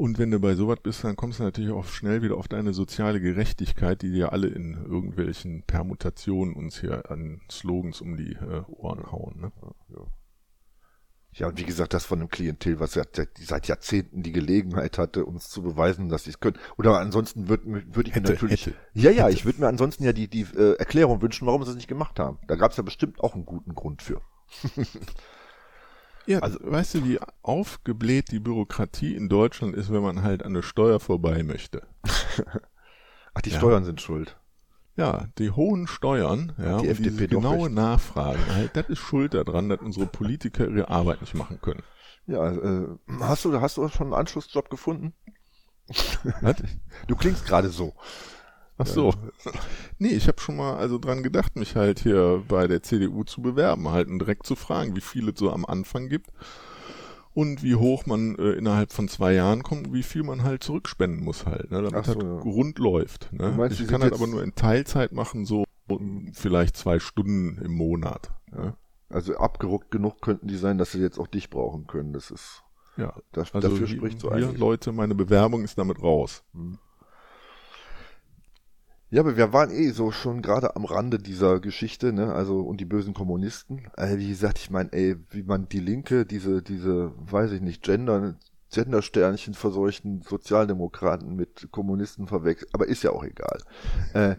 Und 0.00 0.18
wenn 0.18 0.30
du 0.30 0.40
bei 0.40 0.54
sowas 0.54 0.78
bist, 0.82 1.04
dann 1.04 1.14
kommst 1.14 1.40
du 1.40 1.42
natürlich 1.42 1.72
auch 1.72 1.84
schnell 1.84 2.22
wieder 2.22 2.38
auf 2.38 2.48
deine 2.48 2.72
soziale 2.72 3.20
Gerechtigkeit, 3.20 4.00
die 4.00 4.10
dir 4.10 4.32
alle 4.32 4.46
in 4.46 4.72
irgendwelchen 4.86 5.62
Permutationen 5.64 6.54
uns 6.54 6.80
hier 6.80 7.10
an 7.10 7.42
Slogans 7.50 8.00
um 8.00 8.16
die 8.16 8.32
äh, 8.32 8.62
Ohren 8.68 9.12
hauen. 9.12 9.40
Ne? 9.42 9.52
Ja. 9.90 10.06
ja, 11.34 11.48
und 11.48 11.58
wie 11.58 11.64
gesagt, 11.64 11.92
das 11.92 12.06
von 12.06 12.18
einem 12.18 12.30
Klientel, 12.30 12.80
was 12.80 12.92
seit, 12.92 13.10
seit 13.38 13.68
Jahrzehnten 13.68 14.22
die 14.22 14.32
Gelegenheit 14.32 14.96
hatte, 14.96 15.26
uns 15.26 15.50
zu 15.50 15.60
beweisen, 15.60 16.08
dass 16.08 16.24
sie 16.24 16.30
es 16.30 16.40
können. 16.40 16.56
Oder 16.78 16.98
ansonsten 16.98 17.50
würde 17.50 17.66
würd 17.66 18.08
ich 18.08 18.14
hätte, 18.14 18.28
mir 18.28 18.34
natürlich. 18.36 18.64
Hätte, 18.68 18.76
ja, 18.94 19.10
ja, 19.10 19.24
hätte. 19.24 19.34
ich 19.34 19.44
würde 19.44 19.60
mir 19.60 19.68
ansonsten 19.68 20.04
ja 20.04 20.14
die, 20.14 20.28
die 20.28 20.46
äh, 20.56 20.76
Erklärung 20.78 21.20
wünschen, 21.20 21.46
warum 21.46 21.62
sie 21.64 21.72
es 21.72 21.76
nicht 21.76 21.88
gemacht 21.88 22.18
haben. 22.18 22.38
Da 22.48 22.56
gab 22.56 22.70
es 22.70 22.78
ja 22.78 22.82
bestimmt 22.82 23.20
auch 23.20 23.34
einen 23.34 23.44
guten 23.44 23.74
Grund 23.74 24.00
für. 24.00 24.22
Ja, 26.26 26.40
also, 26.40 26.58
weißt 26.62 26.94
du, 26.94 27.04
wie 27.04 27.18
aufgebläht 27.42 28.30
die 28.30 28.40
Bürokratie 28.40 29.14
in 29.14 29.28
Deutschland 29.28 29.74
ist, 29.74 29.92
wenn 29.92 30.02
man 30.02 30.22
halt 30.22 30.44
an 30.44 30.54
der 30.54 30.62
Steuer 30.62 31.00
vorbei 31.00 31.42
möchte? 31.42 31.82
Ach, 33.34 33.40
die 33.42 33.50
ja. 33.50 33.58
Steuern 33.58 33.84
sind 33.84 34.00
schuld. 34.00 34.36
Ja, 34.96 35.28
die 35.38 35.50
hohen 35.50 35.86
Steuern, 35.86 36.52
ja, 36.58 36.78
die 36.78 36.88
FDP 36.88 37.28
genaue 37.28 37.70
Nachfragen, 37.70 38.44
halt, 38.48 38.76
das 38.76 38.88
ist 38.88 38.98
schuld 38.98 39.34
daran, 39.34 39.68
dass 39.68 39.80
unsere 39.80 40.06
Politiker 40.06 40.68
ihre 40.68 40.88
Arbeit 40.88 41.22
nicht 41.22 41.34
machen 41.34 41.58
können. 41.62 41.82
Ja, 42.26 42.52
äh, 42.52 42.88
hast 43.20 43.44
du, 43.44 43.60
hast 43.60 43.76
du 43.76 43.88
schon 43.88 44.08
einen 44.08 44.14
Anschlussjob 44.14 44.68
gefunden? 44.68 45.14
Was? 46.42 46.56
Du 47.06 47.16
klingst 47.16 47.46
gerade 47.46 47.70
so. 47.70 47.94
Ach 48.80 48.86
so. 48.86 49.12
Nee, 49.98 50.08
ich 50.08 50.28
habe 50.28 50.40
schon 50.40 50.56
mal 50.56 50.76
also 50.76 50.98
dran 50.98 51.22
gedacht, 51.22 51.56
mich 51.56 51.76
halt 51.76 52.00
hier 52.00 52.42
bei 52.48 52.66
der 52.66 52.82
CDU 52.82 53.24
zu 53.24 53.42
bewerben, 53.42 53.88
halt 53.90 54.08
und 54.08 54.18
direkt 54.18 54.46
zu 54.46 54.56
fragen, 54.56 54.96
wie 54.96 55.02
viel 55.02 55.28
es 55.28 55.38
so 55.38 55.50
am 55.50 55.66
Anfang 55.66 56.08
gibt 56.08 56.30
und 57.34 57.62
wie 57.62 57.74
hoch 57.74 58.06
man 58.06 58.36
äh, 58.36 58.52
innerhalb 58.52 58.92
von 58.92 59.08
zwei 59.08 59.34
Jahren 59.34 59.62
kommt, 59.62 59.92
wie 59.92 60.02
viel 60.02 60.22
man 60.22 60.42
halt 60.42 60.64
zurückspenden 60.64 61.22
muss 61.22 61.46
halt, 61.46 61.70
ne, 61.70 61.82
damit 61.82 62.06
so, 62.06 62.14
halt 62.14 62.22
ja. 62.22 62.38
rund 62.38 62.78
läuft. 62.78 63.32
Ne? 63.32 63.52
Meinst, 63.56 63.80
ich 63.80 63.88
kann 63.88 64.02
halt 64.02 64.14
aber 64.14 64.26
nur 64.26 64.42
in 64.42 64.54
Teilzeit 64.54 65.12
machen, 65.12 65.44
so 65.44 65.64
vielleicht 66.32 66.76
zwei 66.76 66.98
Stunden 66.98 67.58
im 67.62 67.72
Monat. 67.74 68.30
Ja. 68.52 68.76
Also 69.08 69.36
abgeruckt 69.36 69.90
genug 69.90 70.22
könnten 70.22 70.46
die 70.46 70.56
sein, 70.56 70.78
dass 70.78 70.92
sie 70.92 71.00
jetzt 71.00 71.18
auch 71.18 71.26
dich 71.26 71.50
brauchen 71.50 71.86
können. 71.86 72.12
Das 72.12 72.30
ist 72.30 72.62
ja, 72.96 73.14
das, 73.32 73.54
also 73.54 73.68
dafür 73.68 73.86
spricht 73.86 74.20
so 74.20 74.30
eigentlich. 74.30 74.58
Leute, 74.58 74.92
meine 74.92 75.14
Bewerbung 75.14 75.64
ist 75.64 75.78
damit 75.78 76.02
raus. 76.02 76.44
Hm. 76.52 76.78
Ja, 79.10 79.22
aber 79.22 79.36
wir 79.36 79.52
waren 79.52 79.70
eh 79.70 79.90
so 79.90 80.12
schon 80.12 80.40
gerade 80.40 80.76
am 80.76 80.84
Rande 80.84 81.18
dieser 81.18 81.58
Geschichte, 81.58 82.12
ne? 82.12 82.32
Also 82.32 82.60
und 82.60 82.80
die 82.80 82.84
bösen 82.84 83.12
Kommunisten. 83.12 83.90
Also, 83.96 84.18
wie 84.18 84.28
gesagt, 84.28 84.58
ich 84.58 84.70
meine, 84.70 84.92
ey, 84.92 85.16
wie 85.30 85.42
man 85.42 85.68
die 85.68 85.80
Linke, 85.80 86.24
diese, 86.24 86.62
diese, 86.62 87.12
weiß 87.18 87.50
ich 87.52 87.60
nicht, 87.60 87.82
Gender, 87.82 88.36
Gendersternchen 88.72 89.54
verseuchten 89.54 90.22
Sozialdemokraten 90.22 91.34
mit 91.34 91.68
Kommunisten 91.72 92.28
verwechselt, 92.28 92.70
aber 92.72 92.86
ist 92.86 93.02
ja 93.02 93.10
auch 93.10 93.24
egal. 93.24 93.60
Äh, 94.14 94.36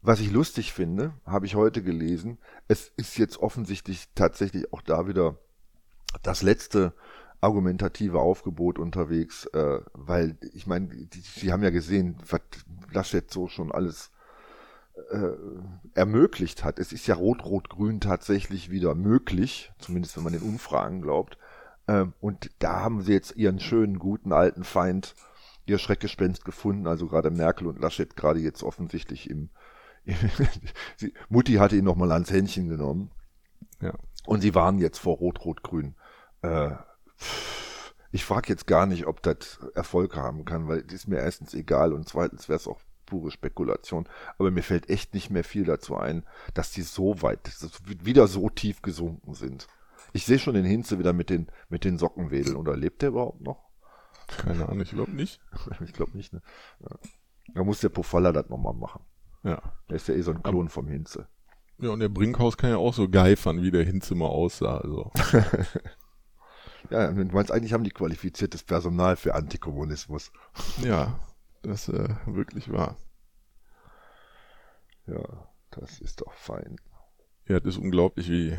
was 0.00 0.20
ich 0.20 0.30
lustig 0.30 0.72
finde, 0.72 1.12
habe 1.26 1.44
ich 1.44 1.54
heute 1.54 1.82
gelesen, 1.82 2.38
es 2.68 2.90
ist 2.96 3.18
jetzt 3.18 3.38
offensichtlich 3.38 4.08
tatsächlich 4.14 4.72
auch 4.72 4.80
da 4.80 5.06
wieder 5.06 5.36
das 6.22 6.40
letzte 6.40 6.94
argumentative 7.40 8.18
Aufgebot 8.18 8.78
unterwegs, 8.78 9.46
äh, 9.46 9.80
weil 9.94 10.36
ich 10.52 10.66
meine, 10.66 10.88
Sie 11.12 11.52
haben 11.52 11.62
ja 11.62 11.70
gesehen, 11.70 12.16
was 12.28 12.40
Laschet 12.92 13.30
so 13.30 13.48
schon 13.48 13.72
alles 13.72 14.10
äh, 15.10 15.30
ermöglicht 15.94 16.64
hat. 16.64 16.78
Es 16.78 16.92
ist 16.92 17.06
ja 17.06 17.14
Rot-Rot-Grün 17.14 18.00
tatsächlich 18.00 18.70
wieder 18.70 18.94
möglich, 18.94 19.72
zumindest 19.78 20.16
wenn 20.16 20.24
man 20.24 20.32
den 20.32 20.42
Umfragen 20.42 21.00
glaubt. 21.00 21.38
Ähm, 21.88 22.12
und 22.20 22.50
da 22.58 22.80
haben 22.80 23.02
sie 23.02 23.12
jetzt 23.12 23.36
ihren 23.36 23.60
schönen, 23.60 23.98
guten, 23.98 24.32
alten 24.32 24.64
Feind, 24.64 25.14
ihr 25.66 25.78
Schreckgespenst 25.78 26.44
gefunden, 26.44 26.86
also 26.86 27.06
gerade 27.06 27.30
Merkel 27.30 27.66
und 27.66 27.80
Laschet 27.80 28.16
gerade 28.16 28.40
jetzt 28.40 28.62
offensichtlich 28.62 29.30
im, 29.30 29.50
im 30.04 30.16
Mutti 31.28 31.54
hatte 31.54 31.76
ihn 31.76 31.84
nochmal 31.84 32.12
ans 32.12 32.30
Händchen 32.30 32.68
genommen. 32.68 33.10
Ja. 33.80 33.94
Und 34.26 34.42
sie 34.42 34.54
waren 34.54 34.78
jetzt 34.78 34.98
vor 34.98 35.16
Rot-Rot-Grün. 35.16 35.94
Äh, 36.42 36.72
ich 38.12 38.24
frage 38.24 38.48
jetzt 38.48 38.66
gar 38.66 38.86
nicht, 38.86 39.06
ob 39.06 39.22
das 39.22 39.60
Erfolg 39.74 40.16
haben 40.16 40.44
kann, 40.44 40.68
weil 40.68 40.84
es 40.86 40.92
ist 40.92 41.08
mir 41.08 41.18
erstens 41.18 41.54
egal 41.54 41.92
und 41.92 42.08
zweitens 42.08 42.48
wäre 42.48 42.56
es 42.58 42.66
auch 42.66 42.80
pure 43.06 43.30
Spekulation. 43.30 44.08
Aber 44.38 44.50
mir 44.50 44.62
fällt 44.62 44.88
echt 44.88 45.14
nicht 45.14 45.30
mehr 45.30 45.44
viel 45.44 45.64
dazu 45.64 45.96
ein, 45.96 46.24
dass 46.54 46.72
die 46.72 46.82
so 46.82 47.22
weit, 47.22 47.50
wieder 48.04 48.26
so 48.26 48.48
tief 48.48 48.82
gesunken 48.82 49.34
sind. 49.34 49.68
Ich 50.12 50.24
sehe 50.24 50.38
schon 50.38 50.54
den 50.54 50.64
Hinze 50.64 50.98
wieder 50.98 51.12
mit 51.12 51.30
den, 51.30 51.48
mit 51.68 51.84
den 51.84 51.98
Socken 51.98 52.30
wedeln. 52.30 52.56
Oder 52.56 52.76
lebt 52.76 53.02
der 53.02 53.10
überhaupt 53.10 53.40
noch? 53.42 53.68
Keine 54.26 54.68
Ahnung, 54.68 54.80
ich 54.80 54.90
glaube 54.90 55.12
nicht. 55.12 55.40
ich 55.84 55.92
glaube 55.92 56.16
nicht, 56.16 56.32
ne? 56.32 56.40
Ja. 56.80 56.96
Da 57.54 57.64
muss 57.64 57.80
der 57.80 57.88
Pofalla 57.88 58.32
das 58.32 58.48
nochmal 58.48 58.74
machen. 58.74 59.02
Ja. 59.42 59.60
Der 59.88 59.96
ist 59.96 60.08
ja 60.08 60.14
eh 60.14 60.22
so 60.22 60.30
ein 60.30 60.42
Klon 60.42 60.68
vom 60.68 60.88
Hinze. 60.88 61.26
Ja, 61.78 61.90
und 61.90 62.00
der 62.00 62.08
Brinkhaus 62.08 62.56
kann 62.56 62.70
ja 62.70 62.76
auch 62.76 62.94
so 62.94 63.08
geifern, 63.08 63.62
wie 63.62 63.70
der 63.70 63.84
Hinze 63.84 64.14
mal 64.14 64.26
aussah. 64.26 64.78
Also. 64.78 65.10
ja, 66.90 67.10
du 67.10 67.24
meinst, 67.24 67.52
eigentlich 67.52 67.72
haben 67.72 67.84
die 67.84 67.90
qualifiziertes 67.90 68.62
Personal 68.62 69.16
für 69.16 69.34
Antikommunismus. 69.34 70.32
Ja, 70.82 71.18
das 71.62 71.88
äh, 71.88 72.08
wirklich 72.26 72.70
wahr. 72.72 72.96
Ja, 75.06 75.22
das 75.70 76.00
ist 76.00 76.20
doch 76.20 76.32
fein. 76.32 76.76
Ja, 77.46 77.60
das 77.60 77.74
ist 77.74 77.80
unglaublich, 77.80 78.28
wie. 78.28 78.50
Äh, 78.50 78.58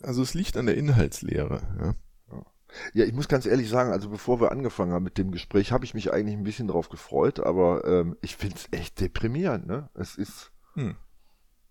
also 0.00 0.22
es 0.22 0.34
liegt 0.34 0.56
an 0.56 0.66
der 0.66 0.76
Inhaltslehre. 0.76 1.60
Ja. 1.80 1.94
Ja, 2.92 3.04
ich 3.04 3.14
muss 3.14 3.28
ganz 3.28 3.46
ehrlich 3.46 3.68
sagen, 3.68 3.92
also 3.92 4.10
bevor 4.10 4.40
wir 4.40 4.52
angefangen 4.52 4.92
haben 4.92 5.04
mit 5.04 5.18
dem 5.18 5.30
Gespräch, 5.30 5.72
habe 5.72 5.84
ich 5.84 5.94
mich 5.94 6.12
eigentlich 6.12 6.36
ein 6.36 6.44
bisschen 6.44 6.68
drauf 6.68 6.88
gefreut, 6.88 7.40
aber 7.40 7.84
ähm, 7.86 8.16
ich 8.20 8.36
finde 8.36 8.56
es 8.56 8.68
echt 8.72 9.00
deprimierend, 9.00 9.66
ne? 9.66 9.88
Es 9.94 10.16
ist, 10.16 10.52
hm. 10.74 10.96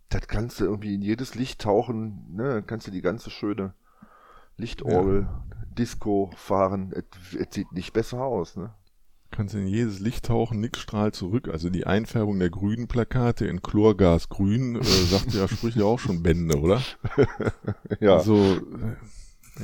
Das 0.09 0.27
kannst 0.27 0.59
du 0.59 0.65
irgendwie 0.65 0.95
in 0.95 1.01
jedes 1.01 1.35
Licht 1.35 1.61
tauchen, 1.61 2.25
ne? 2.35 2.55
Dann 2.55 2.67
kannst 2.67 2.87
du 2.87 2.91
die 2.91 3.01
ganze 3.01 3.29
schöne 3.29 3.73
Lichtorgel, 4.55 5.23
ja. 5.23 5.43
Disco 5.77 6.31
fahren, 6.35 6.93
es 6.93 7.53
sieht 7.53 7.71
nicht 7.71 7.93
besser 7.93 8.21
aus, 8.21 8.55
ne? 8.55 8.73
Kannst 9.29 9.55
in 9.55 9.67
jedes 9.67 9.99
Licht 9.99 10.25
tauchen, 10.25 10.61
nix 10.61 10.79
strahlt 10.79 11.13
zurück. 11.13 11.49
Also 11.49 11.69
die 11.69 11.85
Einfärbung 11.85 12.39
der 12.39 12.49
grünen 12.49 12.87
Plakate 12.87 13.45
in 13.45 13.61
Chlorgasgrün, 13.61 14.77
äh, 14.77 14.83
sagt 14.83 15.33
ja, 15.33 15.47
spricht 15.47 15.77
ja 15.77 15.83
auch 15.83 15.99
schon 15.99 16.23
Bände, 16.23 16.59
oder? 16.59 16.81
ja. 17.99 18.15
Also, 18.15 18.37
äh, 18.37 18.95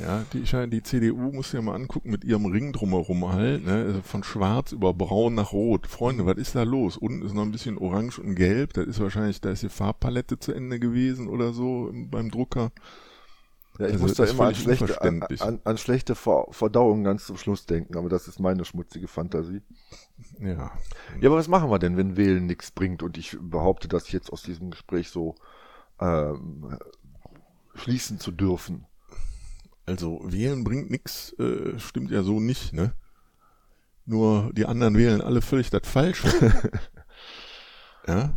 ja, 0.00 0.24
die, 0.32 0.42
die 0.70 0.82
CDU 0.82 1.32
muss 1.32 1.52
ja 1.52 1.62
mal 1.62 1.74
angucken 1.74 2.10
mit 2.10 2.24
ihrem 2.24 2.46
Ring 2.46 2.72
drumherum 2.72 3.32
halt, 3.32 3.64
ne? 3.64 3.84
Also 3.86 4.02
von 4.02 4.24
schwarz 4.24 4.72
über 4.72 4.92
braun 4.92 5.34
nach 5.34 5.52
rot. 5.52 5.86
Freunde, 5.86 6.26
was 6.26 6.36
ist 6.36 6.54
da 6.54 6.62
los? 6.62 6.96
Unten 6.96 7.24
ist 7.24 7.34
noch 7.34 7.42
ein 7.42 7.52
bisschen 7.52 7.78
orange 7.78 8.18
und 8.18 8.34
gelb. 8.34 8.72
Das 8.72 8.86
ist 8.86 9.00
wahrscheinlich, 9.00 9.40
da 9.40 9.50
ist 9.50 9.62
die 9.62 9.68
Farbpalette 9.68 10.38
zu 10.38 10.52
Ende 10.52 10.80
gewesen 10.80 11.28
oder 11.28 11.52
so 11.52 11.90
beim 11.92 12.30
Drucker. 12.30 12.72
Ja, 13.78 13.86
ich 13.86 13.94
also, 13.94 14.04
muss 14.06 14.14
da 14.14 14.24
immer 14.24 14.46
an 14.46 14.54
schlechte, 14.54 15.00
an, 15.02 15.22
an, 15.22 15.60
an 15.64 15.78
schlechte 15.78 16.14
Verdauung 16.14 17.02
ganz 17.02 17.26
zum 17.26 17.36
Schluss 17.36 17.66
denken, 17.66 17.96
aber 17.96 18.08
das 18.08 18.28
ist 18.28 18.38
meine 18.38 18.64
schmutzige 18.64 19.08
Fantasie. 19.08 19.62
Ja. 20.40 20.72
Ja, 21.20 21.28
aber 21.28 21.36
was 21.36 21.48
machen 21.48 21.70
wir 21.70 21.80
denn, 21.80 21.96
wenn 21.96 22.16
Wählen 22.16 22.46
nichts 22.46 22.70
bringt 22.70 23.02
und 23.02 23.18
ich 23.18 23.36
behaupte, 23.40 23.88
das 23.88 24.12
jetzt 24.12 24.32
aus 24.32 24.42
diesem 24.42 24.70
Gespräch 24.70 25.10
so 25.10 25.34
ähm, 26.00 26.78
schließen 27.74 28.20
zu 28.20 28.30
dürfen? 28.30 28.86
Also 29.86 30.20
wählen 30.24 30.64
bringt 30.64 30.90
nichts, 30.90 31.34
äh, 31.38 31.78
stimmt 31.78 32.10
ja 32.10 32.22
so 32.22 32.40
nicht, 32.40 32.72
ne? 32.72 32.94
Nur 34.06 34.50
die 34.54 34.66
anderen 34.66 34.96
wählen 34.96 35.20
alle 35.20 35.42
völlig 35.42 35.70
das 35.70 35.86
Falsche. 35.86 36.28
ja, 38.06 38.34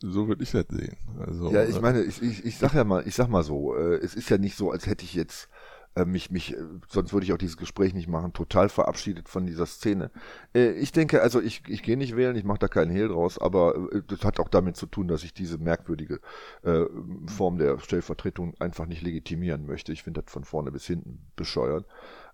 so 0.00 0.28
würde 0.28 0.42
ich 0.42 0.50
das 0.50 0.66
sehen. 0.68 0.96
Also, 1.18 1.50
ja, 1.50 1.64
ich 1.64 1.76
äh, 1.76 1.80
meine, 1.80 2.02
ich, 2.02 2.20
ich, 2.22 2.44
ich 2.44 2.58
sag 2.58 2.74
ja 2.74 2.84
mal, 2.84 3.06
ich 3.06 3.14
sag 3.14 3.28
mal 3.28 3.42
so, 3.42 3.74
äh, 3.74 3.96
es 3.96 4.14
ist 4.14 4.28
ja 4.28 4.38
nicht 4.38 4.56
so, 4.56 4.70
als 4.70 4.86
hätte 4.86 5.04
ich 5.04 5.14
jetzt 5.14 5.48
äh, 5.96 6.04
mich, 6.04 6.30
mich, 6.30 6.54
äh, 6.54 6.62
sonst 6.88 7.12
würde 7.12 7.24
ich 7.24 7.32
auch 7.32 7.38
dieses 7.38 7.56
Gespräch 7.56 7.94
nicht 7.94 8.08
machen, 8.08 8.32
total 8.32 8.68
verabschiedet 8.68 9.28
von 9.28 9.46
dieser 9.46 9.66
Szene. 9.66 10.10
Äh, 10.54 10.72
ich 10.72 10.92
denke, 10.92 11.22
also 11.22 11.40
ich, 11.40 11.62
ich 11.68 11.82
gehe 11.82 11.96
nicht 11.96 12.16
wählen, 12.16 12.36
ich 12.36 12.44
mache 12.44 12.60
da 12.60 12.68
keinen 12.68 12.90
Hehl 12.90 13.08
draus, 13.08 13.38
aber 13.38 13.88
das 14.06 14.24
hat 14.24 14.40
auch 14.40 14.48
damit 14.48 14.76
zu 14.76 14.86
tun, 14.86 15.08
dass 15.08 15.24
ich 15.24 15.34
diese 15.34 15.58
merkwürdige 15.58 16.20
äh, 16.62 16.84
Form 17.26 17.58
der 17.58 17.78
Stellvertretung 17.80 18.54
einfach 18.60 18.86
nicht 18.86 19.02
legitimieren 19.02 19.66
möchte. 19.66 19.92
Ich 19.92 20.02
finde 20.02 20.22
das 20.22 20.32
von 20.32 20.44
vorne 20.44 20.70
bis 20.70 20.86
hinten 20.86 21.18
bescheuert. 21.36 21.86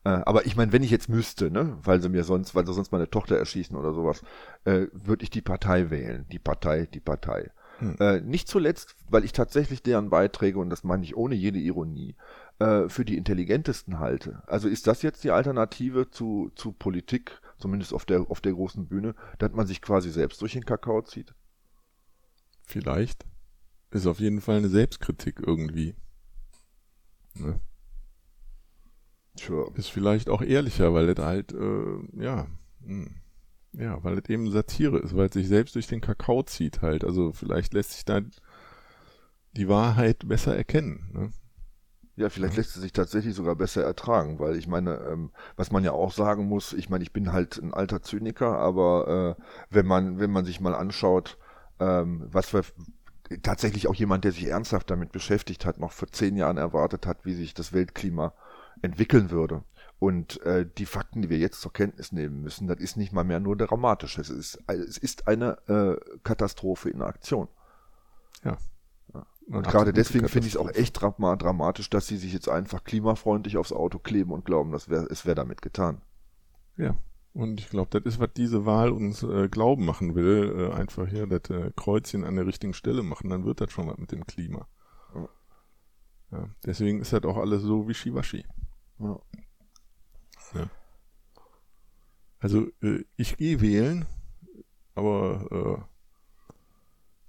Äh, 0.05 0.23
aber 0.25 0.47
ich 0.47 0.57
meine, 0.57 0.73
wenn 0.73 0.85
ich 0.85 0.91
jetzt 0.91 1.09
müsste, 1.09 1.51
ne, 1.51 1.79
weil 1.83 2.01
sie 2.01 2.09
mir 2.09 2.23
sonst, 2.23 2.55
weil 2.55 2.65
sie 2.67 2.75
sonst 2.75 2.93
meine 2.93 3.11
Tochter 3.11 3.37
erschießen 3.39 3.77
oder 3.77 3.93
sowas, 3.93 4.23
äh, 4.65 4.87
würde 4.93 5.25
ich 5.25 5.31
die 5.31 5.43
Partei 5.43 5.91
wählen. 5.91 6.27
Die 6.31 6.39
Partei, 6.39 6.87
die 6.87 7.01
Partei. 7.01 7.51
Hm. 7.79 7.97
Äh, 7.99 8.21
nicht 8.21 8.49
zuletzt, 8.49 8.95
weil 9.09 9.25
ich 9.25 9.33
tatsächlich 9.33 9.83
deren 9.83 10.09
Beiträge, 10.09 10.59
und 10.59 10.71
das 10.71 10.85
meine 10.85 11.03
ich 11.03 11.17
ohne 11.17 11.35
jede 11.35 11.59
Ironie, 11.59 12.15
äh, 12.59 12.89
für 12.89 13.05
die 13.05 13.17
intelligentesten 13.17 13.99
halte. 13.99 14.43
Also 14.47 14.69
ist 14.69 14.87
das 14.87 15.03
jetzt 15.03 15.25
die 15.25 15.31
Alternative 15.31 16.11
zu, 16.11 16.51
zu 16.55 16.73
Politik, 16.73 17.41
zumindest 17.59 17.93
auf 17.93 18.05
der, 18.05 18.31
auf 18.31 18.41
der 18.41 18.53
großen 18.53 18.87
Bühne, 18.87 19.15
dass 19.39 19.53
man 19.53 19.67
sich 19.67 19.83
quasi 19.83 20.11
selbst 20.11 20.41
durch 20.41 20.53
den 20.53 20.65
Kakao 20.65 21.03
zieht? 21.03 21.35
Vielleicht. 22.63 23.25
Ist 23.91 24.07
auf 24.07 24.21
jeden 24.21 24.41
Fall 24.41 24.57
eine 24.57 24.69
Selbstkritik 24.69 25.41
irgendwie. 25.47 25.95
Ne? 27.35 27.61
Sure. 29.39 29.71
Ist 29.75 29.89
vielleicht 29.89 30.29
auch 30.29 30.43
ehrlicher, 30.43 30.93
weil 30.95 31.13
das 31.15 31.25
halt, 31.25 31.53
äh, 31.53 32.23
ja, 32.23 32.47
mh. 32.81 33.07
Hm. 33.07 33.15
Ja, 33.79 34.03
weil 34.03 34.19
es 34.19 34.29
eben 34.31 34.51
Satire 34.51 34.99
ist, 34.99 35.15
weil 35.15 35.27
es 35.27 35.35
sich 35.35 35.49
selbst 35.49 35.75
durch 35.75 35.87
den 35.87 36.01
Kakao 36.01 36.43
zieht 36.43 36.81
halt. 36.81 37.05
Also 37.05 37.33
vielleicht 37.33 37.75
lässt 37.75 37.93
sich 37.93 38.07
da 38.07 38.23
die 39.53 39.69
Wahrheit 39.69 40.27
besser 40.27 40.57
erkennen. 40.57 41.11
Ne? 41.13 41.33
Ja, 42.17 42.31
vielleicht 42.31 42.57
lässt 42.57 42.73
sie 42.73 42.81
sich 42.81 42.93
tatsächlich 42.93 43.35
sogar 43.35 43.57
besser 43.57 43.85
ertragen, 43.85 44.39
weil 44.39 44.57
ich 44.57 44.67
meine, 44.67 44.97
ähm, 45.11 45.31
was 45.57 45.71
man 45.71 45.85
ja 45.85 45.93
auch 45.93 46.13
sagen 46.13 46.49
muss, 46.49 46.73
ich 46.73 46.89
meine, 46.89 47.05
ich 47.05 47.13
bin 47.13 47.33
halt 47.33 47.59
ein 47.59 47.75
alter 47.75 48.01
Zyniker, 48.01 48.59
aber 48.59 49.37
äh, 49.39 49.43
wenn 49.69 49.87
man, 49.87 50.19
wenn 50.19 50.31
man 50.31 50.47
sich 50.47 50.59
mal 50.59 50.75
anschaut, 50.75 51.37
ähm, 51.79 52.27
was 52.33 52.55
wir 52.55 52.65
tatsächlich 53.43 53.87
auch 53.87 53.95
jemand, 53.95 54.25
der 54.25 54.33
sich 54.33 54.47
ernsthaft 54.47 54.91
damit 54.91 55.13
beschäftigt 55.13 55.67
hat, 55.67 55.79
noch 55.79 55.93
vor 55.93 56.09
zehn 56.09 56.37
Jahren 56.37 56.57
erwartet 56.57 57.07
hat, 57.07 57.25
wie 57.25 57.35
sich 57.35 57.53
das 57.53 57.75
Weltklima 57.75 58.33
entwickeln 58.81 59.31
würde. 59.31 59.63
Und 59.99 60.41
äh, 60.43 60.67
die 60.79 60.87
Fakten, 60.87 61.23
die 61.23 61.31
wir 61.31 61.39
jetzt 61.39 61.61
zur 61.61 61.73
Kenntnis 61.73 62.13
nehmen 62.13 62.43
müssen, 62.43 62.67
das 62.67 62.79
ist 62.79 62.97
nicht 62.97 63.13
mal 63.13 63.25
mehr 63.25 63.41
nur 63.41 63.57
dramatisch. 63.57 64.19
Es 64.19 64.31
ist, 64.31 64.59
es 64.69 64.99
ist 64.99 65.27
eine 65.27 65.59
äh, 65.69 66.19
Katastrophe 66.23 66.91
in 66.91 67.03
Aktion. 67.03 67.49
Ja. 68.45 68.57
Und 69.47 69.67
gerade 69.67 69.93
deswegen 69.93 70.29
finde 70.29 70.49
ich 70.49 70.55
es 70.55 70.61
auch 70.61 70.71
echt 70.71 71.01
dramatisch, 71.01 71.89
dass 71.89 72.07
sie 72.09 72.17
sich 72.17 72.33
jetzt 72.33 72.49
einfach 72.49 72.83
klimafreundlich 72.83 73.57
aufs 73.57 73.73
Auto 73.73 73.99
kleben 73.99 74.33
und 74.33 74.45
glauben, 74.45 74.73
das 74.73 74.89
wär, 74.89 75.07
es 75.11 75.25
wäre 75.25 75.37
damit 75.37 75.63
getan. 75.63 76.03
Ja. 76.77 76.97
Und 77.33 77.61
ich 77.61 77.69
glaube, 77.69 77.91
das 77.91 78.15
ist, 78.15 78.19
was 78.19 78.31
diese 78.35 78.65
Wahl 78.65 78.91
uns 78.91 79.23
äh, 79.23 79.49
glauben 79.49 79.85
machen 79.85 80.15
will. 80.15 80.55
Äh, 80.57 80.75
einfach 80.75 81.07
hier 81.07 81.27
das 81.27 81.51
äh, 81.51 81.71
Kreuzchen 81.77 82.25
an 82.25 82.35
der 82.35 82.47
richtigen 82.47 82.73
Stelle 82.73 83.03
machen, 83.03 83.29
dann 83.29 83.45
wird 83.45 83.61
das 83.61 83.71
schon 83.71 83.87
was 83.89 83.99
mit 83.99 84.11
dem 84.11 84.27
Klima. 84.27 84.67
Ja. 85.15 85.29
ja. 86.33 86.49
Deswegen 86.65 87.01
ist 87.01 87.13
das 87.13 87.25
auch 87.25 87.37
alles 87.37 87.63
so 87.63 87.87
wischiwaschi. 87.87 88.47
Ja. 88.99 89.21
Ja. 90.55 90.71
Also 92.39 92.69
äh, 92.83 93.05
ich 93.17 93.37
gehe 93.37 93.61
wählen, 93.61 94.07
aber 94.95 95.87
äh, 95.87 95.96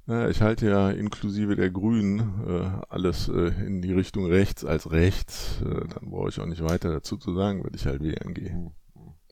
naja, 0.08 0.30
ich 0.30 0.42
halte 0.42 0.70
ja 0.70 0.90
inklusive 0.90 1.58
der 1.58 1.70
Grünen 1.70 2.42
äh, 2.48 2.82
alles 2.88 3.28
äh, 3.28 3.50
in 3.66 3.82
die 3.82 3.92
Richtung 3.92 4.26
rechts 4.26 4.64
als 4.64 4.90
rechts. 4.90 5.62
Äh, 5.62 5.86
dann 5.86 6.10
brauche 6.10 6.30
ich 6.30 6.40
auch 6.40 6.46
nicht 6.46 6.64
weiter 6.64 6.94
dazu 6.94 7.18
zu 7.18 7.36
sagen, 7.36 7.62
wenn 7.66 7.74
ich 7.74 7.86
halt 7.86 8.02
wählen 8.02 8.34
gehe. 8.34 8.54
Mhm. 8.54 8.74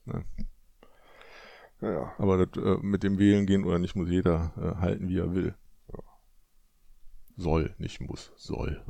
Ja. 0.04 0.22
Ja. 1.80 2.12
Aber 2.18 2.46
das, 2.46 2.82
mit 2.82 3.02
dem 3.02 3.18
Wählen 3.18 3.46
gehen 3.46 3.64
oder 3.64 3.78
nicht 3.78 3.96
muss 3.96 4.08
jeder 4.08 4.52
halten, 4.80 5.08
wie 5.08 5.18
er 5.18 5.34
will. 5.34 5.54
Ja. 5.92 5.98
Soll, 7.36 7.74
nicht 7.78 8.00
muss, 8.00 8.32
soll. 8.36 8.82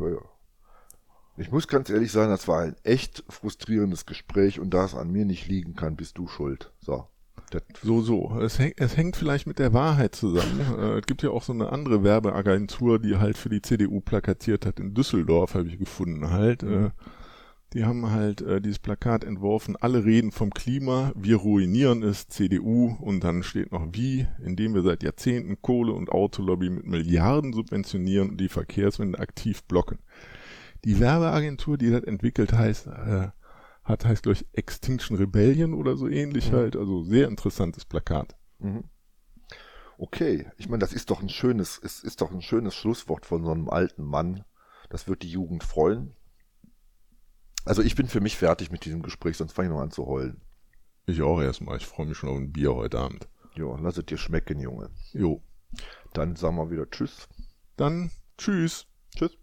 Ich 1.37 1.51
muss 1.51 1.69
ganz 1.69 1.91
ehrlich 1.91 2.13
sagen, 2.13 2.31
das 2.31 2.49
war 2.49 2.63
ein 2.63 2.77
echt 2.83 3.25
frustrierendes 3.29 4.07
Gespräch 4.07 4.61
und 4.61 4.71
da 4.71 4.85
es 4.85 4.95
an 4.95 5.11
mir 5.11 5.25
nicht 5.25 5.49
liegen 5.49 5.75
kann, 5.75 5.97
bist 5.97 6.19
du 6.19 6.29
schuld. 6.29 6.73
So. 6.81 7.09
Das 7.51 7.63
so, 7.83 8.03
so. 8.03 8.39
Es, 8.41 8.59
häng, 8.59 8.73
es 8.77 8.97
hängt 8.97 9.17
vielleicht 9.17 9.47
mit 9.47 9.59
der 9.59 9.73
Wahrheit 9.73 10.15
zusammen. 10.15 10.61
äh, 10.79 10.99
es 10.99 11.07
gibt 11.07 11.23
ja 11.23 11.31
auch 11.31 11.43
so 11.43 11.53
eine 11.53 11.71
andere 11.73 12.03
Werbeagentur, 12.03 12.99
die 12.99 13.17
halt 13.17 13.39
für 13.39 13.49
die 13.49 13.63
CDU 13.63 14.01
plakatiert 14.01 14.67
hat. 14.67 14.81
In 14.81 14.95
Düsseldorf 14.95 15.55
habe 15.55 15.69
ich 15.69 15.79
gefunden 15.79 16.31
halt. 16.31 16.63
Mhm. 16.63 16.87
Äh, 16.87 16.91
die 17.73 17.85
haben 17.85 18.11
halt 18.11 18.41
äh, 18.43 18.61
dieses 18.61 18.79
Plakat 18.79 19.25
entworfen. 19.25 19.77
Alle 19.77 20.05
reden 20.05 20.33
vom 20.33 20.51
Klima. 20.51 21.13
Wir 21.15 21.37
ruinieren 21.37 22.03
es, 22.03 22.29
CDU. 22.29 22.97
Und 23.01 23.25
dann 23.25 23.43
steht 23.43 23.73
noch 23.73 23.89
wie, 23.93 24.27
indem 24.45 24.75
wir 24.75 24.83
seit 24.83 25.03
Jahrzehnten 25.03 25.61
Kohle- 25.61 25.93
und 25.93 26.11
Autolobby 26.11 26.71
mit 26.71 26.87
Milliarden 26.87 27.53
subventionieren 27.53 28.31
und 28.31 28.41
die 28.41 28.49
Verkehrswende 28.49 29.19
aktiv 29.19 29.63
blocken. 29.65 29.99
Die 30.85 31.01
Werbeagentur, 31.01 31.77
die 31.77 31.91
das 31.91 32.05
entwickelt 32.05 32.53
heißt, 32.53 32.87
äh, 32.87 33.29
hat, 33.87 34.05
heißt 34.05 34.25
glaube 34.25 34.35
ich 34.35 34.47
Extinction 34.53 35.17
Rebellion 35.17 35.73
oder 35.73 35.97
so 35.97 36.09
ähnlich 36.09 36.51
mhm. 36.51 36.57
halt. 36.57 36.77
Also 36.77 37.03
sehr 37.05 37.29
interessantes 37.29 37.85
Plakat. 37.85 38.37
Mhm. 38.59 38.85
Okay, 39.99 40.51
ich 40.59 40.69
meine, 40.69 40.81
das 40.81 40.93
ist 40.93 41.11
doch 41.11 41.23
ein 41.23 41.31
schönes, 41.31 41.81
es 41.83 42.01
ist 42.05 42.21
doch 42.21 42.31
ein 42.31 42.43
schönes 42.43 42.75
Schlusswort 42.75 43.25
von 43.25 43.45
so 43.45 43.51
einem 43.51 43.71
alten 43.71 44.05
Mann. 44.05 44.45
Das 44.91 45.09
wird 45.09 45.23
die 45.23 45.31
Jugend 45.31 45.65
freuen. 45.65 46.15
Also 47.65 47.83
ich 47.83 47.97
bin 47.97 48.07
für 48.07 48.21
mich 48.21 48.37
fertig 48.37 48.71
mit 48.71 48.85
diesem 48.85 49.03
Gespräch, 49.03 49.37
sonst 49.39 49.53
fange 49.53 49.69
ich 49.69 49.75
noch 49.75 49.81
an 49.81 49.91
zu 49.91 50.07
heulen. 50.07 50.43
Ich 51.07 51.23
auch 51.23 51.41
erstmal. 51.41 51.79
Ich 51.79 51.87
freue 51.87 52.07
mich 52.07 52.19
schon 52.19 52.29
auf 52.29 52.37
ein 52.37 52.53
Bier 52.53 52.75
heute 52.75 52.99
Abend. 52.99 53.29
Jo, 53.55 53.77
lass 53.81 53.97
es 53.97 54.05
dir 54.05 54.19
schmecken, 54.19 54.61
Junge. 54.61 54.91
Jo. 55.13 55.43
Dann 56.13 56.37
sagen 56.37 56.57
wir 56.57 56.71
wieder 56.71 56.91
Tschüss. 56.91 57.29
Dann 57.77 58.11
tschüss. 58.37 58.87
Tschüss. 59.15 59.39